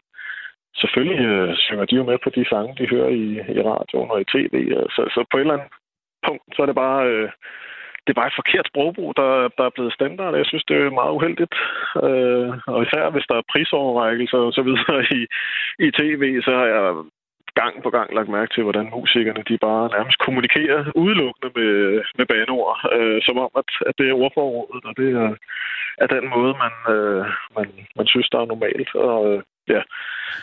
selvfølgelig 0.82 1.26
øh, 1.26 1.56
synger 1.56 1.84
de 1.84 1.96
jo 1.96 2.04
med 2.04 2.18
på 2.24 2.30
de 2.30 2.44
sange, 2.48 2.76
de 2.78 2.90
hører 2.94 3.08
i, 3.08 3.24
i 3.58 3.60
radioen 3.70 4.10
og 4.10 4.20
i 4.20 4.30
tv. 4.34 4.54
Øh, 4.76 4.88
så, 4.94 5.02
så 5.14 5.24
på 5.30 5.36
et 5.36 5.40
eller 5.40 5.54
andet 5.54 5.68
punkt, 6.26 6.44
så 6.54 6.62
er 6.62 6.66
det 6.66 6.74
bare... 6.74 7.00
Øh, 7.08 7.30
det 8.04 8.10
er 8.12 8.20
bare 8.20 8.32
et 8.32 8.40
forkert 8.42 8.66
sprogbrug, 8.68 9.16
der, 9.16 9.30
der 9.58 9.64
er 9.66 9.74
blevet 9.74 9.92
standard. 9.92 10.36
Jeg 10.36 10.46
synes, 10.46 10.64
det 10.64 10.76
er 10.76 10.98
meget 11.00 11.16
uheldigt. 11.16 11.54
Øh, 12.06 12.48
og 12.74 12.82
især 12.82 13.10
hvis 13.10 13.28
der 13.30 13.36
er 13.38 13.50
prisoverrækkelser 13.52 14.38
og 14.38 14.52
så 14.52 14.62
videre 14.68 15.00
i, 15.18 15.20
i 15.86 15.88
tv, 16.00 16.22
så 16.46 16.50
har 16.60 16.66
jeg 16.74 16.84
gang 17.60 17.74
på 17.82 17.90
gang 17.90 18.14
lagt 18.14 18.28
mærke 18.28 18.54
til, 18.54 18.62
hvordan 18.62 18.88
musikerne 18.96 19.42
de 19.48 19.58
bare 19.58 19.90
nærmest 19.96 20.18
kommunikerer 20.18 20.80
udelukkende 21.02 21.50
med, 21.58 22.02
med 22.18 22.26
baneord, 22.26 22.76
øh, 22.96 23.18
som 23.26 23.36
om, 23.44 23.50
at, 23.60 23.68
at 23.88 23.94
det 23.98 24.06
er 24.08 24.20
ordforrådet, 24.22 24.84
og 24.88 24.94
det 25.00 25.10
er, 25.22 25.30
er 26.02 26.08
den 26.16 26.24
måde, 26.34 26.52
man, 26.64 26.74
øh, 26.94 27.24
man, 27.56 27.66
man 27.98 28.06
synes, 28.06 28.28
der 28.32 28.38
er 28.40 28.52
normalt. 28.52 28.90
Og, 28.94 29.18
øh, 29.32 29.42
ja. 29.74 29.80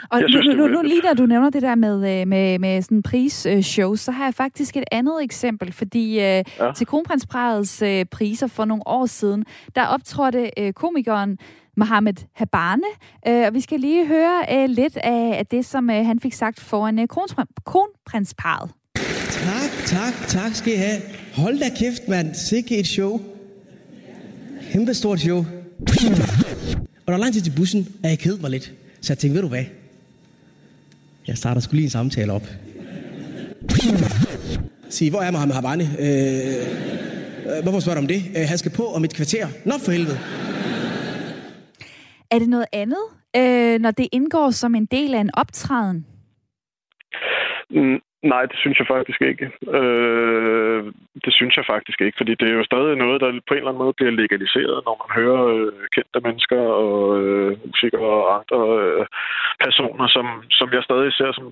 Og 0.10 0.22
jeg 0.22 0.26
synes, 0.30 0.46
nu, 0.48 0.54
nu, 0.54 0.68
nu 0.68 0.82
lige 0.82 1.02
da 1.02 1.14
du 1.14 1.26
nævner 1.26 1.50
det 1.50 1.62
der 1.62 1.76
med, 1.76 2.22
øh, 2.22 2.28
med, 2.28 2.60
med 2.60 2.82
sådan 2.82 3.04
prisshows, 3.04 4.00
så 4.00 4.12
har 4.12 4.26
jeg 4.26 4.34
faktisk 4.34 4.78
et 4.78 4.84
andet 4.92 5.24
eksempel, 5.24 5.74
fordi 5.74 6.20
øh, 6.20 6.44
ja. 6.60 6.72
til 6.76 6.88
Kronprinsparets 6.88 7.82
øh, 7.82 8.06
priser 8.06 8.48
for 8.48 8.66
nogle 8.66 8.84
år 8.86 9.06
siden, 9.06 9.46
der 9.76 9.86
optrådte 9.86 10.52
øh, 10.58 10.74
komikeren 10.74 11.38
Mohammed 11.78 12.14
Habane, 12.36 12.88
øh, 13.28 13.48
og 13.48 13.54
vi 13.54 13.62
skal 13.62 13.80
lige 13.80 14.08
høre 14.08 14.46
øh, 14.54 14.70
lidt 14.70 14.98
af, 14.98 15.38
af 15.38 15.46
det, 15.46 15.66
som 15.66 15.90
øh, 15.90 16.06
han 16.06 16.20
fik 16.20 16.34
sagt 16.34 16.60
foran 16.60 17.00
øh, 17.00 17.08
kronprinsparet. 17.66 18.72
Tak, 19.30 19.72
tak, 19.86 20.14
tak 20.28 20.56
skal 20.56 20.74
I 20.74 20.76
have. 20.76 21.02
Hold 21.36 21.60
da 21.60 21.70
kæft, 21.80 22.08
mand. 22.08 22.36
Sikke 22.36 22.80
et 22.80 22.88
show. 22.88 23.22
Kæmpe 24.72 24.94
stort 24.94 25.20
show. 25.20 25.38
Og 25.38 27.08
der 27.08 27.14
er 27.14 27.18
lang 27.18 27.34
tid 27.34 27.42
til 27.42 27.54
bussen, 27.56 27.88
og 28.04 28.10
jeg 28.10 28.20
kedede 28.20 28.42
mig 28.42 28.52
lidt. 28.52 28.74
Så 29.02 29.14
jeg 29.14 29.18
tænkte, 29.18 29.36
ved 29.36 29.42
du 29.42 29.48
hvad? 29.48 29.66
Jeg 31.28 31.38
starter 31.38 31.62
skulle 31.62 31.78
lige 31.78 31.86
en 31.86 31.90
samtale 31.90 32.34
op. 32.34 32.48
Sig, 34.90 35.10
hvor 35.10 35.22
er 35.22 35.32
Mohammed 35.32 35.56
Habane? 35.56 35.84
Øh, 35.84 37.64
hvorfor 37.64 37.80
spørger 37.80 37.96
du 37.96 38.02
om 38.02 38.08
det? 38.08 38.22
Øh, 38.38 38.48
han 38.48 38.58
skal 38.58 38.72
på 38.72 38.86
om 38.86 39.04
et 39.04 39.16
kvarter. 39.16 39.48
Nå 39.66 39.74
for 39.86 39.92
helvede. 39.92 40.18
Er 42.32 42.40
det 42.40 42.50
noget 42.50 42.66
andet, 42.74 43.04
øh, 43.36 43.80
når 43.80 43.92
det 43.92 44.08
indgår 44.12 44.52
som 44.52 44.76
en 44.76 44.86
del 44.86 45.14
af 45.16 45.20
en 45.20 45.30
optræden? 45.34 46.06
Mm, 47.70 48.00
nej, 48.24 48.44
det 48.46 48.58
synes 48.60 48.80
jeg 48.80 48.88
faktisk 48.88 49.22
ikke. 49.22 49.46
Øh, 49.80 50.84
det 51.26 51.34
synes 51.34 51.58
jeg 51.58 51.66
faktisk 51.74 52.02
ikke, 52.02 52.18
fordi 52.18 52.34
det 52.36 52.48
er 52.50 52.58
jo 52.60 52.64
stadig 52.64 52.96
noget, 52.96 53.22
der 53.22 53.30
på 53.48 53.54
en 53.54 53.58
eller 53.58 53.72
anden 53.72 53.84
måde 53.84 53.98
bliver 53.98 54.12
legaliseret, 54.12 54.78
når 54.86 54.96
man 55.02 55.10
hører 55.20 55.42
øh, 55.56 55.72
kendte 55.96 56.20
mennesker 56.28 56.62
og 56.84 57.22
øh, 57.22 57.58
musikere 57.66 58.14
og 58.24 58.36
andre 58.40 58.60
øh, 58.84 59.06
personer, 59.64 60.08
som, 60.16 60.26
som 60.60 60.68
jeg 60.74 60.84
stadig 60.84 61.14
ser 61.14 61.32
som 61.32 61.48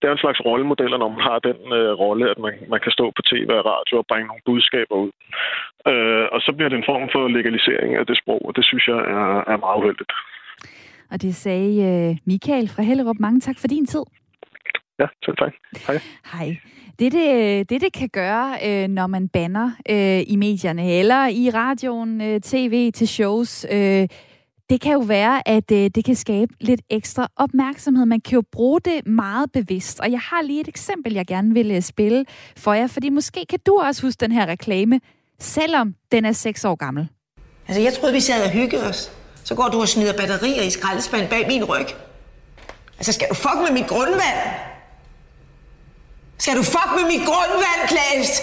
det 0.00 0.06
er 0.08 0.12
en 0.12 0.24
slags 0.24 0.40
rollemodeller, 0.48 0.98
når 0.98 1.10
man 1.16 1.24
har 1.28 1.38
den 1.48 1.60
øh, 1.78 1.92
rolle, 2.04 2.24
at 2.32 2.38
man, 2.44 2.54
man 2.72 2.80
kan 2.84 2.92
stå 2.92 3.06
på 3.16 3.22
tv 3.30 3.50
og 3.60 3.64
radio 3.74 3.94
og 3.98 4.06
bringe 4.10 4.26
nogle 4.28 4.46
budskaber 4.48 4.96
ud. 5.04 5.10
Øh, 5.92 6.26
og 6.34 6.40
så 6.44 6.50
bliver 6.56 6.70
det 6.70 6.78
en 6.78 6.90
form 6.92 7.06
for 7.14 7.22
legalisering 7.28 7.90
af 8.00 8.06
det 8.06 8.16
sprog, 8.22 8.40
og 8.48 8.52
det 8.56 8.64
synes 8.64 8.84
jeg 8.92 9.00
er, 9.16 9.26
er 9.52 9.58
meget 9.64 9.80
uheldigt. 9.80 10.12
Og 11.12 11.16
det 11.22 11.34
sagde 11.34 11.74
øh, 11.88 12.10
Michael 12.30 12.68
fra 12.74 12.82
Hellerup. 12.82 13.18
Mange 13.20 13.40
tak 13.40 13.58
for 13.60 13.68
din 13.68 13.86
tid. 13.86 14.04
Ja, 15.00 15.06
selv 15.24 15.36
tak. 15.36 15.52
Hej. 15.86 16.00
Hej. 16.32 16.56
Det, 16.98 17.12
det, 17.12 17.70
det, 17.70 17.80
det 17.80 17.92
kan 17.92 18.08
gøre, 18.08 18.58
øh, 18.64 18.88
når 18.88 19.06
man 19.06 19.28
banner 19.28 19.70
øh, 19.90 20.22
i 20.26 20.36
medierne, 20.36 20.92
eller 20.92 21.26
i 21.28 21.50
radioen, 21.50 22.20
øh, 22.20 22.40
tv, 22.40 22.92
til 22.92 23.08
shows, 23.08 23.66
øh, 23.70 24.08
det 24.70 24.80
kan 24.80 24.92
jo 24.92 24.98
være, 24.98 25.48
at 25.48 25.70
øh, 25.72 25.90
det 25.94 26.04
kan 26.04 26.14
skabe 26.14 26.54
lidt 26.60 26.80
ekstra 26.90 27.28
opmærksomhed. 27.36 28.06
Man 28.06 28.20
kan 28.20 28.34
jo 28.34 28.42
bruge 28.52 28.80
det 28.80 29.06
meget 29.06 29.52
bevidst. 29.52 30.00
Og 30.00 30.10
jeg 30.10 30.20
har 30.20 30.42
lige 30.42 30.60
et 30.60 30.68
eksempel, 30.68 31.14
jeg 31.14 31.26
gerne 31.26 31.54
vil 31.54 31.82
spille 31.82 32.24
for 32.56 32.72
jer, 32.72 32.86
fordi 32.86 33.08
måske 33.08 33.46
kan 33.50 33.58
du 33.66 33.78
også 33.78 34.02
huske 34.02 34.20
den 34.20 34.32
her 34.32 34.46
reklame, 34.46 35.00
selvom 35.38 35.94
den 36.12 36.24
er 36.24 36.32
6 36.32 36.64
år 36.64 36.74
gammel. 36.74 37.08
Altså, 37.68 37.82
jeg 37.82 37.92
troede, 37.92 38.14
vi 38.14 38.20
sad 38.20 38.44
og 38.44 38.50
hyggede 38.50 38.88
os. 38.88 39.12
Så 39.44 39.54
går 39.54 39.68
du 39.68 39.80
og 39.80 39.88
smider 39.88 40.12
batterier 40.12 40.62
i 40.62 40.70
skraldespanden 40.70 41.28
bag 41.28 41.46
min 41.48 41.64
ryg. 41.64 41.86
Altså, 42.98 43.12
skal 43.12 43.28
du 43.30 43.34
fuck 43.34 43.56
med 43.68 43.80
mit 43.80 43.88
grundvand? 43.88 44.69
Skal 46.40 46.56
du 46.56 46.62
fuck 46.62 46.90
med 46.96 47.04
mit 47.04 47.26
grundvand, 47.26 47.80
Klaas? 47.88 48.42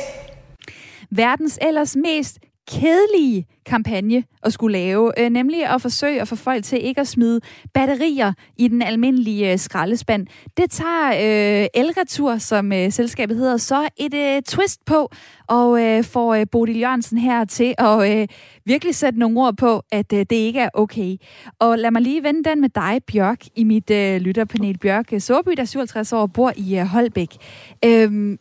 Verdens 1.09 1.57
ellers 1.61 1.95
mest 1.95 2.37
kedelige 2.67 3.45
kampagne 3.65 4.23
at 4.43 4.53
skulle 4.53 4.77
lave, 4.77 5.19
øh, 5.19 5.29
nemlig 5.29 5.65
at 5.65 5.81
forsøge 5.81 6.21
at 6.21 6.27
få 6.27 6.35
folk 6.35 6.63
til 6.63 6.85
ikke 6.85 7.01
at 7.01 7.07
smide 7.07 7.41
batterier 7.73 8.33
i 8.57 8.67
den 8.67 8.81
almindelige 8.81 9.51
øh, 9.51 9.59
skraldespand. 9.59 10.27
Det 10.57 10.71
tager 10.71 11.07
øh, 11.07 11.67
Elretur, 11.73 12.37
som 12.37 12.73
øh, 12.73 12.91
selskabet 12.91 13.37
hedder, 13.37 13.57
så 13.57 13.89
et 13.97 14.13
øh, 14.13 14.41
twist 14.41 14.85
på, 14.85 15.11
og 15.47 15.83
øh, 15.83 16.03
får 16.03 16.33
øh, 16.33 16.45
Bodil 16.51 16.79
Jørgensen 16.79 17.17
her 17.17 17.45
til 17.45 17.75
at 17.77 18.11
øh, 18.11 18.27
virkelig 18.65 18.95
sætte 18.95 19.19
nogle 19.19 19.39
ord 19.39 19.57
på, 19.57 19.83
at 19.91 20.13
øh, 20.13 20.19
det 20.19 20.31
ikke 20.31 20.59
er 20.59 20.69
okay. 20.73 21.15
Og 21.59 21.77
lad 21.77 21.91
mig 21.91 22.01
lige 22.01 22.23
vende 22.23 22.49
den 22.49 22.61
med 22.61 22.69
dig, 22.69 23.01
Bjørk, 23.11 23.45
i 23.55 23.63
mit 23.63 23.89
øh, 23.89 24.21
lytterpanel. 24.21 24.77
Bjørk 24.77 25.13
Såby, 25.19 25.51
der 25.51 25.61
er 25.61 25.65
57 25.65 26.13
år, 26.13 26.27
bor 26.27 26.53
i 26.55 26.79
øh, 26.79 26.85
Holbæk. 26.85 27.37
Øh, 27.85 28.37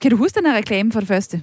kan 0.00 0.10
du 0.10 0.16
huske 0.16 0.36
den 0.36 0.46
her 0.46 0.56
reklame 0.56 0.92
for 0.92 1.00
det 1.00 1.08
første? 1.08 1.42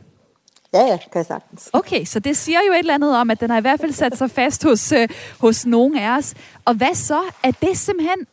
Ja, 0.74 0.82
ja, 0.82 0.98
kan 0.98 1.12
jeg 1.16 1.26
sagtens. 1.26 1.70
Okay, 1.74 2.06
så 2.06 2.20
det 2.20 2.38
siger 2.38 2.60
jo 2.68 2.74
et 2.74 2.80
eller 2.80 2.94
andet 2.94 3.16
om, 3.18 3.30
at 3.30 3.40
den 3.40 3.50
har 3.50 3.58
i 3.58 3.62
hvert 3.62 3.80
fald 3.80 3.92
sat 3.92 4.18
sig 4.18 4.32
fast 4.32 4.64
hos, 4.64 4.92
øh, 4.92 5.10
hos 5.40 5.66
nogen 5.66 5.98
af 5.98 6.18
os. 6.18 6.34
Og 6.66 6.74
hvad 6.74 6.96
så? 6.96 7.20
Er 7.44 7.52
det 7.52 7.78
simpelthen 7.78 8.28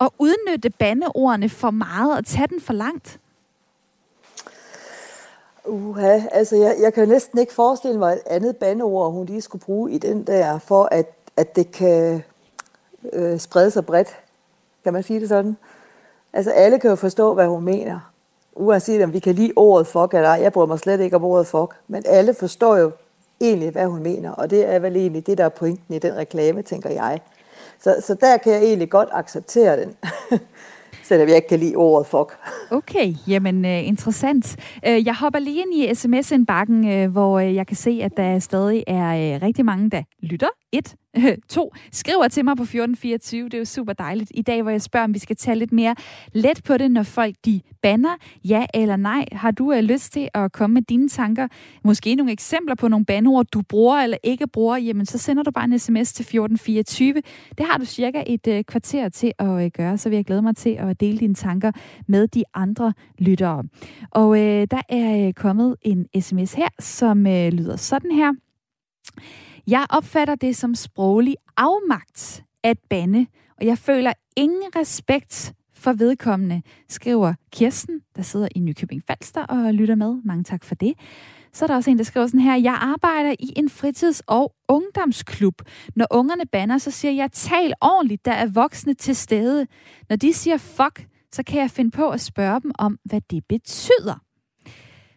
at 0.00 0.08
udnytte 0.18 0.70
bandeordene 0.70 1.48
for 1.48 1.70
meget 1.70 2.16
og 2.16 2.26
tage 2.26 2.46
den 2.46 2.60
for 2.60 2.72
langt? 2.72 3.18
Uha, 5.64 6.20
altså 6.32 6.56
jeg, 6.56 6.76
jeg 6.80 6.94
kan 6.94 7.08
næsten 7.08 7.38
ikke 7.38 7.52
forestille 7.52 7.98
mig 7.98 8.12
et 8.12 8.22
andet 8.26 8.56
bandeord, 8.56 9.12
hun 9.12 9.26
lige 9.26 9.40
skulle 9.40 9.64
bruge 9.64 9.92
i 9.92 9.98
den 9.98 10.26
der, 10.26 10.58
for 10.58 10.88
at, 10.90 11.06
at 11.36 11.56
det 11.56 11.72
kan 11.72 12.22
øh, 13.12 13.38
sprede 13.38 13.70
sig 13.70 13.86
bredt. 13.86 14.08
Kan 14.84 14.92
man 14.92 15.02
sige 15.02 15.20
det 15.20 15.28
sådan? 15.28 15.56
Altså 16.32 16.50
alle 16.50 16.78
kan 16.78 16.90
jo 16.90 16.96
forstå, 16.96 17.34
hvad 17.34 17.46
hun 17.46 17.64
mener 17.64 18.11
uanset 18.56 19.04
om 19.04 19.12
vi 19.12 19.18
kan 19.18 19.34
lide 19.34 19.52
ordet 19.56 19.86
fuck 19.86 20.14
eller 20.14 20.28
ej, 20.28 20.38
jeg 20.42 20.52
bryder 20.52 20.66
mig 20.66 20.78
slet 20.78 21.00
ikke 21.00 21.16
om 21.16 21.24
ordet 21.24 21.46
fuck, 21.46 21.74
men 21.88 22.02
alle 22.06 22.34
forstår 22.34 22.76
jo 22.76 22.90
egentlig, 23.40 23.70
hvad 23.70 23.86
hun 23.86 24.02
mener, 24.02 24.30
og 24.30 24.50
det 24.50 24.74
er 24.74 24.78
vel 24.78 24.96
egentlig 24.96 25.26
det, 25.26 25.38
der 25.38 25.44
er 25.44 25.48
pointen 25.48 25.94
i 25.94 25.98
den 25.98 26.16
reklame, 26.16 26.62
tænker 26.62 26.90
jeg. 26.90 27.20
Så, 27.80 27.96
så 28.00 28.14
der 28.14 28.36
kan 28.36 28.52
jeg 28.52 28.62
egentlig 28.62 28.90
godt 28.90 29.08
acceptere 29.12 29.80
den. 29.80 29.94
selvom 31.04 31.28
jeg 31.28 31.36
ikke 31.36 31.48
kan 31.48 31.58
lide 31.58 31.76
ordet 31.76 32.06
fuck. 32.06 32.38
Okay, 32.70 33.14
jamen 33.28 33.64
uh, 33.64 33.88
interessant. 33.88 34.56
Øh, 34.86 35.06
jeg 35.06 35.14
hopper 35.14 35.38
lige 35.38 35.62
ind 35.62 35.74
i 35.74 35.94
sms-indbakken, 35.94 36.84
uh, 36.84 36.96
øh, 36.96 37.10
hvor 37.10 37.38
jeg 37.38 37.66
kan 37.66 37.76
se, 37.76 38.00
at 38.02 38.16
der 38.16 38.38
stadig 38.38 38.84
er 38.86 39.42
rigtig 39.42 39.64
mange, 39.64 39.90
der 39.90 40.02
lytter. 40.22 40.48
Et, 40.72 40.94
to, 41.48 41.72
skriver 41.92 42.28
til 42.28 42.44
mig 42.44 42.56
på 42.56 42.62
1424. 42.62 43.44
Det 43.44 43.54
er 43.54 43.58
jo 43.58 43.64
super 43.64 43.92
dejligt. 43.92 44.32
I 44.34 44.42
dag, 44.42 44.62
hvor 44.62 44.70
jeg 44.70 44.82
spørger, 44.82 45.04
om 45.04 45.14
vi 45.14 45.18
skal 45.18 45.36
tage 45.36 45.56
lidt 45.56 45.72
mere 45.72 45.94
let 46.32 46.62
på 46.64 46.76
det, 46.76 46.90
når 46.90 47.02
folk 47.02 47.34
de 47.44 47.60
banner. 47.82 48.16
Ja 48.44 48.66
eller 48.74 48.96
nej? 48.96 49.24
Har 49.32 49.50
du 49.50 49.72
uh, 49.72 49.78
lyst 49.78 50.12
til 50.12 50.28
at 50.34 50.52
komme 50.52 50.74
med 50.74 50.82
dine 50.82 51.08
tanker? 51.08 51.48
Måske 51.84 52.14
nogle 52.14 52.32
eksempler 52.32 52.74
på 52.74 52.88
nogle 52.88 53.06
bandeord, 53.06 53.46
du 53.46 53.62
bruger 53.62 53.96
eller 53.96 54.16
ikke 54.22 54.46
bruger? 54.46 54.76
Jamen, 54.76 55.06
så 55.06 55.18
sender 55.18 55.42
du 55.42 55.50
bare 55.50 55.64
en 55.64 55.78
sms 55.78 56.12
til 56.12 56.22
1424. 56.22 57.22
Det 57.58 57.66
har 57.66 57.78
du 57.78 57.84
cirka 57.84 58.22
et 58.26 58.46
uh, 58.46 58.60
kvarter 58.68 59.08
til 59.08 59.32
at 59.38 59.46
uh, 59.46 59.66
gøre, 59.76 59.98
så 59.98 60.08
vil 60.08 60.16
jeg 60.16 60.24
glæde 60.24 60.42
mig 60.42 60.56
til 60.56 60.70
at 60.70 61.00
dele 61.00 61.18
dine 61.18 61.34
tanker 61.34 61.72
med 62.06 62.28
de 62.28 62.44
andre 62.54 62.92
lyttere. 63.18 63.64
Og 64.10 64.28
uh, 64.28 64.36
der 64.38 64.82
er 64.88 65.26
uh, 65.26 65.32
kommet 65.32 65.76
en 65.82 66.06
sms 66.20 66.52
her, 66.52 66.68
som 66.78 67.18
uh, 67.18 67.48
lyder 67.48 67.76
sådan 67.76 68.10
her. 68.10 68.32
Jeg 69.66 69.86
opfatter 69.90 70.34
det 70.34 70.56
som 70.56 70.74
sproglig 70.74 71.36
afmagt 71.56 72.44
at 72.62 72.78
bande, 72.90 73.26
og 73.60 73.66
jeg 73.66 73.78
føler 73.78 74.12
ingen 74.36 74.76
respekt 74.76 75.54
for 75.74 75.92
vedkommende, 75.92 76.62
skriver 76.88 77.34
Kirsten, 77.52 78.00
der 78.16 78.22
sidder 78.22 78.48
i 78.54 78.60
Nykøbing 78.60 79.02
Falster 79.06 79.44
og 79.44 79.74
lytter 79.74 79.94
med. 79.94 80.20
Mange 80.24 80.44
tak 80.44 80.64
for 80.64 80.74
det. 80.74 80.94
Så 81.52 81.64
er 81.64 81.66
der 81.66 81.76
også 81.76 81.90
en, 81.90 81.98
der 81.98 82.04
skriver 82.04 82.26
sådan 82.26 82.40
her, 82.40 82.56
jeg 82.56 82.74
arbejder 82.74 83.34
i 83.40 83.52
en 83.56 83.68
fritids- 83.68 84.22
og 84.26 84.54
ungdomsklub. 84.68 85.62
Når 85.96 86.06
ungerne 86.10 86.46
banner, 86.52 86.78
så 86.78 86.90
siger 86.90 87.12
jeg, 87.12 87.32
tal 87.32 87.72
ordentligt, 87.80 88.24
der 88.24 88.32
er 88.32 88.46
voksne 88.46 88.94
til 88.94 89.16
stede. 89.16 89.66
Når 90.08 90.16
de 90.16 90.32
siger 90.32 90.56
fuck, 90.56 91.06
så 91.32 91.42
kan 91.42 91.60
jeg 91.60 91.70
finde 91.70 91.90
på 91.90 92.10
at 92.10 92.20
spørge 92.20 92.60
dem 92.60 92.72
om, 92.78 92.98
hvad 93.04 93.20
det 93.30 93.44
betyder. 93.48 94.22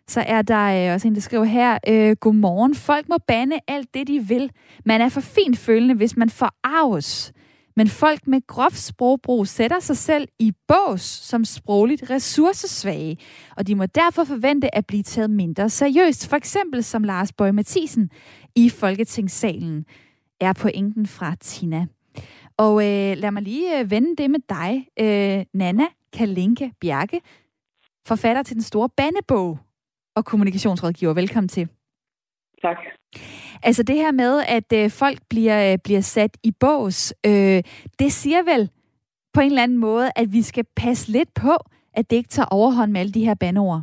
Så 0.07 0.21
er 0.21 0.41
der 0.41 0.87
øh, 0.87 0.93
også 0.93 1.07
en, 1.07 1.15
der 1.15 1.21
skriver 1.21 1.43
her, 1.43 1.77
øh, 1.87 2.15
godmorgen, 2.15 2.75
folk 2.75 3.09
må 3.09 3.17
bande 3.27 3.59
alt 3.67 3.93
det, 3.93 4.07
de 4.07 4.19
vil. 4.19 4.51
Man 4.85 5.01
er 5.01 5.09
for 5.09 5.21
fint 5.21 5.57
følende, 5.57 5.95
hvis 5.95 6.17
man 6.17 6.29
forarves. 6.29 7.33
Men 7.75 7.87
folk 7.87 8.27
med 8.27 8.47
groft 8.47 8.77
sprogbrug 8.77 9.47
sætter 9.47 9.79
sig 9.79 9.97
selv 9.97 10.27
i 10.39 10.51
bås 10.67 11.01
som 11.01 11.45
sprogligt 11.45 12.09
ressourcesvage, 12.09 13.17
og 13.57 13.67
de 13.67 13.75
må 13.75 13.85
derfor 13.85 14.23
forvente 14.23 14.75
at 14.75 14.85
blive 14.85 15.03
taget 15.03 15.29
mindre 15.29 15.69
seriøst. 15.69 16.27
For 16.27 16.35
eksempel 16.35 16.83
som 16.83 17.03
Lars 17.03 17.33
Bøge 17.33 17.53
Mathisen 17.53 18.09
i 18.55 18.69
Folketingssalen 18.69 19.85
er 20.41 20.53
pointen 20.53 21.07
fra 21.07 21.35
Tina. 21.41 21.85
Og 22.57 22.83
øh, 22.83 23.17
lad 23.17 23.31
mig 23.31 23.41
lige 23.41 23.79
øh, 23.79 23.91
vende 23.91 24.15
det 24.15 24.31
med 24.31 24.39
dig, 24.49 24.87
øh, 24.99 25.45
Nana 25.53 25.85
Kalinke 26.13 26.71
Bjerke, 26.81 27.21
forfatter 28.07 28.43
til 28.43 28.55
den 28.55 28.63
store 28.63 28.89
bandebog 28.89 29.59
og 30.15 30.25
kommunikationsrådgiver. 30.25 31.13
Velkommen 31.13 31.47
til. 31.47 31.67
Tak. 32.61 32.77
Altså 33.63 33.83
det 33.83 33.95
her 33.95 34.11
med, 34.11 34.43
at 34.57 34.83
øh, 34.83 34.89
folk 34.89 35.19
bliver, 35.29 35.71
øh, 35.71 35.77
bliver 35.83 36.01
sat 36.01 36.37
i 36.43 36.51
bås, 36.59 37.13
øh, 37.25 37.59
det 37.99 38.11
siger 38.11 38.43
vel 38.51 38.69
på 39.33 39.39
en 39.41 39.51
eller 39.51 39.63
anden 39.63 39.77
måde, 39.77 40.07
at 40.15 40.27
vi 40.31 40.41
skal 40.41 40.65
passe 40.75 41.11
lidt 41.11 41.29
på, 41.41 41.55
at 41.93 42.09
det 42.09 42.15
ikke 42.15 42.29
tager 42.29 42.47
overhånd 42.51 42.91
med 42.91 42.99
alle 43.01 43.11
de 43.11 43.25
her 43.25 43.35
bandeord. 43.39 43.81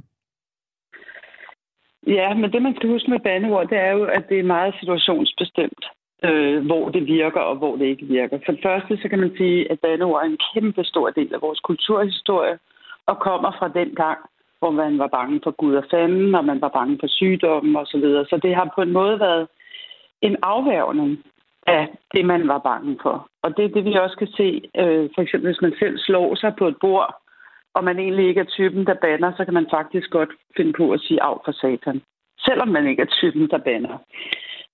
Ja, 2.06 2.34
men 2.34 2.52
det 2.52 2.62
man 2.62 2.76
skal 2.76 2.88
huske 2.88 3.10
med 3.10 3.20
bandeord, 3.20 3.68
det 3.68 3.78
er 3.78 3.92
jo, 3.92 4.04
at 4.04 4.24
det 4.28 4.38
er 4.38 4.52
meget 4.56 4.74
situationsbestemt, 4.80 5.84
øh, 6.24 6.66
hvor 6.66 6.88
det 6.88 7.06
virker 7.06 7.40
og 7.40 7.56
hvor 7.56 7.76
det 7.76 7.86
ikke 7.86 8.06
virker. 8.06 8.38
For 8.44 8.52
det 8.52 8.62
første, 8.62 8.98
så 9.02 9.08
kan 9.08 9.18
man 9.18 9.32
sige, 9.36 9.70
at 9.72 9.80
bandeord 9.80 10.22
er 10.22 10.26
en 10.26 10.38
kæmpe 10.54 10.84
stor 10.84 11.10
del 11.10 11.34
af 11.34 11.42
vores 11.42 11.60
kulturhistorie 11.60 12.58
og 13.06 13.16
kommer 13.18 13.50
fra 13.58 13.68
den 13.68 13.94
gang, 13.94 14.18
hvor 14.62 14.70
man 14.70 14.98
var 14.98 15.10
bange 15.18 15.40
for 15.44 15.50
Gud 15.50 15.74
og 15.74 15.84
fanden, 15.90 16.34
og 16.34 16.44
man 16.44 16.60
var 16.60 16.68
bange 16.78 16.96
for 17.00 17.06
sygdommen 17.06 17.76
osv. 17.76 17.86
Så, 17.86 17.98
videre. 17.98 18.24
så 18.30 18.36
det 18.42 18.54
har 18.54 18.72
på 18.74 18.82
en 18.82 18.92
måde 18.92 19.20
været 19.20 19.48
en 20.22 20.36
afværgning 20.42 21.12
af 21.66 21.88
det, 22.14 22.24
man 22.24 22.48
var 22.48 22.58
bange 22.58 22.98
for. 23.02 23.16
Og 23.42 23.56
det 23.56 23.64
er 23.64 23.68
det, 23.68 23.84
vi 23.84 23.94
også 23.94 24.16
kan 24.16 24.32
se, 24.38 24.48
øh, 24.82 25.10
for 25.14 25.22
eksempel 25.22 25.48
hvis 25.48 25.62
man 25.66 25.74
selv 25.78 25.98
slår 25.98 26.34
sig 26.34 26.52
på 26.58 26.68
et 26.68 26.76
bord, 26.80 27.08
og 27.74 27.84
man 27.84 27.98
egentlig 27.98 28.28
ikke 28.28 28.40
er 28.40 28.54
typen, 28.56 28.86
der 28.86 28.94
banner, 28.94 29.32
så 29.36 29.44
kan 29.44 29.54
man 29.54 29.66
faktisk 29.70 30.10
godt 30.10 30.32
finde 30.56 30.72
på 30.72 30.92
at 30.92 31.00
sige 31.00 31.22
af 31.22 31.36
for 31.44 31.52
satan. 31.52 32.02
Selvom 32.46 32.68
man 32.68 32.86
ikke 32.86 33.02
er 33.02 33.14
typen, 33.20 33.48
der 33.50 33.58
banner. 33.58 33.98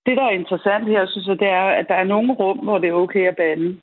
Det, 0.05 0.17
der 0.17 0.23
er 0.23 0.39
interessant 0.41 0.87
her, 0.87 1.05
synes 1.05 1.27
jeg, 1.27 1.39
det 1.39 1.47
er, 1.47 1.67
at 1.79 1.87
der 1.87 1.95
er 1.95 2.03
nogle 2.13 2.33
rum, 2.33 2.57
hvor 2.57 2.77
det 2.77 2.89
er 2.89 3.01
okay 3.03 3.27
at 3.27 3.35
bande, 3.35 3.77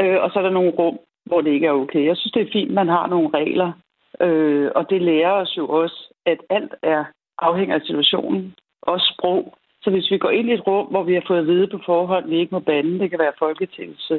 øh, 0.00 0.18
og 0.22 0.30
så 0.30 0.38
er 0.38 0.42
der 0.42 0.58
nogle 0.58 0.70
rum, 0.70 0.98
hvor 1.26 1.40
det 1.40 1.50
ikke 1.50 1.66
er 1.66 1.80
okay. 1.82 2.04
Jeg 2.06 2.16
synes, 2.16 2.32
det 2.32 2.42
er 2.42 2.52
fint, 2.52 2.68
at 2.68 2.74
man 2.74 2.88
har 2.88 3.06
nogle 3.06 3.30
regler, 3.34 3.72
øh, 4.20 4.70
og 4.74 4.90
det 4.90 5.02
lærer 5.02 5.32
os 5.32 5.56
jo 5.56 5.68
også, 5.68 6.14
at 6.26 6.38
alt 6.50 6.74
er 6.82 7.04
afhænger 7.38 7.74
af 7.74 7.80
situationen, 7.80 8.54
også 8.82 9.14
sprog. 9.14 9.54
Så 9.82 9.90
hvis 9.90 10.10
vi 10.10 10.18
går 10.18 10.30
ind 10.30 10.48
i 10.48 10.52
et 10.52 10.66
rum, 10.66 10.86
hvor 10.86 11.02
vi 11.02 11.14
har 11.14 11.24
fået 11.26 11.38
at 11.38 11.46
vide 11.46 11.66
på 11.66 11.78
forhånd, 11.86 12.24
at 12.24 12.30
vi 12.30 12.38
ikke 12.38 12.54
må 12.54 12.60
bande, 12.60 12.98
det 12.98 13.10
kan 13.10 13.18
være 13.18 13.32
Folketingets 13.38 14.10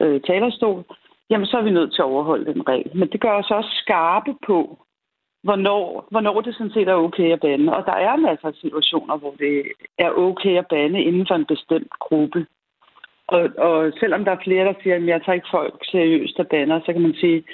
øh, 0.00 0.20
talerstol, 0.20 0.84
jamen 1.30 1.46
så 1.46 1.56
er 1.58 1.62
vi 1.62 1.70
nødt 1.70 1.92
til 1.92 2.02
at 2.02 2.12
overholde 2.12 2.52
den 2.52 2.68
regel. 2.68 2.90
Men 2.96 3.08
det 3.08 3.20
gør 3.20 3.32
os 3.32 3.50
også 3.50 3.70
skarpe 3.82 4.34
på, 4.46 4.78
hvornår, 5.42 6.06
hvornår 6.10 6.40
det 6.40 6.54
sådan 6.54 6.72
set 6.72 6.88
er 6.88 6.94
okay 6.94 7.32
at 7.32 7.40
bande. 7.40 7.76
Og 7.76 7.86
der 7.86 7.92
er 7.92 8.16
masser 8.16 8.48
af 8.48 8.54
situationer, 8.54 9.16
hvor 9.16 9.34
det 9.38 9.66
er 9.98 10.10
okay 10.10 10.58
at 10.58 10.66
bande 10.66 11.02
inden 11.02 11.26
for 11.26 11.34
en 11.34 11.46
bestemt 11.46 11.92
gruppe. 12.00 12.46
Og, 13.26 13.50
og 13.58 13.92
selvom 14.00 14.24
der 14.24 14.32
er 14.32 14.44
flere, 14.44 14.64
der 14.64 14.74
siger, 14.82 14.96
at 14.96 15.06
jeg 15.06 15.22
tager 15.22 15.34
ikke 15.34 15.54
folk 15.58 15.74
seriøst 15.84 16.36
der 16.36 16.42
bander, 16.42 16.80
så 16.80 16.92
kan 16.92 17.02
man 17.02 17.14
sige, 17.14 17.44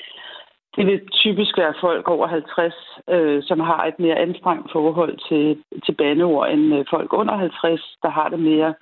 det 0.77 0.87
vil 0.87 1.01
typisk 1.22 1.59
være 1.59 1.74
folk 1.81 2.09
over 2.09 2.27
50, 2.27 2.74
øh, 3.11 3.43
som 3.43 3.61
har 3.61 3.85
et 3.85 3.99
mere 3.99 4.18
anstrengt 4.27 4.72
forhold 4.72 5.14
til, 5.29 5.45
til 5.85 5.95
bandeord, 6.01 6.51
end 6.53 6.74
øh, 6.74 6.85
folk 6.91 7.12
under 7.12 7.37
50, 7.37 7.97
der 8.03 8.11
har 8.11 8.29
det 8.29 8.41
mere 8.41 8.74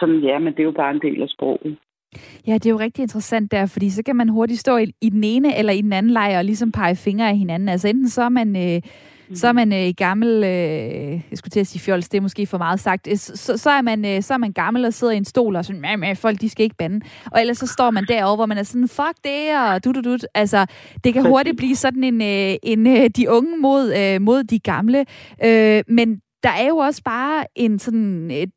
sådan, 0.00 0.20
ja, 0.20 0.38
men 0.38 0.52
det 0.52 0.60
er 0.60 0.70
jo 0.70 0.80
bare 0.82 0.94
en 0.94 1.00
del 1.06 1.22
af 1.22 1.28
sproget. 1.28 1.76
Ja, 2.46 2.54
det 2.54 2.66
er 2.66 2.70
jo 2.70 2.78
rigtig 2.78 3.02
interessant 3.02 3.52
der, 3.52 3.66
fordi 3.66 3.90
så 3.90 4.02
kan 4.02 4.16
man 4.16 4.28
hurtigt 4.28 4.60
stå 4.60 4.76
i, 4.76 4.86
i 5.00 5.10
den 5.10 5.24
ene 5.24 5.58
eller 5.58 5.72
i 5.72 5.80
den 5.80 5.92
anden 5.92 6.12
lejr 6.12 6.38
og 6.38 6.44
ligesom 6.44 6.72
pege 6.72 6.96
fingre 6.96 7.28
af 7.28 7.36
hinanden. 7.36 7.68
Altså 7.68 7.88
enten 7.88 8.08
så 8.08 8.22
er 8.22 8.28
man... 8.28 8.56
Øh, 8.56 8.82
så 9.34 9.48
er 9.48 9.52
man 9.52 9.72
øh, 9.72 9.94
gammel, 9.96 10.44
øh, 10.44 11.20
jeg 11.30 11.38
skulle 11.38 11.50
til 11.50 11.60
at 11.60 11.66
sige 11.66 11.80
fjols, 11.80 12.08
det 12.08 12.18
er 12.18 12.22
måske 12.22 12.46
for 12.46 12.58
meget 12.58 12.80
sagt, 12.80 13.08
øh, 13.10 13.16
så, 13.16 13.56
så, 13.56 13.70
er 13.70 13.82
man, 13.82 14.04
øh, 14.04 14.22
så 14.22 14.34
er 14.34 14.38
man 14.38 14.52
gammel 14.52 14.84
og 14.84 14.94
sidder 14.94 15.12
i 15.12 15.16
en 15.16 15.24
stol 15.24 15.56
og 15.56 15.64
sådan, 15.64 15.80
mæh, 15.80 15.98
mæh, 15.98 16.16
folk 16.16 16.40
de 16.40 16.48
skal 16.48 16.64
ikke 16.64 16.76
bande. 16.76 17.06
Og 17.32 17.40
ellers 17.40 17.58
så 17.58 17.66
står 17.66 17.90
man 17.90 18.04
derovre, 18.08 18.36
hvor 18.36 18.46
man 18.46 18.58
er 18.58 18.62
sådan, 18.62 18.88
fuck 18.88 19.16
det, 19.24 19.58
og 19.58 19.84
du, 19.84 19.92
du, 19.92 20.00
du. 20.00 20.18
Altså, 20.34 20.66
det 21.04 21.12
kan 21.14 21.26
hurtigt 21.26 21.56
blive 21.62 21.76
sådan 21.76 22.04
en, 22.04 22.22
øh, 22.22 22.56
en 22.62 22.86
øh, 22.86 23.10
de 23.10 23.30
unge 23.30 23.56
mod, 23.56 23.94
øh, 23.96 24.22
mod 24.22 24.44
de 24.44 24.58
gamle. 24.58 25.04
Øh, 25.44 25.82
men 25.88 26.20
der 26.42 26.50
er 26.50 26.68
jo 26.68 26.76
også 26.76 27.02
bare 27.04 27.46
en 27.56 27.78
sådan 27.78 28.30
et 28.30 28.50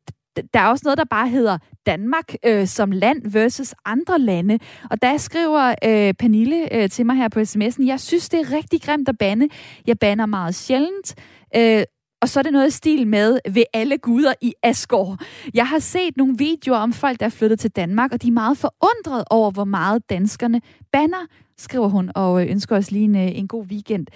der 0.54 0.60
er 0.60 0.66
også 0.66 0.82
noget, 0.84 0.98
der 0.98 1.04
bare 1.04 1.28
hedder 1.28 1.58
Danmark 1.86 2.34
øh, 2.46 2.66
som 2.66 2.90
land 2.90 3.30
versus 3.32 3.74
andre 3.84 4.18
lande. 4.18 4.58
Og 4.90 5.02
der 5.02 5.16
skriver 5.16 5.74
øh, 5.84 6.14
Pernille 6.14 6.74
øh, 6.76 6.90
til 6.90 7.06
mig 7.06 7.16
her 7.16 7.28
på 7.28 7.40
sms'en, 7.40 7.86
jeg 7.86 8.00
synes, 8.00 8.28
det 8.28 8.40
er 8.40 8.52
rigtig 8.56 8.82
grimt 8.82 9.08
at 9.08 9.18
bande. 9.18 9.48
Jeg 9.86 9.98
banner 9.98 10.26
meget 10.26 10.54
sjældent. 10.54 11.14
Øh, 11.56 11.82
og 12.20 12.28
så 12.28 12.40
er 12.40 12.42
det 12.42 12.52
noget 12.52 12.68
i 12.68 12.70
stil 12.70 13.06
med 13.06 13.38
ved 13.50 13.62
alle 13.72 13.98
guder 13.98 14.34
i 14.40 14.54
Asgård. 14.62 15.20
Jeg 15.54 15.66
har 15.68 15.78
set 15.78 16.16
nogle 16.16 16.34
videoer 16.38 16.78
om 16.78 16.92
folk, 16.92 17.20
der 17.20 17.26
er 17.26 17.30
flyttet 17.30 17.60
til 17.60 17.70
Danmark, 17.70 18.12
og 18.12 18.22
de 18.22 18.28
er 18.28 18.32
meget 18.32 18.58
forundret 18.58 19.24
over, 19.30 19.50
hvor 19.50 19.64
meget 19.64 20.10
danskerne 20.10 20.60
banner 20.92 21.26
skriver 21.58 21.88
hun, 21.88 22.10
og 22.14 22.42
øh, 22.42 22.50
ønsker 22.50 22.76
os 22.76 22.90
lige 22.90 23.04
en, 23.04 23.16
øh, 23.16 23.38
en 23.38 23.48
god 23.48 23.64
weekend. 23.64 24.06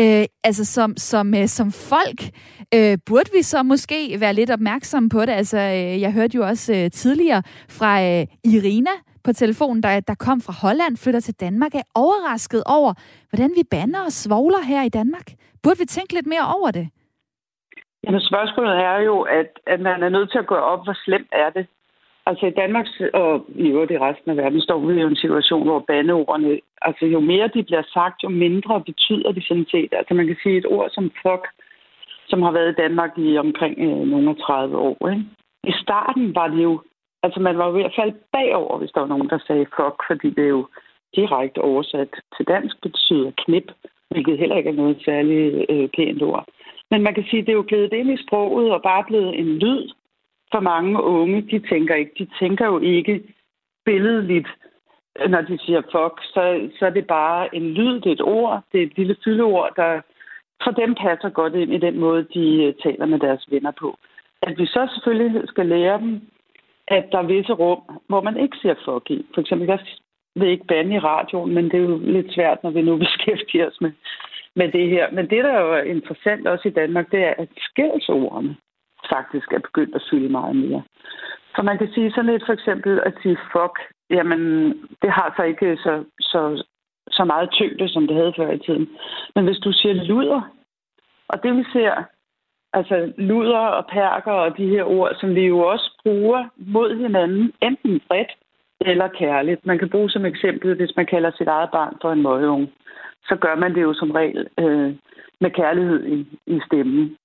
Øh, 0.00 0.24
altså 0.44 0.64
som, 0.64 0.96
som, 0.96 1.34
øh, 1.34 1.48
som 1.48 1.72
folk, 1.72 2.30
øh, 2.74 2.98
burde 3.06 3.30
vi 3.36 3.42
så 3.42 3.62
måske 3.62 4.20
være 4.20 4.34
lidt 4.34 4.50
opmærksomme 4.50 5.08
på 5.08 5.20
det? 5.20 5.32
Altså, 5.32 5.58
øh, 5.58 6.00
jeg 6.00 6.12
hørte 6.12 6.36
jo 6.36 6.46
også 6.46 6.74
øh, 6.74 6.90
tidligere 6.90 7.42
fra 7.68 8.02
øh, 8.02 8.26
Irina 8.44 8.90
på 9.24 9.32
telefonen, 9.32 9.82
der, 9.82 10.00
der 10.00 10.14
kom 10.14 10.40
fra 10.40 10.52
Holland, 10.52 10.96
flytter 10.96 11.20
til 11.20 11.34
Danmark, 11.34 11.74
er 11.74 11.82
overrasket 11.94 12.62
over, 12.66 12.94
hvordan 13.30 13.50
vi 13.56 13.62
banner 13.70 14.04
og 14.04 14.12
svogler 14.12 14.62
her 14.62 14.82
i 14.82 14.88
Danmark. 14.88 15.32
Burde 15.62 15.78
vi 15.78 15.84
tænke 15.84 16.14
lidt 16.14 16.26
mere 16.26 16.54
over 16.54 16.70
det? 16.70 16.88
Jamen 18.04 18.20
spørgsmålet 18.20 18.76
er 18.76 18.98
jo, 18.98 19.20
at, 19.20 19.50
at 19.66 19.80
man 19.80 20.02
er 20.02 20.08
nødt 20.08 20.30
til 20.30 20.38
at 20.38 20.46
gå 20.46 20.54
op, 20.54 20.84
hvor 20.84 20.96
slemt 21.04 21.32
er 21.32 21.50
det. 21.50 21.66
Altså 22.26 22.46
i 22.46 22.50
Danmark 22.50 22.86
og 23.14 23.46
i 23.54 23.66
øvrigt 23.68 23.92
i 23.92 23.98
resten 23.98 24.30
af 24.30 24.36
verden 24.36 24.60
står 24.60 24.78
vi 24.78 25.00
i 25.00 25.02
en 25.02 25.16
situation, 25.16 25.62
hvor 25.66 25.84
bandeordene, 25.88 26.60
altså 26.82 27.06
jo 27.06 27.20
mere 27.20 27.48
de 27.54 27.62
bliver 27.62 27.82
sagt, 27.92 28.22
jo 28.22 28.28
mindre 28.28 28.80
betyder 28.80 29.32
de 29.32 29.46
sådan 29.48 29.66
set. 29.70 29.92
Altså 29.92 30.14
man 30.14 30.26
kan 30.26 30.36
sige 30.42 30.58
et 30.58 30.66
ord 30.66 30.90
som 30.90 31.10
fuck, 31.22 31.44
som 32.28 32.42
har 32.42 32.52
været 32.52 32.70
i 32.72 32.80
Danmark 32.82 33.18
i 33.18 33.38
omkring 33.38 33.78
øh, 33.78 34.06
nogle 34.08 34.34
30 34.34 34.78
år. 34.78 35.08
Ikke? 35.10 35.24
I 35.64 35.72
starten 35.82 36.34
var 36.34 36.48
det 36.48 36.62
jo, 36.62 36.82
altså 37.22 37.40
man 37.40 37.58
var 37.58 37.66
jo 37.66 37.72
ved 37.72 37.84
at 37.84 37.96
falde 37.98 38.16
bagover, 38.32 38.78
hvis 38.78 38.90
der 38.94 39.00
var 39.00 39.08
nogen, 39.08 39.28
der 39.28 39.38
sagde 39.46 39.66
fuck, 39.76 39.96
fordi 40.06 40.30
det 40.30 40.44
er 40.44 40.54
jo 40.58 40.66
direkte 41.16 41.58
oversat 41.58 42.10
til 42.36 42.46
dansk 42.46 42.76
betyder 42.82 43.30
knip, 43.36 43.68
hvilket 44.10 44.38
heller 44.38 44.56
ikke 44.56 44.70
er 44.70 44.80
noget 44.82 44.96
særligt 45.04 45.66
øh, 45.68 45.88
pænt 45.96 46.22
ord. 46.22 46.44
Men 46.92 47.02
man 47.02 47.14
kan 47.14 47.24
sige, 47.24 47.40
at 47.40 47.46
det 47.46 47.52
er 47.52 47.60
jo 47.62 47.64
glædet 47.68 47.92
ind 47.92 48.10
i 48.10 48.22
sproget 48.26 48.72
og 48.72 48.82
bare 48.82 49.04
blevet 49.04 49.38
en 49.38 49.58
lyd, 49.58 49.82
for 50.52 50.60
mange 50.60 51.02
unge, 51.02 51.42
de 51.42 51.58
tænker 51.68 51.94
ikke. 51.94 52.12
De 52.18 52.26
tænker 52.40 52.66
jo 52.66 52.78
ikke 52.78 53.22
billedligt, 53.84 54.48
når 55.28 55.40
de 55.40 55.58
siger 55.64 55.82
fuck, 55.82 56.14
så, 56.34 56.70
så 56.78 56.86
er 56.86 56.90
det 56.90 57.06
bare 57.06 57.54
en 57.54 57.66
lyd, 57.70 57.94
det 58.00 58.06
er 58.06 58.12
et 58.12 58.28
ord, 58.38 58.62
det 58.72 58.78
er 58.78 58.86
et 58.86 58.96
lille 58.96 59.16
fyldeord, 59.24 59.72
der 59.76 60.00
for 60.64 60.70
dem 60.70 60.94
passer 60.94 61.28
godt 61.28 61.54
ind 61.54 61.72
i 61.74 61.78
den 61.78 61.98
måde, 61.98 62.26
de 62.34 62.64
øh, 62.64 62.74
taler 62.82 63.06
med 63.06 63.18
deres 63.18 63.46
venner 63.50 63.72
på. 63.80 63.98
At 64.42 64.58
vi 64.58 64.66
så 64.66 64.90
selvfølgelig 64.94 65.48
skal 65.48 65.66
lære 65.66 65.98
dem, 65.98 66.20
at 66.88 67.04
der 67.12 67.18
er 67.18 67.32
visse 67.32 67.52
rum, 67.52 67.82
hvor 68.08 68.20
man 68.20 68.36
ikke 68.36 68.56
siger 68.60 68.74
fuck 68.84 69.10
i. 69.10 69.26
For 69.34 69.40
eksempel, 69.40 69.66
jeg 69.68 69.78
vil 70.34 70.48
ikke 70.48 70.66
bande 70.66 70.94
i 70.94 70.98
radioen, 70.98 71.54
men 71.54 71.64
det 71.64 71.74
er 71.74 71.88
jo 71.88 71.98
lidt 71.98 72.34
svært, 72.34 72.62
når 72.62 72.70
vi 72.70 72.82
nu 72.82 72.96
beskæftiger 73.04 73.66
os 73.66 73.80
med, 73.80 73.92
med 74.56 74.72
det 74.72 74.88
her. 74.88 75.10
Men 75.10 75.30
det, 75.30 75.44
der 75.44 75.52
er 75.52 75.60
jo 75.60 75.74
interessant 75.74 76.46
også 76.46 76.68
i 76.68 76.76
Danmark, 76.80 77.10
det 77.10 77.20
er, 77.24 77.34
at 77.38 77.48
skældsordene, 77.56 78.56
faktisk 79.14 79.52
er 79.52 79.58
begyndt 79.58 79.94
at 79.94 80.06
fylde 80.10 80.28
meget 80.28 80.56
mere. 80.56 80.82
Så 81.56 81.62
man 81.62 81.78
kan 81.78 81.88
sige 81.94 82.10
sådan 82.10 82.30
lidt 82.30 82.46
for 82.46 82.52
eksempel 82.52 83.00
at 83.06 83.14
sige 83.22 83.38
fuck, 83.52 83.76
jamen 84.10 84.40
det 85.02 85.10
har 85.10 85.34
så 85.36 85.42
ikke 85.42 85.76
så, 85.76 86.04
så, 86.20 86.64
så 87.10 87.24
meget 87.24 87.50
tyngde, 87.50 87.88
som 87.88 88.06
det 88.06 88.16
havde 88.16 88.34
før 88.36 88.50
i 88.50 88.58
tiden. 88.58 88.88
Men 89.34 89.44
hvis 89.44 89.58
du 89.58 89.72
siger 89.72 89.94
luder, 89.94 90.42
og 91.28 91.42
det 91.42 91.56
vi 91.56 91.64
ser, 91.72 92.04
altså 92.72 93.12
luder 93.16 93.58
og 93.58 93.86
perker 93.86 94.32
og 94.32 94.56
de 94.58 94.68
her 94.68 94.84
ord, 94.84 95.14
som 95.20 95.34
vi 95.34 95.46
jo 95.46 95.58
også 95.58 95.90
bruger 96.02 96.48
mod 96.56 96.96
hinanden, 96.96 97.52
enten 97.62 98.00
bredt 98.08 98.32
eller 98.86 99.08
kærligt. 99.08 99.66
Man 99.66 99.78
kan 99.78 99.88
bruge 99.88 100.10
som 100.10 100.24
eksempel, 100.24 100.76
hvis 100.76 100.96
man 100.96 101.06
kalder 101.06 101.30
sit 101.30 101.48
eget 101.48 101.70
barn 101.70 101.96
for 102.02 102.12
en 102.12 102.22
møgeunge, 102.22 102.68
så 103.28 103.36
gør 103.36 103.54
man 103.54 103.74
det 103.74 103.82
jo 103.82 103.94
som 103.94 104.10
regel 104.10 104.46
øh, 104.58 104.94
med 105.40 105.50
kærlighed 105.50 106.06
i, 106.06 106.18
i 106.46 106.60
stemmen. 106.66 107.16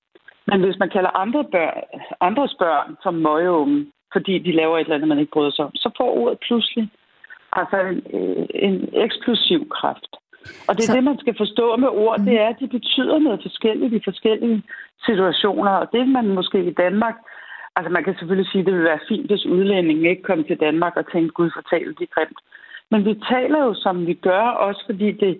Men 0.47 0.61
hvis 0.63 0.79
man 0.79 0.89
kalder 0.89 1.17
andre 1.23 1.43
børn, 1.43 1.83
andres 2.21 2.55
børn 2.59 2.97
for 3.03 3.11
møgeunge, 3.11 3.87
fordi 4.13 4.39
de 4.39 4.51
laver 4.51 4.77
et 4.77 4.81
eller 4.81 4.95
andet, 4.95 5.07
man 5.07 5.19
ikke 5.19 5.31
bryder 5.31 5.51
sig 5.51 5.65
om, 5.65 5.75
så 5.75 5.89
får 5.97 6.17
ordet 6.21 6.37
pludselig 6.47 6.89
altså 7.51 7.77
en, 7.91 8.01
øh, 8.17 8.45
en 8.67 8.89
eksplosiv 8.93 9.69
kraft. 9.69 10.13
Og 10.67 10.71
det 10.75 10.83
er 10.83 10.91
så... 10.91 10.95
det, 10.95 11.03
man 11.03 11.19
skal 11.19 11.35
forstå 11.37 11.75
med 11.75 11.87
ord, 11.87 12.19
det 12.19 12.35
er, 12.41 12.47
at 12.47 12.59
de 12.59 12.67
betyder 12.67 13.19
noget 13.19 13.39
forskelligt 13.41 13.93
i 13.93 14.01
forskellige 14.03 14.63
situationer. 15.05 15.71
Og 15.71 15.87
det 15.93 16.07
man 16.07 16.27
måske 16.27 16.59
i 16.63 16.73
Danmark, 16.73 17.15
altså 17.77 17.89
man 17.91 18.03
kan 18.03 18.15
selvfølgelig 18.15 18.51
sige, 18.51 18.61
at 18.61 18.65
det 18.65 18.73
vil 18.73 18.83
være 18.91 19.07
fint, 19.07 19.27
hvis 19.27 19.45
udlændingen 19.45 20.05
ikke 20.05 20.23
kom 20.29 20.43
til 20.43 20.59
Danmark 20.59 20.93
og 20.97 21.11
tænkte, 21.11 21.33
gud 21.33 21.49
fortælle 21.55 21.93
de 21.99 22.07
grimt. 22.15 22.39
Men 22.91 23.05
vi 23.05 23.13
taler 23.29 23.59
jo, 23.63 23.73
som 23.73 24.07
vi 24.07 24.13
gør, 24.13 24.45
også 24.67 24.81
fordi 24.85 25.11
det, 25.11 25.39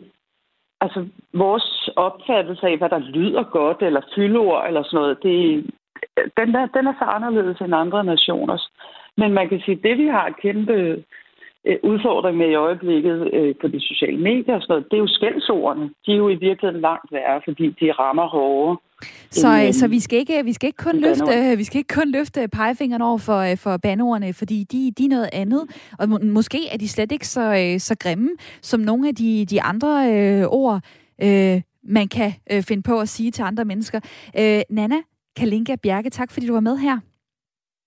altså 0.81 1.07
vores 1.33 1.89
opfattelse 1.95 2.67
af, 2.67 2.77
hvad 2.77 2.89
der 2.89 2.99
lyder 2.99 3.43
godt, 3.43 3.81
eller 3.81 4.01
fyldord, 4.15 4.67
eller 4.67 4.83
sådan 4.83 4.97
noget, 4.97 5.23
det, 5.23 5.37
den, 6.37 6.53
der, 6.53 6.65
den 6.65 6.87
er 6.87 6.93
så 6.99 7.05
anderledes 7.05 7.61
end 7.61 7.75
andre 7.75 8.03
nationers. 8.03 8.71
Men 9.17 9.33
man 9.33 9.49
kan 9.49 9.59
sige, 9.59 9.77
at 9.77 9.83
det 9.83 9.97
vi 9.97 10.07
har 10.07 10.29
kæmpe 10.41 11.03
Øh, 11.67 11.77
udfordring 11.83 12.37
med 12.37 12.49
i 12.49 12.55
øjeblikket 12.55 13.29
øh, 13.33 13.55
på 13.61 13.67
de 13.67 13.79
sociale 13.89 14.19
medier 14.29 14.55
og 14.55 14.61
sådan 14.61 14.73
noget, 14.73 14.85
det 14.91 14.97
er 14.97 15.01
jo 15.05 15.07
skældsordene. 15.07 15.89
De 16.05 16.11
er 16.11 16.15
jo 16.23 16.29
i 16.29 16.35
virkeligheden 16.47 16.81
langt 16.81 17.11
værre, 17.11 17.41
fordi 17.47 17.65
de 17.79 17.91
rammer 17.91 18.27
hårdere. 18.27 18.77
Så, 19.29 19.47
end, 19.47 19.67
øh, 19.67 19.73
så 19.73 19.87
vi 19.87 19.99
skal 19.99 20.19
ikke 20.19 20.43
vi 20.43 20.53
skal 20.53 20.67
ikke 20.67 20.83
kun 20.83 20.97
løfte 20.99 21.57
vi 21.57 21.63
skal 21.63 21.77
ikke 21.77 21.93
kun 21.99 22.11
løfte 22.11 22.47
pegefingeren 22.47 23.01
over 23.01 23.17
for 23.17 23.55
for 23.63 23.77
banordene, 23.77 24.33
fordi 24.33 24.63
de 24.63 24.91
de 24.97 25.05
er 25.05 25.09
noget 25.09 25.29
andet 25.33 25.63
og 25.99 26.09
må, 26.09 26.17
måske 26.23 26.59
er 26.73 26.77
de 26.77 26.87
slet 26.87 27.11
ikke 27.11 27.27
så 27.27 27.75
så 27.77 27.95
grimme 27.99 28.29
som 28.61 28.79
nogle 28.79 29.07
af 29.07 29.15
de 29.15 29.45
de 29.45 29.61
andre 29.61 29.91
øh, 30.13 30.45
ord 30.47 30.79
øh, 31.23 31.61
man 31.83 32.07
kan 32.07 32.31
øh, 32.51 32.63
finde 32.63 32.83
på 32.83 32.99
at 32.99 33.09
sige 33.09 33.31
til 33.31 33.43
andre 33.43 33.65
mennesker. 33.65 33.99
Øh, 34.39 34.61
Nana 34.69 34.95
Kalinka 35.35 35.75
Bjerke, 35.75 36.09
tak 36.09 36.31
fordi 36.31 36.47
du 36.47 36.53
var 36.53 36.59
med 36.59 36.77
her. 36.77 36.99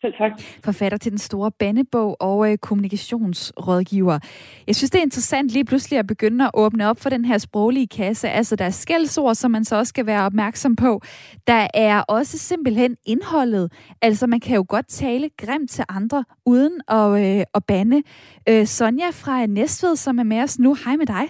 Selv 0.01 0.15
tak. 0.19 0.33
Forfatter 0.65 0.99
til 0.99 1.11
den 1.11 1.19
store 1.19 1.51
bandebog 1.51 2.17
og 2.21 2.53
øh, 2.53 2.59
kommunikationsrådgiver. 2.59 4.19
Jeg 4.67 4.77
synes, 4.77 4.91
det 4.91 4.99
er 4.99 5.03
interessant 5.03 5.51
lige 5.51 5.65
pludselig 5.65 5.99
at 5.99 6.07
begynde 6.07 6.45
at 6.45 6.51
åbne 6.55 6.89
op 6.89 7.01
for 7.01 7.11
den 7.11 7.25
her 7.25 7.39
sproglige 7.39 7.87
kasse. 7.89 8.29
Altså, 8.29 8.57
der 8.57 8.65
er 8.65 8.71
skældsord, 8.71 9.35
som 9.35 9.51
man 9.51 9.65
så 9.65 9.77
også 9.77 9.89
skal 9.89 10.07
være 10.07 10.27
opmærksom 10.27 10.77
på. 10.77 11.01
Der 11.47 11.67
er 11.75 12.03
også 12.03 12.39
simpelthen 12.39 12.97
indholdet. 13.07 13.73
Altså, 14.03 14.27
man 14.27 14.41
kan 14.41 14.57
jo 14.57 14.65
godt 14.69 14.89
tale 14.89 15.31
grimt 15.39 15.71
til 15.71 15.85
andre, 15.89 16.25
uden 16.47 16.81
at, 16.89 17.39
øh, 17.39 17.45
at 17.55 17.65
bande. 17.65 18.03
Øh, 18.49 18.67
Sonja 18.67 19.11
fra 19.11 19.47
Næstved, 19.47 19.97
som 19.97 20.19
er 20.19 20.23
med 20.23 20.43
os 20.43 20.59
nu. 20.59 20.75
Hej 20.85 20.97
med 20.97 21.07
dig. 21.07 21.27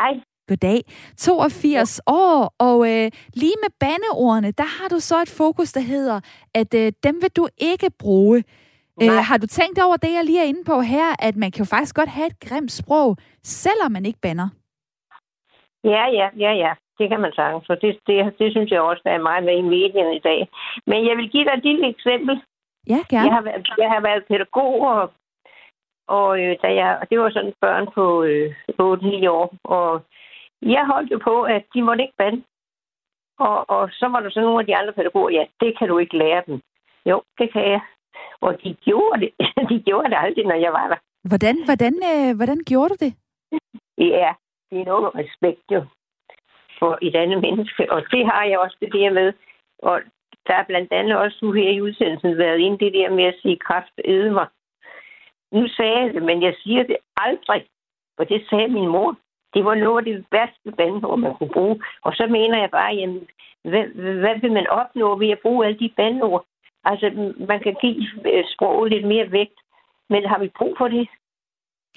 Hej. 0.00 0.31
Goddag. 0.52 0.80
82 1.16 2.00
år, 2.06 2.54
og 2.68 2.78
øh, 2.90 3.06
lige 3.42 3.58
med 3.64 3.72
bandeordene, 3.84 4.50
der 4.60 4.68
har 4.76 4.88
du 4.94 4.98
så 5.10 5.16
et 5.26 5.32
fokus, 5.42 5.72
der 5.72 5.84
hedder, 5.92 6.20
at 6.54 6.70
øh, 6.74 6.92
dem 7.06 7.14
vil 7.22 7.32
du 7.36 7.44
ikke 7.72 7.88
bruge. 7.98 8.38
Øh, 9.02 9.18
har 9.28 9.38
du 9.42 9.46
tænkt 9.46 9.78
over 9.86 9.96
det, 9.96 10.12
jeg 10.16 10.24
lige 10.24 10.40
er 10.40 10.48
inde 10.52 10.64
på 10.72 10.76
her, 10.80 11.08
at 11.28 11.34
man 11.36 11.50
kan 11.50 11.64
jo 11.64 11.68
faktisk 11.74 11.94
godt 12.00 12.08
have 12.08 12.26
et 12.32 12.40
grimt 12.46 12.72
sprog, 12.72 13.16
selvom 13.60 13.92
man 13.92 14.04
ikke 14.06 14.20
banner? 14.22 14.48
Ja, 15.84 16.04
ja, 16.18 16.28
ja, 16.44 16.52
ja. 16.64 16.72
Det 16.98 17.08
kan 17.10 17.20
man 17.20 17.32
sige, 17.32 17.60
for 17.66 17.74
det, 17.74 17.98
det, 18.06 18.16
det 18.38 18.48
synes 18.52 18.70
jeg 18.70 18.80
også, 18.80 19.02
der 19.04 19.10
er 19.10 19.28
meget 19.28 19.44
med 19.44 19.56
i 19.58 19.68
medierne 19.74 20.16
i 20.16 20.24
dag. 20.30 20.48
Men 20.86 21.06
jeg 21.08 21.16
vil 21.16 21.28
give 21.30 21.44
dig 21.44 21.54
et 21.56 21.64
lille 21.64 21.88
eksempel. 21.88 22.34
Ja, 22.88 23.00
gerne. 23.10 23.26
Jeg 23.28 23.34
har 23.38 23.42
været, 23.42 23.68
jeg 23.78 23.90
har 23.94 24.00
været 24.00 24.24
pædagog, 24.28 24.74
og, 24.80 25.10
og 26.08 26.40
øh, 26.40 26.56
da 26.62 26.68
jeg, 26.80 26.90
det 27.10 27.20
var 27.20 27.30
sådan 27.30 27.54
børn 27.60 27.86
på 27.94 28.22
øh, 28.22 28.54
8-9 28.68 29.28
år, 29.30 29.54
og 29.64 30.02
jeg 30.62 30.86
holdt 30.86 31.10
jo 31.12 31.18
på, 31.24 31.42
at 31.42 31.64
de 31.74 31.82
måtte 31.82 32.02
ikke 32.02 32.16
bande. 32.18 32.42
Og, 33.38 33.70
og 33.70 33.88
så 33.92 34.08
var 34.08 34.20
der 34.20 34.30
så 34.30 34.40
nogle 34.40 34.60
af 34.60 34.66
de 34.66 34.76
andre 34.76 34.92
pædagoger, 34.92 35.30
ja, 35.30 35.44
det 35.60 35.78
kan 35.78 35.88
du 35.88 35.98
ikke 35.98 36.18
lære 36.18 36.42
dem. 36.46 36.60
Jo, 37.06 37.22
det 37.38 37.52
kan 37.52 37.70
jeg. 37.70 37.80
Og 38.40 38.62
de 38.64 38.74
gjorde 38.74 39.20
det. 39.20 39.30
de 39.70 39.82
gjorde 39.86 40.10
det 40.10 40.18
aldrig, 40.18 40.44
når 40.46 40.54
jeg 40.54 40.72
var 40.72 40.88
der. 40.88 40.96
Hvordan, 41.28 41.64
hvordan, 41.64 41.94
øh, 42.12 42.36
hvordan 42.36 42.58
gjorde 42.66 42.88
du 42.88 42.96
det? 43.04 43.12
Ja, 43.98 44.30
det 44.70 44.80
er 44.80 44.84
noget 44.84 45.14
respekt 45.14 45.64
jo 45.70 45.84
for 46.78 46.98
et 47.02 47.16
andet 47.22 47.40
menneske. 47.40 47.92
Og 47.92 48.00
det 48.10 48.22
har 48.30 48.44
jeg 48.44 48.58
også 48.58 48.76
det 48.80 48.92
der 48.92 49.10
med. 49.10 49.32
Og 49.78 50.00
der 50.46 50.54
er 50.54 50.64
blandt 50.70 50.92
andet 50.92 51.16
også 51.16 51.38
nu 51.42 51.52
her 51.52 51.70
i 51.70 51.80
udsendelsen 51.80 52.38
været 52.38 52.58
inde 52.58 52.78
det 52.84 52.92
der 52.92 53.10
med 53.10 53.24
at 53.24 53.38
sige 53.42 53.58
kraft 53.66 53.96
æde 54.04 54.30
mig. 54.30 54.46
Nu 55.52 55.68
sagde 55.68 55.98
jeg 56.00 56.14
det, 56.14 56.22
men 56.22 56.42
jeg 56.42 56.54
siger 56.62 56.82
det 56.82 56.96
aldrig. 57.16 57.62
For 58.16 58.24
det 58.24 58.46
sagde 58.50 58.68
min 58.68 58.88
mor. 58.88 59.16
Det 59.54 59.64
var 59.64 59.74
noget 59.74 59.98
af 59.98 60.04
det 60.04 60.24
værste 60.32 60.70
bandord, 60.78 61.18
man 61.18 61.34
kunne 61.34 61.54
bruge. 61.56 61.76
Og 62.02 62.12
så 62.12 62.26
mener 62.26 62.58
jeg 62.58 62.70
bare, 62.70 62.94
jamen, 62.94 63.22
hvad, 63.70 63.84
hvad 64.22 64.40
vil 64.40 64.52
man 64.52 64.66
opnå 64.66 65.18
ved 65.18 65.30
at 65.30 65.42
bruge 65.42 65.66
alle 65.66 65.78
de 65.78 65.92
bandord? 65.96 66.44
Altså, 66.84 67.34
man 67.48 67.60
kan 67.60 67.76
give 67.80 67.96
øh, 68.32 68.44
sproget 68.54 68.92
lidt 68.92 69.06
mere 69.06 69.32
vægt, 69.32 69.58
men 70.10 70.26
har 70.26 70.38
vi 70.38 70.48
brug 70.58 70.74
for 70.78 70.88
det? 70.88 71.08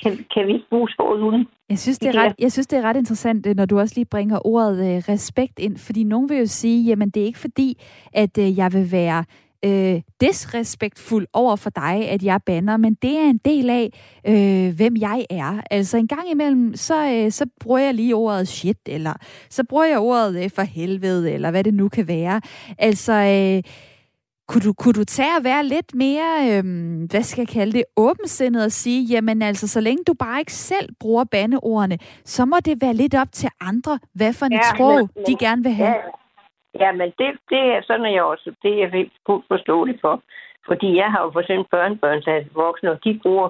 Kan, 0.03 0.11
kan 0.33 0.47
vi 0.47 0.53
ikke 0.53 0.69
bruge 0.69 0.89
sproget 0.89 1.21
uden? 1.21 1.47
Jeg 1.69 1.79
synes, 1.79 1.99
det 1.99 2.15
er 2.15 2.21
ret, 2.21 2.35
jeg 2.39 2.51
synes, 2.51 2.67
det 2.67 2.79
er 2.79 2.83
ret 2.83 2.97
interessant, 2.97 3.47
øh, 3.47 3.55
når 3.55 3.65
du 3.65 3.79
også 3.79 3.93
lige 3.95 4.05
bringer 4.05 4.47
ordet 4.47 4.77
øh, 4.79 5.03
respekt 5.13 5.59
ind, 5.59 5.77
fordi 5.77 6.03
nogen 6.03 6.29
vil 6.29 6.37
jo 6.37 6.45
sige, 6.45 6.83
jamen 6.83 7.09
det 7.09 7.21
er 7.21 7.25
ikke 7.25 7.39
fordi, 7.39 7.83
at 8.13 8.37
øh, 8.37 8.57
jeg 8.57 8.73
vil 8.73 8.91
være 8.91 9.25
øh, 9.65 10.01
disrespektfuld 10.21 11.27
over 11.33 11.55
for 11.55 11.69
dig, 11.69 12.09
at 12.09 12.23
jeg 12.23 12.39
banner, 12.45 12.77
men 12.77 12.93
det 13.01 13.17
er 13.17 13.29
en 13.29 13.39
del 13.45 13.69
af, 13.69 13.89
øh, 14.27 14.75
hvem 14.75 14.95
jeg 14.97 15.25
er. 15.29 15.61
Altså 15.71 15.97
en 15.97 16.07
gang 16.07 16.31
imellem, 16.31 16.75
så, 16.75 17.11
øh, 17.11 17.31
så 17.31 17.45
bruger 17.59 17.79
jeg 17.79 17.93
lige 17.93 18.15
ordet 18.15 18.47
shit, 18.47 18.77
eller 18.85 19.13
så 19.49 19.63
bruger 19.63 19.85
jeg 19.85 19.99
ordet 19.99 20.43
øh, 20.43 20.49
for 20.49 20.61
helvede, 20.61 21.31
eller 21.31 21.51
hvad 21.51 21.63
det 21.63 21.73
nu 21.73 21.89
kan 21.89 22.07
være. 22.07 22.41
Altså... 22.77 23.13
Øh, 23.13 23.71
kunne 24.47 24.61
du, 24.61 24.73
kunne 24.73 24.93
du 24.93 25.03
tage 25.03 25.37
at 25.37 25.43
være 25.43 25.65
lidt 25.65 25.95
mere, 25.95 26.49
øh, 26.49 26.63
hvad 27.09 27.23
skal 27.23 27.41
jeg 27.41 27.47
kalde 27.47 27.73
det, 27.73 27.83
åbensindet 27.97 28.65
og 28.65 28.71
sige, 28.71 29.03
jamen 29.03 29.41
altså, 29.41 29.67
så 29.67 29.79
længe 29.79 30.03
du 30.07 30.13
bare 30.13 30.39
ikke 30.39 30.53
selv 30.53 30.89
bruger 30.99 31.23
bandeordene, 31.23 31.97
så 32.25 32.45
må 32.45 32.57
det 32.65 32.81
være 32.81 32.93
lidt 32.93 33.15
op 33.15 33.31
til 33.31 33.49
andre, 33.61 33.99
hvad 34.13 34.33
for 34.33 34.45
et 34.45 34.51
ja, 34.51 34.59
sprog 34.75 35.09
men, 35.15 35.25
de 35.27 35.35
gerne 35.39 35.63
vil 35.63 35.71
have. 35.71 35.89
Ja, 35.89 35.95
Ja, 36.79 36.91
men 36.91 37.09
det, 37.19 37.29
det 37.49 37.61
er 37.75 37.81
sådan, 37.87 38.05
at 38.05 38.13
jeg 38.13 38.23
også, 38.23 38.55
det 38.63 38.71
er 38.73 38.79
jeg 38.79 39.09
fuldt 39.25 39.45
forståeligt 39.47 40.01
for. 40.01 40.21
Fordi 40.67 40.97
jeg 40.97 41.11
har 41.11 41.21
jo 41.23 41.31
for 41.31 41.39
eksempel 41.39 41.67
børnebørn, 41.71 42.21
der 42.25 42.33
er 42.33 42.43
voksne, 42.53 42.91
og 42.91 42.99
de 43.03 43.19
bruger, 43.23 43.49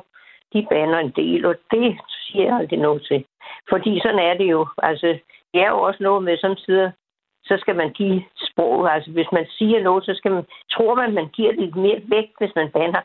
de 0.53 0.67
baner 0.69 0.99
en 0.99 1.13
del, 1.15 1.45
og 1.45 1.55
det 1.71 1.97
siger 2.23 2.45
jeg 2.45 2.55
aldrig 2.55 2.79
noget 2.79 3.01
til. 3.09 3.25
Fordi 3.69 3.99
sådan 4.03 4.19
er 4.19 4.33
det 4.37 4.47
jo. 4.55 4.67
Altså, 4.77 5.07
det 5.53 5.59
er 5.61 5.69
jo 5.69 5.79
også 5.81 6.03
noget 6.03 6.23
med, 6.23 6.37
som 6.37 6.57
siger, 6.57 6.91
så 7.43 7.57
skal 7.61 7.75
man 7.75 7.89
give 7.91 8.23
sprog. 8.35 8.93
Altså, 8.93 9.11
hvis 9.11 9.27
man 9.31 9.45
siger 9.57 9.83
noget, 9.83 10.05
så 10.05 10.13
skal 10.15 10.31
man, 10.31 10.43
tror 10.71 10.95
man, 10.95 11.13
man 11.13 11.27
giver 11.27 11.51
lidt 11.51 11.75
mere 11.75 12.01
vægt, 12.09 12.33
hvis 12.39 12.55
man 12.55 12.69
bander. 12.71 13.01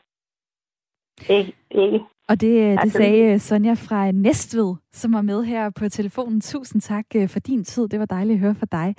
Ikke? 1.29 1.53
ikke? 1.71 1.99
Og 2.29 2.41
det, 2.41 2.51
det 2.51 2.79
altså, 2.81 2.97
sagde 2.97 3.39
Sonja 3.39 3.73
fra 3.73 4.11
Næstved, 4.11 4.75
som 4.91 5.13
var 5.13 5.21
med 5.21 5.43
her 5.43 5.69
på 5.69 5.89
telefonen. 5.89 6.41
Tusind 6.41 6.81
tak 6.81 7.05
øh, 7.15 7.29
for 7.29 7.39
din 7.39 7.63
tid. 7.63 7.87
Det 7.87 7.99
var 7.99 8.05
dejligt 8.05 8.35
at 8.37 8.41
høre 8.41 8.55
fra 8.55 8.67
dig. 8.71 8.95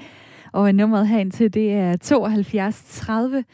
Og 0.52 0.74
nummeret 0.74 1.08
herind 1.08 1.32
til, 1.32 1.54
det 1.54 1.72
er 1.72 1.96
72 1.96 2.82
30 2.88 3.44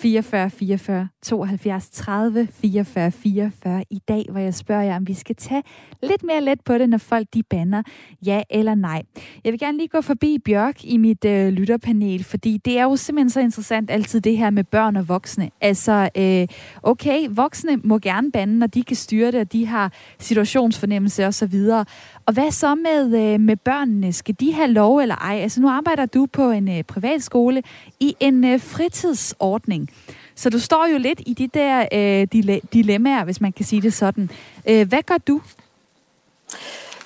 44 0.00 0.50
44 0.50 1.08
72 1.22 1.90
30 1.90 2.48
44 2.52 3.10
44 3.10 3.84
i 3.90 3.98
dag, 4.08 4.26
hvor 4.30 4.40
jeg 4.40 4.54
spørger 4.54 4.82
jer, 4.82 4.96
om 4.96 5.08
vi 5.08 5.14
skal 5.14 5.36
tage 5.36 5.62
lidt 6.02 6.22
mere 6.22 6.40
let 6.40 6.60
på 6.60 6.78
det, 6.78 6.88
når 6.88 6.98
folk 6.98 7.26
de 7.34 7.42
banner, 7.42 7.82
ja 8.26 8.42
eller 8.50 8.74
nej. 8.74 9.02
Jeg 9.44 9.52
vil 9.52 9.60
gerne 9.60 9.78
lige 9.78 9.88
gå 9.88 10.00
forbi 10.00 10.38
Bjørk 10.44 10.84
i 10.84 10.96
mit 10.96 11.24
øh, 11.24 11.48
lytterpanel, 11.48 12.24
fordi 12.24 12.56
det 12.64 12.78
er 12.78 12.82
jo 12.82 12.96
simpelthen 12.96 13.30
så 13.30 13.40
interessant 13.40 13.90
altid 13.90 14.20
det 14.20 14.36
her 14.36 14.50
med 14.50 14.64
børn 14.64 14.96
og 14.96 15.08
voksne. 15.08 15.50
Altså, 15.60 16.08
øh, 16.16 16.46
okay, 16.82 17.26
voksne 17.30 17.76
må 17.76 17.98
gerne 17.98 18.32
bande, 18.32 18.58
når 18.58 18.66
de 18.66 18.82
kan 18.82 18.96
styre 18.96 19.32
det, 19.32 19.40
og 19.40 19.52
de 19.52 19.66
har 19.66 19.92
situationsfornemmelse 20.18 21.26
osv. 21.26 21.54
Og 21.54 21.86
hvad 22.32 22.50
så 22.50 22.74
med, 22.74 23.04
øh, 23.04 23.40
med 23.40 23.56
børnene? 23.56 24.12
Skal 24.12 24.36
de 24.40 24.52
have 24.52 24.68
lov 24.68 24.98
eller 24.98 25.14
ej? 25.14 25.36
Altså, 25.36 25.60
nu 25.60 25.68
arbejder 25.68 26.06
du 26.06 26.26
på 26.32 26.50
en 26.50 26.68
øh, 26.78 26.84
privatskole 26.84 27.62
i 28.00 28.16
en 28.20 28.44
øh, 28.44 28.60
fritidsordning. 28.60 29.90
Så 30.34 30.50
du 30.50 30.58
står 30.58 30.86
jo 30.92 30.98
lidt 30.98 31.20
i 31.26 31.34
de 31.34 31.46
der 31.46 31.86
øh, 31.92 32.26
dilemmaer, 32.72 33.24
hvis 33.24 33.40
man 33.40 33.52
kan 33.52 33.64
sige 33.64 33.82
det 33.82 33.92
sådan. 33.92 34.30
Øh, 34.68 34.88
hvad 34.88 35.02
gør 35.02 35.18
du? 35.18 35.40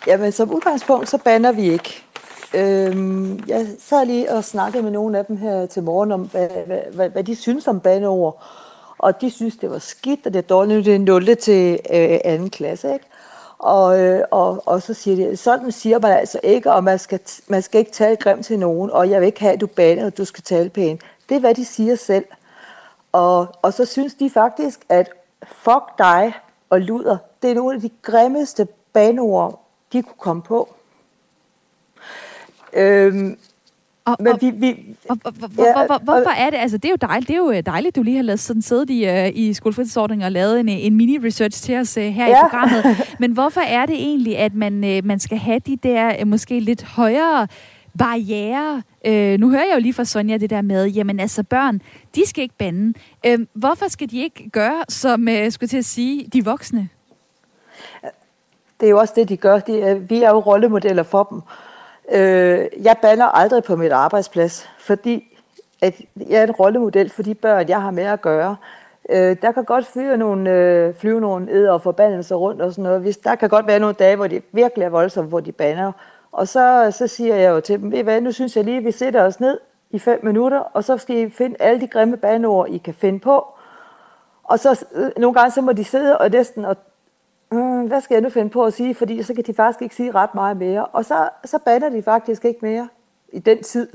Jamen, 0.07 0.33
som 0.33 0.51
udgangspunkt, 0.51 1.09
så 1.09 1.19
banner 1.19 1.53
vi 1.53 1.73
ikke. 1.73 2.03
Øhm, 2.55 3.45
jeg 3.49 3.67
sad 3.81 4.07
lige 4.07 4.33
og 4.33 4.45
snakkede 4.45 4.83
med 4.83 4.91
nogle 4.91 5.19
af 5.19 5.25
dem 5.25 5.37
her 5.37 5.67
til 5.67 5.83
morgen 5.83 6.13
om, 6.13 6.21
hvad, 6.21 6.49
hvad, 6.67 6.81
hvad, 6.93 7.11
hvad 7.11 7.25
de 7.25 7.35
synes 7.37 7.69
om 7.69 7.81
bandeord. 7.81 8.43
Og 8.99 9.21
de 9.21 9.31
synes, 9.31 9.57
det 9.57 9.71
var 9.71 9.79
skidt, 9.79 10.27
og 10.27 10.33
det 10.33 10.39
er 10.39 10.43
dårligt, 10.43 10.85
det 10.85 10.95
er 10.95 10.99
0. 10.99 11.37
til 11.37 11.73
øh, 11.73 12.19
anden 12.25 12.51
klasse. 12.51 12.93
Ikke? 12.93 13.07
Og, 13.65 14.01
øh, 14.01 14.25
og, 14.31 14.63
og 14.67 14.83
så 14.83 14.95
siger 14.95 15.31
de, 15.31 15.37
sådan 15.37 15.73
siger 15.73 15.99
man 15.99 16.13
altså 16.13 16.41
ikke, 16.43 16.73
og 16.73 16.85
man 16.85 16.99
skal, 16.99 17.21
man 17.49 17.63
skal 17.63 17.79
ikke 17.79 17.93
tale 17.93 18.17
grimt 18.17 18.47
til 18.47 18.59
nogen, 18.59 18.91
og 18.91 19.11
jeg 19.11 19.21
vil 19.21 19.27
ikke 19.27 19.41
have, 19.41 19.53
at 19.53 19.61
du 19.61 19.67
baner, 19.67 20.07
og 20.07 20.19
du 20.19 20.25
skal 20.25 20.45
tale 20.45 20.71
pænt. 20.71 21.03
Det 21.29 21.35
er, 21.35 21.41
hvad 21.41 21.55
de 21.55 21.65
siger 21.65 21.97
selv. 21.97 22.25
Og, 23.13 23.47
og 23.63 23.75
så 23.75 23.85
synes 23.85 24.15
de 24.15 24.31
faktisk, 24.31 24.81
at 24.89 25.11
fuck 25.43 25.99
dig, 25.99 26.33
og 26.71 26.81
luder, 26.81 27.17
det 27.43 27.51
er 27.51 27.55
nogle 27.55 27.75
af 27.75 27.81
de 27.81 27.91
grimmeste 28.03 28.69
banord, 28.93 29.61
de 29.93 30.03
kunne 30.03 30.19
komme 30.19 30.43
på. 30.43 30.75
Øhm, 32.73 33.39
og, 34.07 34.17
men 34.21 34.39
vi, 34.41 34.51
vi, 34.51 34.97
og, 35.09 35.19
og, 35.25 35.33
hvor, 35.33 35.87
hvor, 35.87 35.99
hvorfor 36.05 36.31
er 36.31 36.51
det? 36.51 36.57
Altså, 36.57 36.79
det 36.79 36.85
er 36.85 36.91
jo 36.91 37.09
dejligt, 37.09 37.29
det 37.29 37.35
er 37.35 37.39
jo 37.39 37.51
øh, 37.51 37.63
dejligt, 37.67 37.97
du 37.97 38.03
lige 38.03 38.17
har 38.17 38.23
lavet 38.23 38.41
sådan 38.41 38.63
siddet 38.63 38.91
i, 38.91 39.09
uh, 39.09 39.39
i 39.39 39.55
skolefritidsordningen 39.55 40.25
og 40.25 40.33
lavet 40.33 40.61
en, 40.61 40.69
en 40.69 40.97
mini-research 40.97 41.63
til 41.63 41.77
os 41.77 41.97
uh, 41.97 42.03
her 42.03 42.27
ja. 42.27 42.39
i 42.39 42.41
programmet. 42.41 42.85
Men 43.21 43.33
hvorfor 43.33 43.61
er 43.61 43.87
det 43.87 43.95
egentlig, 43.95 44.39
at 44.39 44.55
man, 44.55 44.75
uh, 44.85 45.07
man 45.07 45.21
skal 45.21 45.39
have 45.39 45.59
de 45.59 45.77
der 45.77 46.23
uh, 46.23 46.29
måske 46.29 46.61
lidt 46.61 46.83
højere 46.83 47.47
barriere. 47.99 48.83
Øh, 49.07 49.39
nu 49.41 49.51
hører 49.51 49.65
jeg 49.65 49.75
jo 49.75 49.81
lige 49.81 49.95
fra 49.95 50.05
Sonja 50.05 50.37
det 50.37 50.51
der 50.51 50.63
med, 50.63 50.87
jamen 50.87 51.21
altså 51.21 51.43
børn, 51.43 51.81
de 52.15 52.27
skal 52.27 52.43
ikke 52.43 52.55
bande. 52.59 52.99
Øh, 53.27 53.39
hvorfor 53.55 53.89
skal 53.89 54.11
de 54.11 54.23
ikke 54.23 54.51
gøre, 54.51 54.85
som 54.89 55.29
øh, 55.29 55.53
skulle 55.53 55.69
til 55.69 55.79
at 55.79 55.85
sige, 55.85 56.29
de 56.33 56.45
voksne? 56.45 56.89
Det 58.81 58.87
er 58.87 58.91
jo 58.91 58.99
også 58.99 59.15
det, 59.17 59.29
de 59.29 59.37
gør. 59.37 59.59
De 59.59 59.81
er, 59.81 59.95
vi 59.95 60.23
er 60.23 60.31
jo 60.31 60.39
rollemodeller 60.39 61.03
for 61.03 61.23
dem. 61.23 61.41
Øh, 62.13 62.67
jeg 62.83 62.97
banner 63.03 63.27
aldrig 63.27 63.65
på 63.65 63.77
mit 63.77 63.93
arbejdsplads, 63.93 64.71
fordi 64.79 65.39
at 65.83 66.01
jeg 66.17 66.41
er 66.41 66.43
en 66.43 66.51
rollemodel 66.51 67.11
for 67.11 67.23
de 67.23 67.35
børn, 67.35 67.69
jeg 67.69 67.83
har 67.83 67.91
med 67.91 68.05
at 68.05 68.21
gøre. 68.21 68.57
Øh, 69.09 69.37
der 69.43 69.53
kan 69.53 69.65
godt 69.65 69.87
flyve 69.87 70.17
nogle, 70.17 70.51
øh, 70.51 70.95
flyve 70.95 71.21
nogle 71.21 71.53
æder 71.53 71.73
og 71.73 71.83
forbandelser 71.83 72.37
rundt 72.37 72.63
og 72.63 72.73
sådan 72.73 72.85
noget. 72.85 73.01
Hvis, 73.01 73.17
der 73.17 73.35
kan 73.35 73.49
godt 73.49 73.67
være 73.67 73.79
nogle 73.79 73.95
dage, 73.95 74.17
hvor 74.17 74.27
det 74.27 74.43
virkelig 74.53 74.85
er 74.85 74.89
voldsomt, 74.89 75.29
hvor 75.29 75.41
de 75.41 75.53
banner. 75.53 75.93
Og 76.33 76.49
så, 76.49 76.89
så 76.91 77.07
siger 77.07 77.37
jeg 77.37 77.51
jo 77.51 77.61
til 77.61 77.81
dem, 77.81 77.93
ved 77.93 78.03
hvad, 78.03 78.21
nu 78.21 78.33
synes 78.33 78.57
jeg 78.57 78.65
lige, 78.65 78.77
at 78.77 78.85
vi 78.85 78.91
sætter 78.91 79.23
os 79.23 79.41
ned 79.41 79.59
i 79.91 79.99
fem 79.99 80.21
minutter, 80.23 80.59
og 80.59 80.85
så 80.85 80.99
skal 80.99 81.17
I 81.17 81.31
finde 81.31 81.57
alle 81.61 81.81
de 81.81 81.87
grimme 81.87 82.17
bandeord, 82.17 82.69
I 82.69 82.79
kan 82.79 82.95
finde 82.95 83.21
på. 83.21 83.47
Og 84.45 84.59
så 84.59 84.85
øh, 84.95 85.11
nogle 85.17 85.35
gange, 85.35 85.51
så 85.51 85.61
må 85.61 85.73
de 85.73 85.85
sidde 85.85 86.19
og 86.19 86.31
næsten, 86.31 86.65
og, 86.65 86.77
øh, 87.55 87.87
hvad 87.87 88.01
skal 88.01 88.15
jeg 88.15 88.23
nu 88.23 88.29
finde 88.29 88.51
på 88.51 88.65
at 88.65 88.73
sige, 88.73 88.95
fordi 88.95 89.23
så 89.23 89.35
kan 89.35 89.45
de 89.47 89.55
faktisk 89.55 89.83
ikke 89.83 89.95
sige 89.95 90.11
ret 90.11 90.35
meget 90.35 90.57
mere. 90.57 90.87
Og 90.87 91.05
så, 91.05 91.29
så 91.45 91.59
bander 91.65 91.89
de 91.89 92.03
faktisk 92.03 92.45
ikke 92.45 92.59
mere 92.63 92.89
i 93.33 93.39
den 93.39 93.63
tid. 93.63 93.89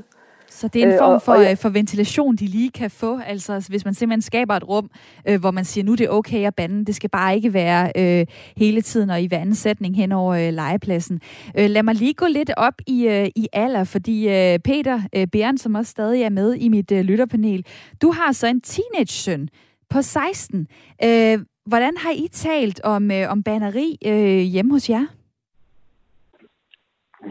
Så 0.50 0.68
det 0.68 0.82
er 0.82 0.86
en 0.86 0.92
øh, 0.92 0.98
form 0.98 1.20
for, 1.20 1.32
og, 1.32 1.38
og 1.38 1.44
ja. 1.44 1.50
Øh, 1.50 1.56
for 1.56 1.68
ventilation, 1.68 2.36
de 2.36 2.46
lige 2.46 2.70
kan 2.70 2.90
få. 2.90 3.20
Altså 3.26 3.66
hvis 3.68 3.84
man 3.84 3.94
simpelthen 3.94 4.22
skaber 4.22 4.54
et 4.56 4.68
rum, 4.68 4.90
øh, 5.28 5.40
hvor 5.40 5.50
man 5.50 5.64
siger, 5.64 5.84
nu 5.84 5.92
er 5.92 5.96
det 5.96 6.10
okay 6.10 6.46
at 6.46 6.54
bande. 6.54 6.84
Det 6.84 6.94
skal 6.94 7.10
bare 7.10 7.36
ikke 7.36 7.52
være 7.52 7.92
øh, 7.96 8.26
hele 8.56 8.82
tiden 8.82 9.10
og 9.10 9.22
i 9.22 9.26
hver 9.26 9.38
anden 9.38 9.54
sætning 9.54 9.96
hen 9.96 10.12
over 10.12 10.34
øh, 10.34 10.52
legepladsen. 10.52 11.20
Øh, 11.58 11.70
lad 11.70 11.82
mig 11.82 11.94
lige 11.94 12.14
gå 12.14 12.26
lidt 12.26 12.50
op 12.56 12.74
i, 12.86 13.08
øh, 13.08 13.28
i 13.36 13.48
alder, 13.52 13.84
fordi 13.84 14.28
øh, 14.28 14.58
Peter 14.58 15.00
øh, 15.16 15.26
Bæren, 15.26 15.58
som 15.58 15.74
også 15.74 15.90
stadig 15.90 16.22
er 16.22 16.30
med 16.30 16.54
i 16.54 16.68
mit 16.68 16.92
øh, 16.92 17.00
lytterpanel, 17.00 17.66
du 18.02 18.12
har 18.12 18.32
så 18.32 18.46
en 18.46 18.60
teenage-søn 18.60 19.48
på 19.90 20.02
16. 20.02 20.66
Øh, 21.04 21.38
hvordan 21.66 21.96
har 21.96 22.10
I 22.10 22.28
talt 22.28 22.80
om, 22.84 23.10
øh, 23.10 23.30
om 23.32 23.42
banneri 23.42 23.98
øh, 24.06 24.42
hjemme 24.52 24.72
hos 24.72 24.90
jer? 24.90 25.06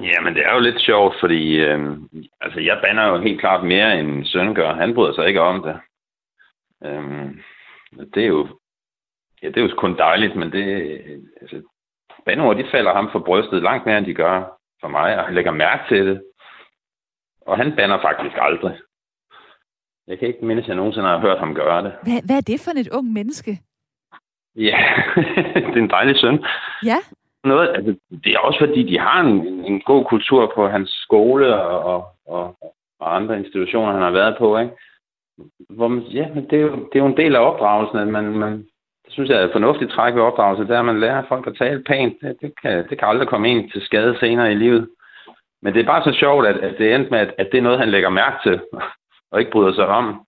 Ja, 0.02 0.22
men 0.22 0.36
det 0.36 0.44
er 0.46 0.54
jo 0.54 0.60
lidt 0.60 0.82
sjovt, 0.82 1.16
fordi 1.20 1.56
øh, 1.56 1.98
altså, 2.42 2.60
jeg 2.60 2.82
banner 2.84 3.08
jo 3.08 3.22
helt 3.22 3.40
klart 3.40 3.64
mere, 3.66 4.00
end 4.00 4.26
søn 4.26 4.56
gør. 4.56 4.74
Han 4.74 4.94
bryder 4.94 5.14
sig 5.14 5.28
ikke 5.28 5.42
om 5.42 5.64
det. 5.64 5.76
Øh, 6.86 7.30
det 8.14 8.24
er 8.24 8.28
jo 8.28 8.48
ja, 9.44 9.48
det 9.48 9.58
er 9.58 9.62
jo 9.62 9.76
kun 9.78 9.98
dejligt, 9.98 10.36
men 10.36 10.52
det, 10.52 10.66
altså, 11.42 11.62
banord, 12.26 12.58
de 12.58 12.72
falder 12.72 12.94
ham 12.94 13.10
for 13.12 13.20
brystet 13.20 13.64
langt 13.64 13.86
mere, 13.86 13.98
end 13.98 14.06
de 14.06 14.14
gør 14.14 14.60
for 14.82 14.88
mig, 14.88 15.18
og 15.18 15.26
han 15.26 15.36
lægger 15.36 15.52
mærke 15.52 15.84
til 15.90 16.08
det. 16.08 16.24
Og 17.42 17.58
han 17.58 17.76
banner 17.76 18.02
faktisk 18.02 18.36
aldrig. 18.40 18.80
Jeg 20.08 20.20
kan 20.20 20.28
ikke 20.28 20.46
mindes, 20.46 20.64
at 20.64 20.68
jeg 20.68 20.76
nogensinde 20.76 21.08
har 21.08 21.20
hørt 21.20 21.40
ham 21.40 21.56
gøre 21.56 21.84
det. 21.84 21.94
Hvad, 22.04 22.26
hvad 22.26 22.38
er 22.38 22.42
det 22.42 22.62
for 22.62 22.72
et 22.72 22.90
ung 22.92 23.14
menneske? 23.14 23.60
Ja, 24.60 24.78
det 25.72 25.78
er 25.78 25.84
en 25.84 25.89
dejlig 25.89 26.20
søn. 26.20 26.45
Ja 26.86 26.97
noget, 27.43 27.70
altså, 27.76 27.95
det 28.24 28.34
er 28.34 28.39
også 28.39 28.60
fordi, 28.60 28.84
de 28.84 28.99
har 28.99 29.22
en, 29.22 29.66
en 29.66 29.82
god 29.82 30.05
kultur 30.05 30.51
på 30.55 30.68
hans 30.68 30.89
skole 30.89 31.55
og, 31.62 31.80
og, 31.93 32.07
og, 32.28 32.57
og 32.99 33.16
andre 33.16 33.38
institutioner, 33.39 33.91
han 33.93 34.01
har 34.01 34.12
været 34.12 34.36
på, 34.38 34.57
ikke? 34.57 34.74
Hvor 35.70 35.88
man, 35.88 36.01
ja, 36.03 36.28
men 36.36 36.43
det 36.49 36.53
er, 36.53 36.62
jo, 36.62 36.76
det 36.76 36.95
er 36.95 36.99
jo 36.99 37.05
en 37.05 37.18
del 37.18 37.36
af 37.36 37.39
opdragelsen, 37.39 37.97
at 37.97 38.07
man, 38.07 38.24
man 38.24 38.51
det 39.05 39.14
synes 39.14 39.30
jeg 39.30 39.38
er 39.41 39.45
et 39.45 39.51
fornuftigt 39.51 39.91
træk 39.91 40.16
ved 40.16 40.22
opdragelse, 40.22 40.64
det 40.64 40.76
er, 40.76 40.80
at 40.80 40.86
man 40.86 40.99
lærer 40.99 41.24
folk 41.28 41.47
at 41.47 41.55
tale 41.57 41.84
pænt. 41.84 42.14
Det, 42.22 42.38
det, 42.41 42.53
kan, 42.62 42.89
det 42.89 42.99
kan 42.99 43.07
aldrig 43.07 43.28
komme 43.28 43.49
ind 43.51 43.72
til 43.72 43.82
skade 43.82 44.18
senere 44.20 44.51
i 44.51 44.55
livet. 44.55 44.89
Men 45.62 45.74
det 45.74 45.82
er 45.82 45.86
bare 45.86 46.03
så 46.03 46.18
sjovt, 46.20 46.47
at, 46.47 46.57
at 46.57 46.76
det 46.78 46.95
endte 46.95 47.10
med, 47.10 47.20
at, 47.20 47.34
at 47.38 47.49
det 47.51 47.57
er 47.57 47.62
noget, 47.62 47.80
han 47.80 47.89
lægger 47.89 48.10
mærke 48.10 48.38
til, 48.43 48.62
og 49.32 49.39
ikke 49.39 49.51
bryder 49.51 49.74
sig 49.74 49.88
om. 49.88 50.26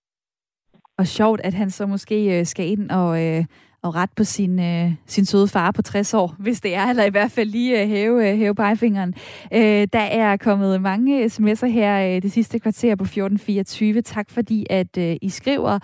Og 0.98 1.06
sjovt, 1.06 1.40
at 1.44 1.54
han 1.54 1.70
så 1.70 1.86
måske 1.86 2.38
øh, 2.38 2.44
skal 2.46 2.66
ind 2.66 2.90
og, 2.90 3.26
øh, 3.26 3.44
og 3.82 3.94
ret 3.94 4.10
på 4.16 4.24
sin, 4.24 4.60
øh, 4.60 4.92
sin 5.06 5.24
søde 5.24 5.48
far 5.48 5.70
på 5.70 5.82
60 5.82 6.14
år, 6.14 6.34
hvis 6.38 6.60
det 6.60 6.74
er, 6.74 6.86
eller 6.86 7.04
i 7.04 7.10
hvert 7.10 7.30
fald 7.30 7.48
lige 7.48 7.82
øh, 7.82 7.88
hæve, 7.88 8.30
øh, 8.30 8.38
hæve 8.38 8.54
pegefingeren. 8.54 9.14
Øh, 9.52 9.88
der 9.92 10.00
er 10.00 10.36
kommet 10.36 10.82
mange 10.82 11.18
øh, 11.18 11.24
sms'er 11.24 11.66
her 11.66 12.14
øh, 12.16 12.22
det 12.22 12.32
sidste 12.32 12.58
kvarter 12.58 12.96
på 12.96 13.04
1424. 13.04 14.02
Tak 14.02 14.30
fordi, 14.30 14.66
at 14.70 14.98
øh, 14.98 15.16
I 15.22 15.28
skriver. 15.28 15.78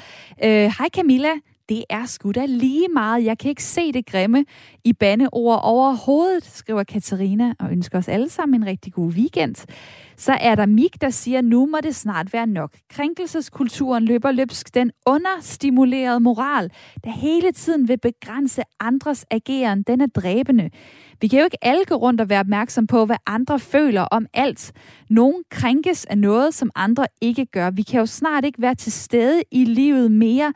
Øh, 0.45 0.73
Hej 0.79 0.89
Camilla, 0.95 1.31
det 1.69 1.85
er 1.91 2.07
sgu 2.07 2.33
da 2.33 2.47
lige 2.47 2.89
meget. 2.95 3.25
Jeg 3.25 3.39
kan 3.39 3.49
ikke 3.49 3.65
se 3.65 3.93
det 3.93 4.07
grimme 4.07 4.45
i 4.85 4.93
bandeord 4.93 5.61
overhovedet, 5.63 6.45
skriver 6.45 6.83
Katarina, 6.85 7.55
og 7.59 7.73
ønsker 7.73 7.99
os 7.99 8.09
alle 8.09 8.29
sammen 8.29 8.63
en 8.63 8.67
rigtig 8.67 8.93
god 8.93 9.13
weekend. 9.13 9.55
Så 10.17 10.33
er 10.41 10.55
der 10.55 10.67
Mik, 10.67 11.01
der 11.01 11.11
siger, 11.11 11.41
nu 11.41 11.67
må 11.67 11.79
det 11.83 11.95
snart 11.95 12.33
være 12.33 12.47
nok. 12.47 12.71
Krænkelseskulturen 12.91 14.05
løber 14.05 14.33
løbsk. 14.33 14.75
Den 14.75 14.91
understimulerede 15.07 16.21
moral, 16.21 16.71
der 17.05 17.11
hele 17.11 17.53
tiden 17.53 17.89
vil 17.89 17.99
begrænse 17.99 18.63
andres 18.81 19.27
ageren, 19.31 19.83
den 19.83 20.01
er 20.01 20.07
dræbende. 20.07 20.71
Vi 21.21 21.29
kan 21.29 21.39
jo 21.39 21.45
ikke 21.45 21.65
alle 21.65 21.85
gå 21.85 21.95
rundt 21.95 22.21
og 22.21 22.29
være 22.29 22.41
opmærksom 22.41 22.87
på, 22.87 23.05
hvad 23.05 23.17
andre 23.27 23.59
føler 23.59 24.03
om 24.03 24.27
alt. 24.35 24.73
Nogen 25.11 25.43
krænkes 25.51 26.05
af 26.05 26.19
noget, 26.19 26.55
som 26.55 26.71
andre 26.75 27.07
ikke 27.21 27.47
gør. 27.47 27.71
Vi 27.71 27.83
kan 27.83 28.01
jo 28.01 28.07
snart 28.07 28.45
ikke 28.45 28.63
være 28.63 28.75
til 28.75 28.93
stede 28.93 29.43
i 29.51 29.65
livet 29.65 30.13
mere. 30.13 30.53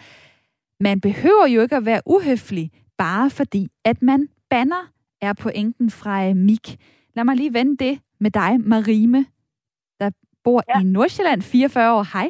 Man 0.87 1.01
behøver 1.01 1.47
jo 1.55 1.61
ikke 1.63 1.77
at 1.77 1.87
være 1.91 2.03
uhøflig, 2.07 2.67
bare 2.99 3.31
fordi, 3.31 3.63
at 3.85 4.03
man 4.03 4.29
banner, 4.51 4.83
er 5.21 5.33
pointen 5.43 5.91
fra 5.91 6.15
øh, 6.29 6.37
Mik. 6.37 6.67
Lad 7.15 7.25
mig 7.25 7.37
lige 7.37 7.55
vende 7.59 7.77
det 7.85 7.95
med 8.21 8.31
dig, 8.31 8.61
Marime, 8.61 9.21
der 10.01 10.11
bor 10.45 10.63
ja. 10.69 10.81
i 10.81 10.85
Nordsjælland, 10.85 11.43
44 11.43 11.95
år. 11.97 12.05
Hej. 12.15 12.29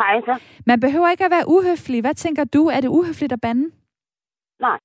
Hej 0.00 0.14
så. 0.28 0.34
Man 0.66 0.80
behøver 0.80 1.08
ikke 1.10 1.24
at 1.24 1.30
være 1.30 1.48
uhøflig. 1.48 2.00
Hvad 2.00 2.14
tænker 2.14 2.44
du? 2.44 2.66
Er 2.66 2.80
det 2.80 2.88
uhøfligt 2.88 3.32
at 3.32 3.40
bande? 3.40 3.64
Nej. 4.66 4.78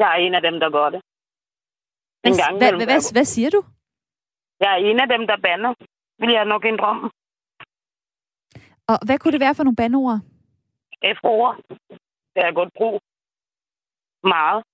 Jeg 0.00 0.08
er 0.14 0.18
en 0.26 0.34
af 0.34 0.42
dem, 0.42 0.60
der 0.62 0.70
gør 0.70 0.88
det. 0.94 1.00
En 2.24 2.32
hvad, 2.32 2.44
gang 2.44 2.52
hvad, 2.58 2.72
hvad, 2.72 2.86
hvad, 2.86 3.12
hvad 3.12 3.24
siger 3.24 3.50
du? 3.50 3.60
Jeg 4.60 4.70
er 4.72 4.80
en 4.90 5.00
af 5.00 5.08
dem, 5.14 5.26
der 5.26 5.36
bander. 5.46 5.74
Vil 6.20 6.32
jeg 6.38 6.44
nok 6.44 6.64
indrømme. 6.64 7.10
Og 8.90 8.96
hvad 9.06 9.18
kunne 9.18 9.32
det 9.32 9.40
være 9.40 9.54
for 9.54 9.64
nogle 9.64 9.76
bandeord? 9.76 10.20
F-ord. 11.04 11.56
Det 12.34 12.40
er 12.44 12.52
godt 12.52 12.72
brug. 12.76 13.00
Meget. 14.24 14.64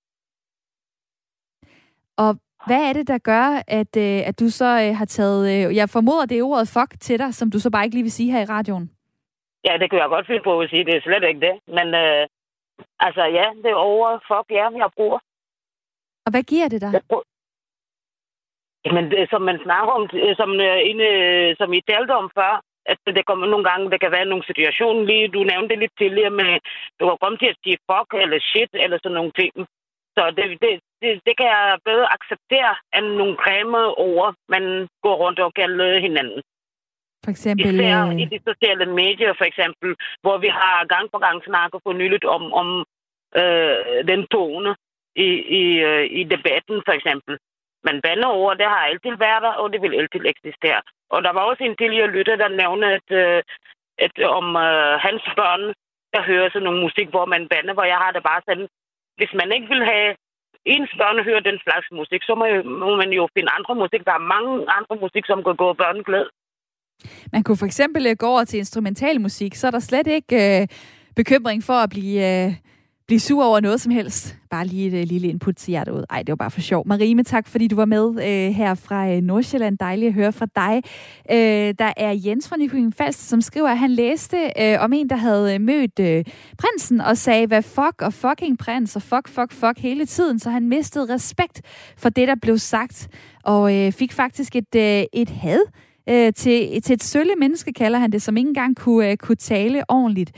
Og 2.16 2.30
hvad 2.66 2.88
er 2.88 2.92
det, 2.92 3.08
der 3.08 3.18
gør, 3.18 3.62
at, 3.80 3.96
øh, 3.96 4.28
at 4.28 4.40
du 4.40 4.48
så 4.50 4.70
øh, 4.84 4.96
har 4.96 5.04
taget... 5.04 5.42
Øh, 5.52 5.76
jeg 5.76 5.88
formoder, 5.90 6.26
det 6.26 6.38
er 6.38 6.42
ordet 6.42 6.68
fuck 6.68 7.00
til 7.00 7.18
dig, 7.18 7.34
som 7.34 7.50
du 7.50 7.58
så 7.58 7.70
bare 7.70 7.84
ikke 7.84 7.96
lige 7.96 8.08
vil 8.08 8.12
sige 8.12 8.32
her 8.32 8.42
i 8.42 8.52
radioen. 8.56 8.90
Ja, 9.64 9.78
det 9.80 9.90
kan 9.90 9.98
jeg 9.98 10.08
godt 10.08 10.26
finde 10.26 10.42
på 10.42 10.60
at 10.60 10.70
sige. 10.70 10.84
Det 10.84 10.94
er 10.96 11.00
slet 11.00 11.24
ikke 11.28 11.40
det. 11.40 11.54
Men 11.76 11.86
øh, 11.94 12.26
altså, 12.98 13.22
ja, 13.38 13.46
det 13.62 13.70
er 13.70 13.84
over 13.90 14.18
fuck, 14.28 14.46
ja, 14.50 14.66
jeg 14.82 14.90
bruger. 14.96 15.18
Og 16.26 16.30
hvad 16.30 16.42
giver 16.42 16.68
det 16.68 16.80
dig? 16.80 16.92
Jeg 16.92 17.02
bruger... 17.08 17.22
Jamen, 18.84 19.04
det, 19.10 19.30
som 19.30 19.42
man 19.42 19.58
snakker 19.66 19.92
om, 19.98 20.04
som, 20.40 20.50
øh, 20.60 20.78
inde, 20.90 21.08
som 21.58 21.72
I 21.72 21.80
talte 21.80 22.12
om 22.22 22.30
før, 22.38 22.62
at 22.90 22.98
det 23.16 23.26
kommer 23.26 23.46
nogle 23.46 23.66
gange, 23.70 23.90
der 23.92 23.98
kan 23.98 24.12
være 24.16 24.30
nogle 24.30 24.44
situationer 24.50 25.02
lige, 25.10 25.32
du 25.34 25.40
nævnte 25.42 25.68
det 25.72 25.78
lidt 25.78 25.96
tidligere 25.98 26.34
med, 26.40 26.52
du 26.98 27.02
kan 27.08 27.18
komme 27.22 27.38
til 27.38 27.52
at 27.52 27.60
sige 27.62 27.78
fuck 27.88 28.10
eller 28.22 28.38
shit 28.50 28.72
eller 28.84 28.98
sådan 29.02 29.18
nogle 29.20 29.32
ting. 29.40 29.52
Så 30.16 30.22
det, 30.36 30.44
det, 30.62 30.72
det, 31.02 31.10
det 31.26 31.34
kan 31.38 31.48
jeg 31.56 31.78
bedre 31.84 32.12
acceptere 32.16 32.72
end 32.96 33.06
nogle 33.20 33.36
grimme 33.42 33.80
ord, 34.10 34.34
man 34.54 34.64
går 35.04 35.16
rundt 35.22 35.38
og 35.40 35.54
kalder 35.54 35.98
hinanden. 36.06 36.40
For 37.24 37.30
eksempel... 37.30 37.74
Især 37.74 38.06
øh, 38.06 38.20
i 38.22 38.24
de 38.32 38.38
sociale 38.48 38.86
medier, 39.02 39.32
for 39.38 39.46
eksempel, 39.50 39.88
hvor 40.22 40.36
vi 40.44 40.48
har 40.60 40.86
gang 40.94 41.06
på 41.12 41.18
gang 41.18 41.38
snakket 41.44 41.80
for 41.84 41.92
nyligt 41.92 42.24
om, 42.36 42.52
om 42.60 42.68
øh, 43.40 43.76
den 44.10 44.26
tone 44.34 44.70
i, 45.26 45.28
i, 45.60 45.64
øh, 45.90 46.04
i 46.20 46.22
debatten, 46.34 46.76
for 46.86 46.94
eksempel. 46.98 47.34
Men 47.84 48.02
bandeord, 48.04 48.58
det 48.60 48.68
har 48.74 48.82
altid 48.90 49.14
været 49.26 49.42
der, 49.46 49.54
og 49.60 49.66
det 49.72 49.82
vil 49.82 49.98
altid 50.00 50.22
eksistere. 50.32 50.80
Og 51.14 51.18
der 51.26 51.32
var 51.36 51.40
også 51.40 51.62
en 51.64 51.76
tidligere 51.76 52.14
lytter, 52.16 52.36
der 52.36 52.58
nævnte, 52.62 52.86
at, 52.98 53.08
øh, 53.22 53.42
at 54.04 54.14
om 54.38 54.46
øh, 54.66 54.94
hans 55.06 55.22
børn, 55.38 55.62
der 56.14 56.22
hører 56.30 56.48
sådan 56.48 56.66
nogle 56.66 56.84
musik, 56.86 57.08
hvor 57.14 57.26
man 57.34 57.48
bander, 57.52 57.74
hvor 57.74 57.88
jeg 57.92 57.98
har 58.04 58.10
det 58.12 58.22
bare 58.30 58.42
sådan, 58.48 58.66
hvis 59.18 59.32
man 59.40 59.48
ikke 59.56 59.68
vil 59.74 59.84
have 59.92 60.10
ens 60.74 60.92
børn 61.00 61.24
hører 61.28 61.40
den 61.48 61.58
slags 61.64 61.86
musik, 62.00 62.22
så 62.28 62.34
må, 62.40 62.46
må 62.82 62.96
man 62.96 63.10
jo 63.18 63.28
finde 63.34 63.50
andre 63.58 63.74
musik. 63.82 64.02
Der 64.08 64.14
er 64.16 64.30
mange 64.34 64.52
andre 64.78 64.96
musik, 65.04 65.24
som 65.26 65.44
kan 65.44 65.56
gå 65.62 65.72
børn 65.72 66.02
glæde. 66.08 66.30
Man 67.32 67.42
kunne 67.42 67.56
for 67.62 67.66
eksempel 67.66 68.06
øh, 68.06 68.16
gå 68.18 68.26
over 68.26 68.44
til 68.44 68.58
instrumental 68.58 69.20
musik, 69.20 69.54
så 69.54 69.66
er 69.66 69.70
der 69.70 69.78
slet 69.78 70.06
ikke 70.06 70.36
øh, 70.44 70.68
bekymring 71.16 71.62
for 71.68 71.78
at 71.84 71.90
blive, 71.90 72.16
øh, 72.30 72.50
blive 73.06 73.20
sur 73.20 73.44
over 73.44 73.60
noget 73.60 73.80
som 73.80 73.92
helst. 73.92 74.36
Bare 74.50 74.66
lige 74.66 74.88
et 74.88 75.00
øh, 75.00 75.06
lille 75.06 75.28
input 75.28 75.56
til 75.56 75.72
jer 75.72 75.84
derude. 75.84 76.06
Ej, 76.10 76.18
det 76.18 76.28
var 76.28 76.36
bare 76.36 76.50
for 76.50 76.60
sjov. 76.60 76.82
Marime, 76.86 77.22
tak 77.22 77.48
fordi 77.48 77.68
du 77.68 77.76
var 77.76 77.84
med 77.84 78.08
øh, 78.08 78.54
her 78.54 78.74
fra 78.74 79.12
uh, 79.12 79.22
Nordsjælland. 79.22 79.78
Dejligt 79.78 80.08
at 80.08 80.14
høre 80.14 80.32
fra 80.32 80.46
dig. 80.56 80.82
Øh, 81.30 81.74
der 81.78 81.92
er 81.96 82.12
Jens 82.24 82.48
fra 82.48 82.56
Nykøbing 82.56 82.94
Falster, 82.94 83.24
som 83.24 83.40
skriver, 83.40 83.68
at 83.68 83.78
han 83.78 83.90
læste 83.90 84.36
øh, 84.60 84.76
om 84.80 84.92
en, 84.92 85.10
der 85.10 85.16
havde 85.16 85.54
øh, 85.54 85.60
mødt 85.60 85.98
øh, 85.98 86.24
prinsen 86.58 87.00
og 87.00 87.18
sagde, 87.18 87.46
hvad 87.46 87.62
fuck 87.62 88.02
og 88.02 88.12
fucking 88.12 88.58
prins 88.58 88.96
og 88.96 89.02
fuck, 89.02 89.28
fuck, 89.28 89.52
fuck 89.52 89.78
hele 89.78 90.06
tiden. 90.06 90.38
Så 90.38 90.50
han 90.50 90.68
mistede 90.68 91.14
respekt 91.14 91.62
for 91.96 92.08
det, 92.08 92.28
der 92.28 92.34
blev 92.42 92.58
sagt 92.58 93.08
og 93.44 93.76
øh, 93.76 93.92
fik 93.92 94.12
faktisk 94.12 94.56
et, 94.56 94.74
øh, 94.76 95.04
et 95.12 95.30
had 95.30 95.60
øh, 96.08 96.32
til, 96.32 96.82
til 96.82 96.94
et 96.94 97.04
sølle 97.04 97.34
menneske, 97.38 97.72
kalder 97.72 97.98
han 97.98 98.12
det, 98.12 98.22
som 98.22 98.36
ikke 98.36 98.48
engang 98.48 98.76
kunne, 98.76 99.10
øh, 99.10 99.16
kunne 99.16 99.36
tale 99.36 99.90
ordentligt. 99.90 100.32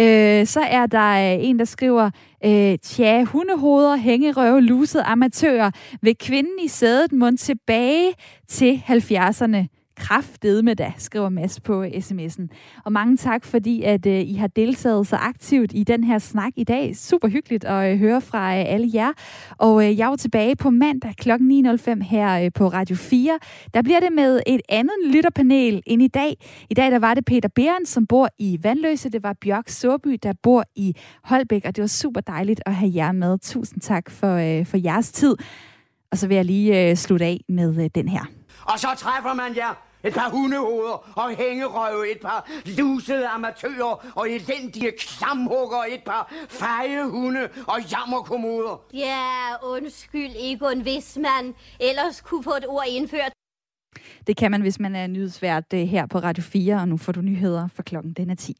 Øh, 0.00 0.46
så 0.46 0.60
er 0.60 0.86
der 0.86 1.34
øh, 1.34 1.44
en, 1.44 1.58
der 1.58 1.64
skriver, 1.64 2.10
øh, 2.44 2.78
tja, 2.78 3.22
hundehoveder, 3.22 3.96
hængerøve, 3.96 4.60
lusede 4.60 5.02
amatører, 5.02 5.70
vil 6.02 6.16
kvinden 6.18 6.58
i 6.64 6.68
sædet 6.68 7.12
mund 7.12 7.38
tilbage 7.38 8.14
til 8.48 8.82
70'erne 8.88 9.81
med 10.62 10.76
da, 10.76 10.92
skriver 10.98 11.28
Mads 11.28 11.60
på 11.60 11.84
sms'en. 11.84 12.46
Og 12.84 12.92
mange 12.92 13.16
tak, 13.16 13.44
fordi 13.44 13.82
at 13.82 14.06
øh, 14.06 14.20
I 14.20 14.34
har 14.34 14.46
deltaget 14.46 15.06
så 15.06 15.16
aktivt 15.16 15.70
i 15.74 15.84
den 15.84 16.04
her 16.04 16.18
snak 16.18 16.52
i 16.56 16.64
dag. 16.64 16.96
Super 16.96 17.28
hyggeligt 17.28 17.64
at 17.64 17.92
øh, 17.92 17.98
høre 17.98 18.20
fra 18.20 18.58
øh, 18.58 18.64
alle 18.66 18.90
jer. 18.94 19.12
Og 19.58 19.84
øh, 19.84 19.98
jeg 19.98 20.12
er 20.12 20.16
tilbage 20.16 20.56
på 20.56 20.70
mandag 20.70 21.14
kl. 21.16 21.30
9.05 21.30 22.02
her 22.02 22.44
øh, 22.44 22.50
på 22.54 22.68
Radio 22.68 22.96
4. 22.96 23.38
Der 23.74 23.82
bliver 23.82 24.00
det 24.00 24.12
med 24.12 24.40
et 24.46 24.60
andet 24.68 24.94
lytterpanel 25.06 25.82
end 25.86 26.02
i 26.02 26.08
dag. 26.08 26.36
I 26.70 26.74
dag 26.74 26.90
der 26.90 26.98
var 26.98 27.14
det 27.14 27.24
Peter 27.24 27.48
Beren, 27.48 27.86
som 27.86 28.06
bor 28.06 28.28
i 28.38 28.58
Vandløse. 28.62 29.08
Det 29.08 29.22
var 29.22 29.36
Bjørk 29.40 29.68
Såby, 29.68 30.18
der 30.22 30.32
bor 30.42 30.64
i 30.76 30.96
Holbæk. 31.24 31.64
Og 31.64 31.76
det 31.76 31.82
var 31.82 31.88
super 31.88 32.20
dejligt 32.20 32.60
at 32.66 32.74
have 32.74 32.92
jer 32.94 33.12
med. 33.12 33.38
Tusind 33.38 33.80
tak 33.80 34.10
for, 34.10 34.34
øh, 34.34 34.66
for 34.66 34.76
jeres 34.76 35.12
tid. 35.12 35.36
Og 36.10 36.18
så 36.18 36.26
vil 36.28 36.34
jeg 36.34 36.44
lige 36.44 36.90
øh, 36.90 36.96
slutte 36.96 37.24
af 37.24 37.40
med 37.48 37.84
øh, 37.84 37.90
den 37.94 38.08
her. 38.08 38.24
Og 38.64 38.78
så 38.78 38.88
træffer 38.96 39.34
man 39.34 39.56
jer 39.56 39.91
et 40.04 40.14
par 40.14 40.30
hundehoveder 40.30 41.12
og 41.16 41.36
hængerøve, 41.36 42.10
et 42.12 42.20
par 42.20 42.50
lusede 42.78 43.26
amatører 43.28 44.12
og 44.16 44.30
elendige 44.30 44.92
klamhugger, 44.98 45.84
et 45.90 46.04
par 46.04 46.32
feje 46.48 47.04
hunde 47.04 47.48
og 47.66 47.78
jammerkommoder. 47.92 48.84
Ja, 48.94 49.28
undskyld 49.62 50.30
Egon, 50.38 50.80
hvis 50.80 51.18
man 51.22 51.54
ellers 51.80 52.20
kunne 52.20 52.42
få 52.42 52.50
et 52.50 52.66
ord 52.68 52.84
indført. 52.88 53.32
Det 54.26 54.36
kan 54.36 54.50
man, 54.50 54.60
hvis 54.60 54.80
man 54.80 54.96
er 54.96 55.06
nyhedsvært 55.06 55.64
øh, 55.74 55.80
her 55.80 56.06
på 56.06 56.18
Radio 56.18 56.42
4, 56.42 56.74
og 56.74 56.88
nu 56.88 56.96
får 56.96 57.12
du 57.12 57.20
nyheder 57.20 57.68
for 57.68 57.82
klokken 57.82 58.12
den 58.12 58.30
er 58.30 58.34
10. 58.34 58.56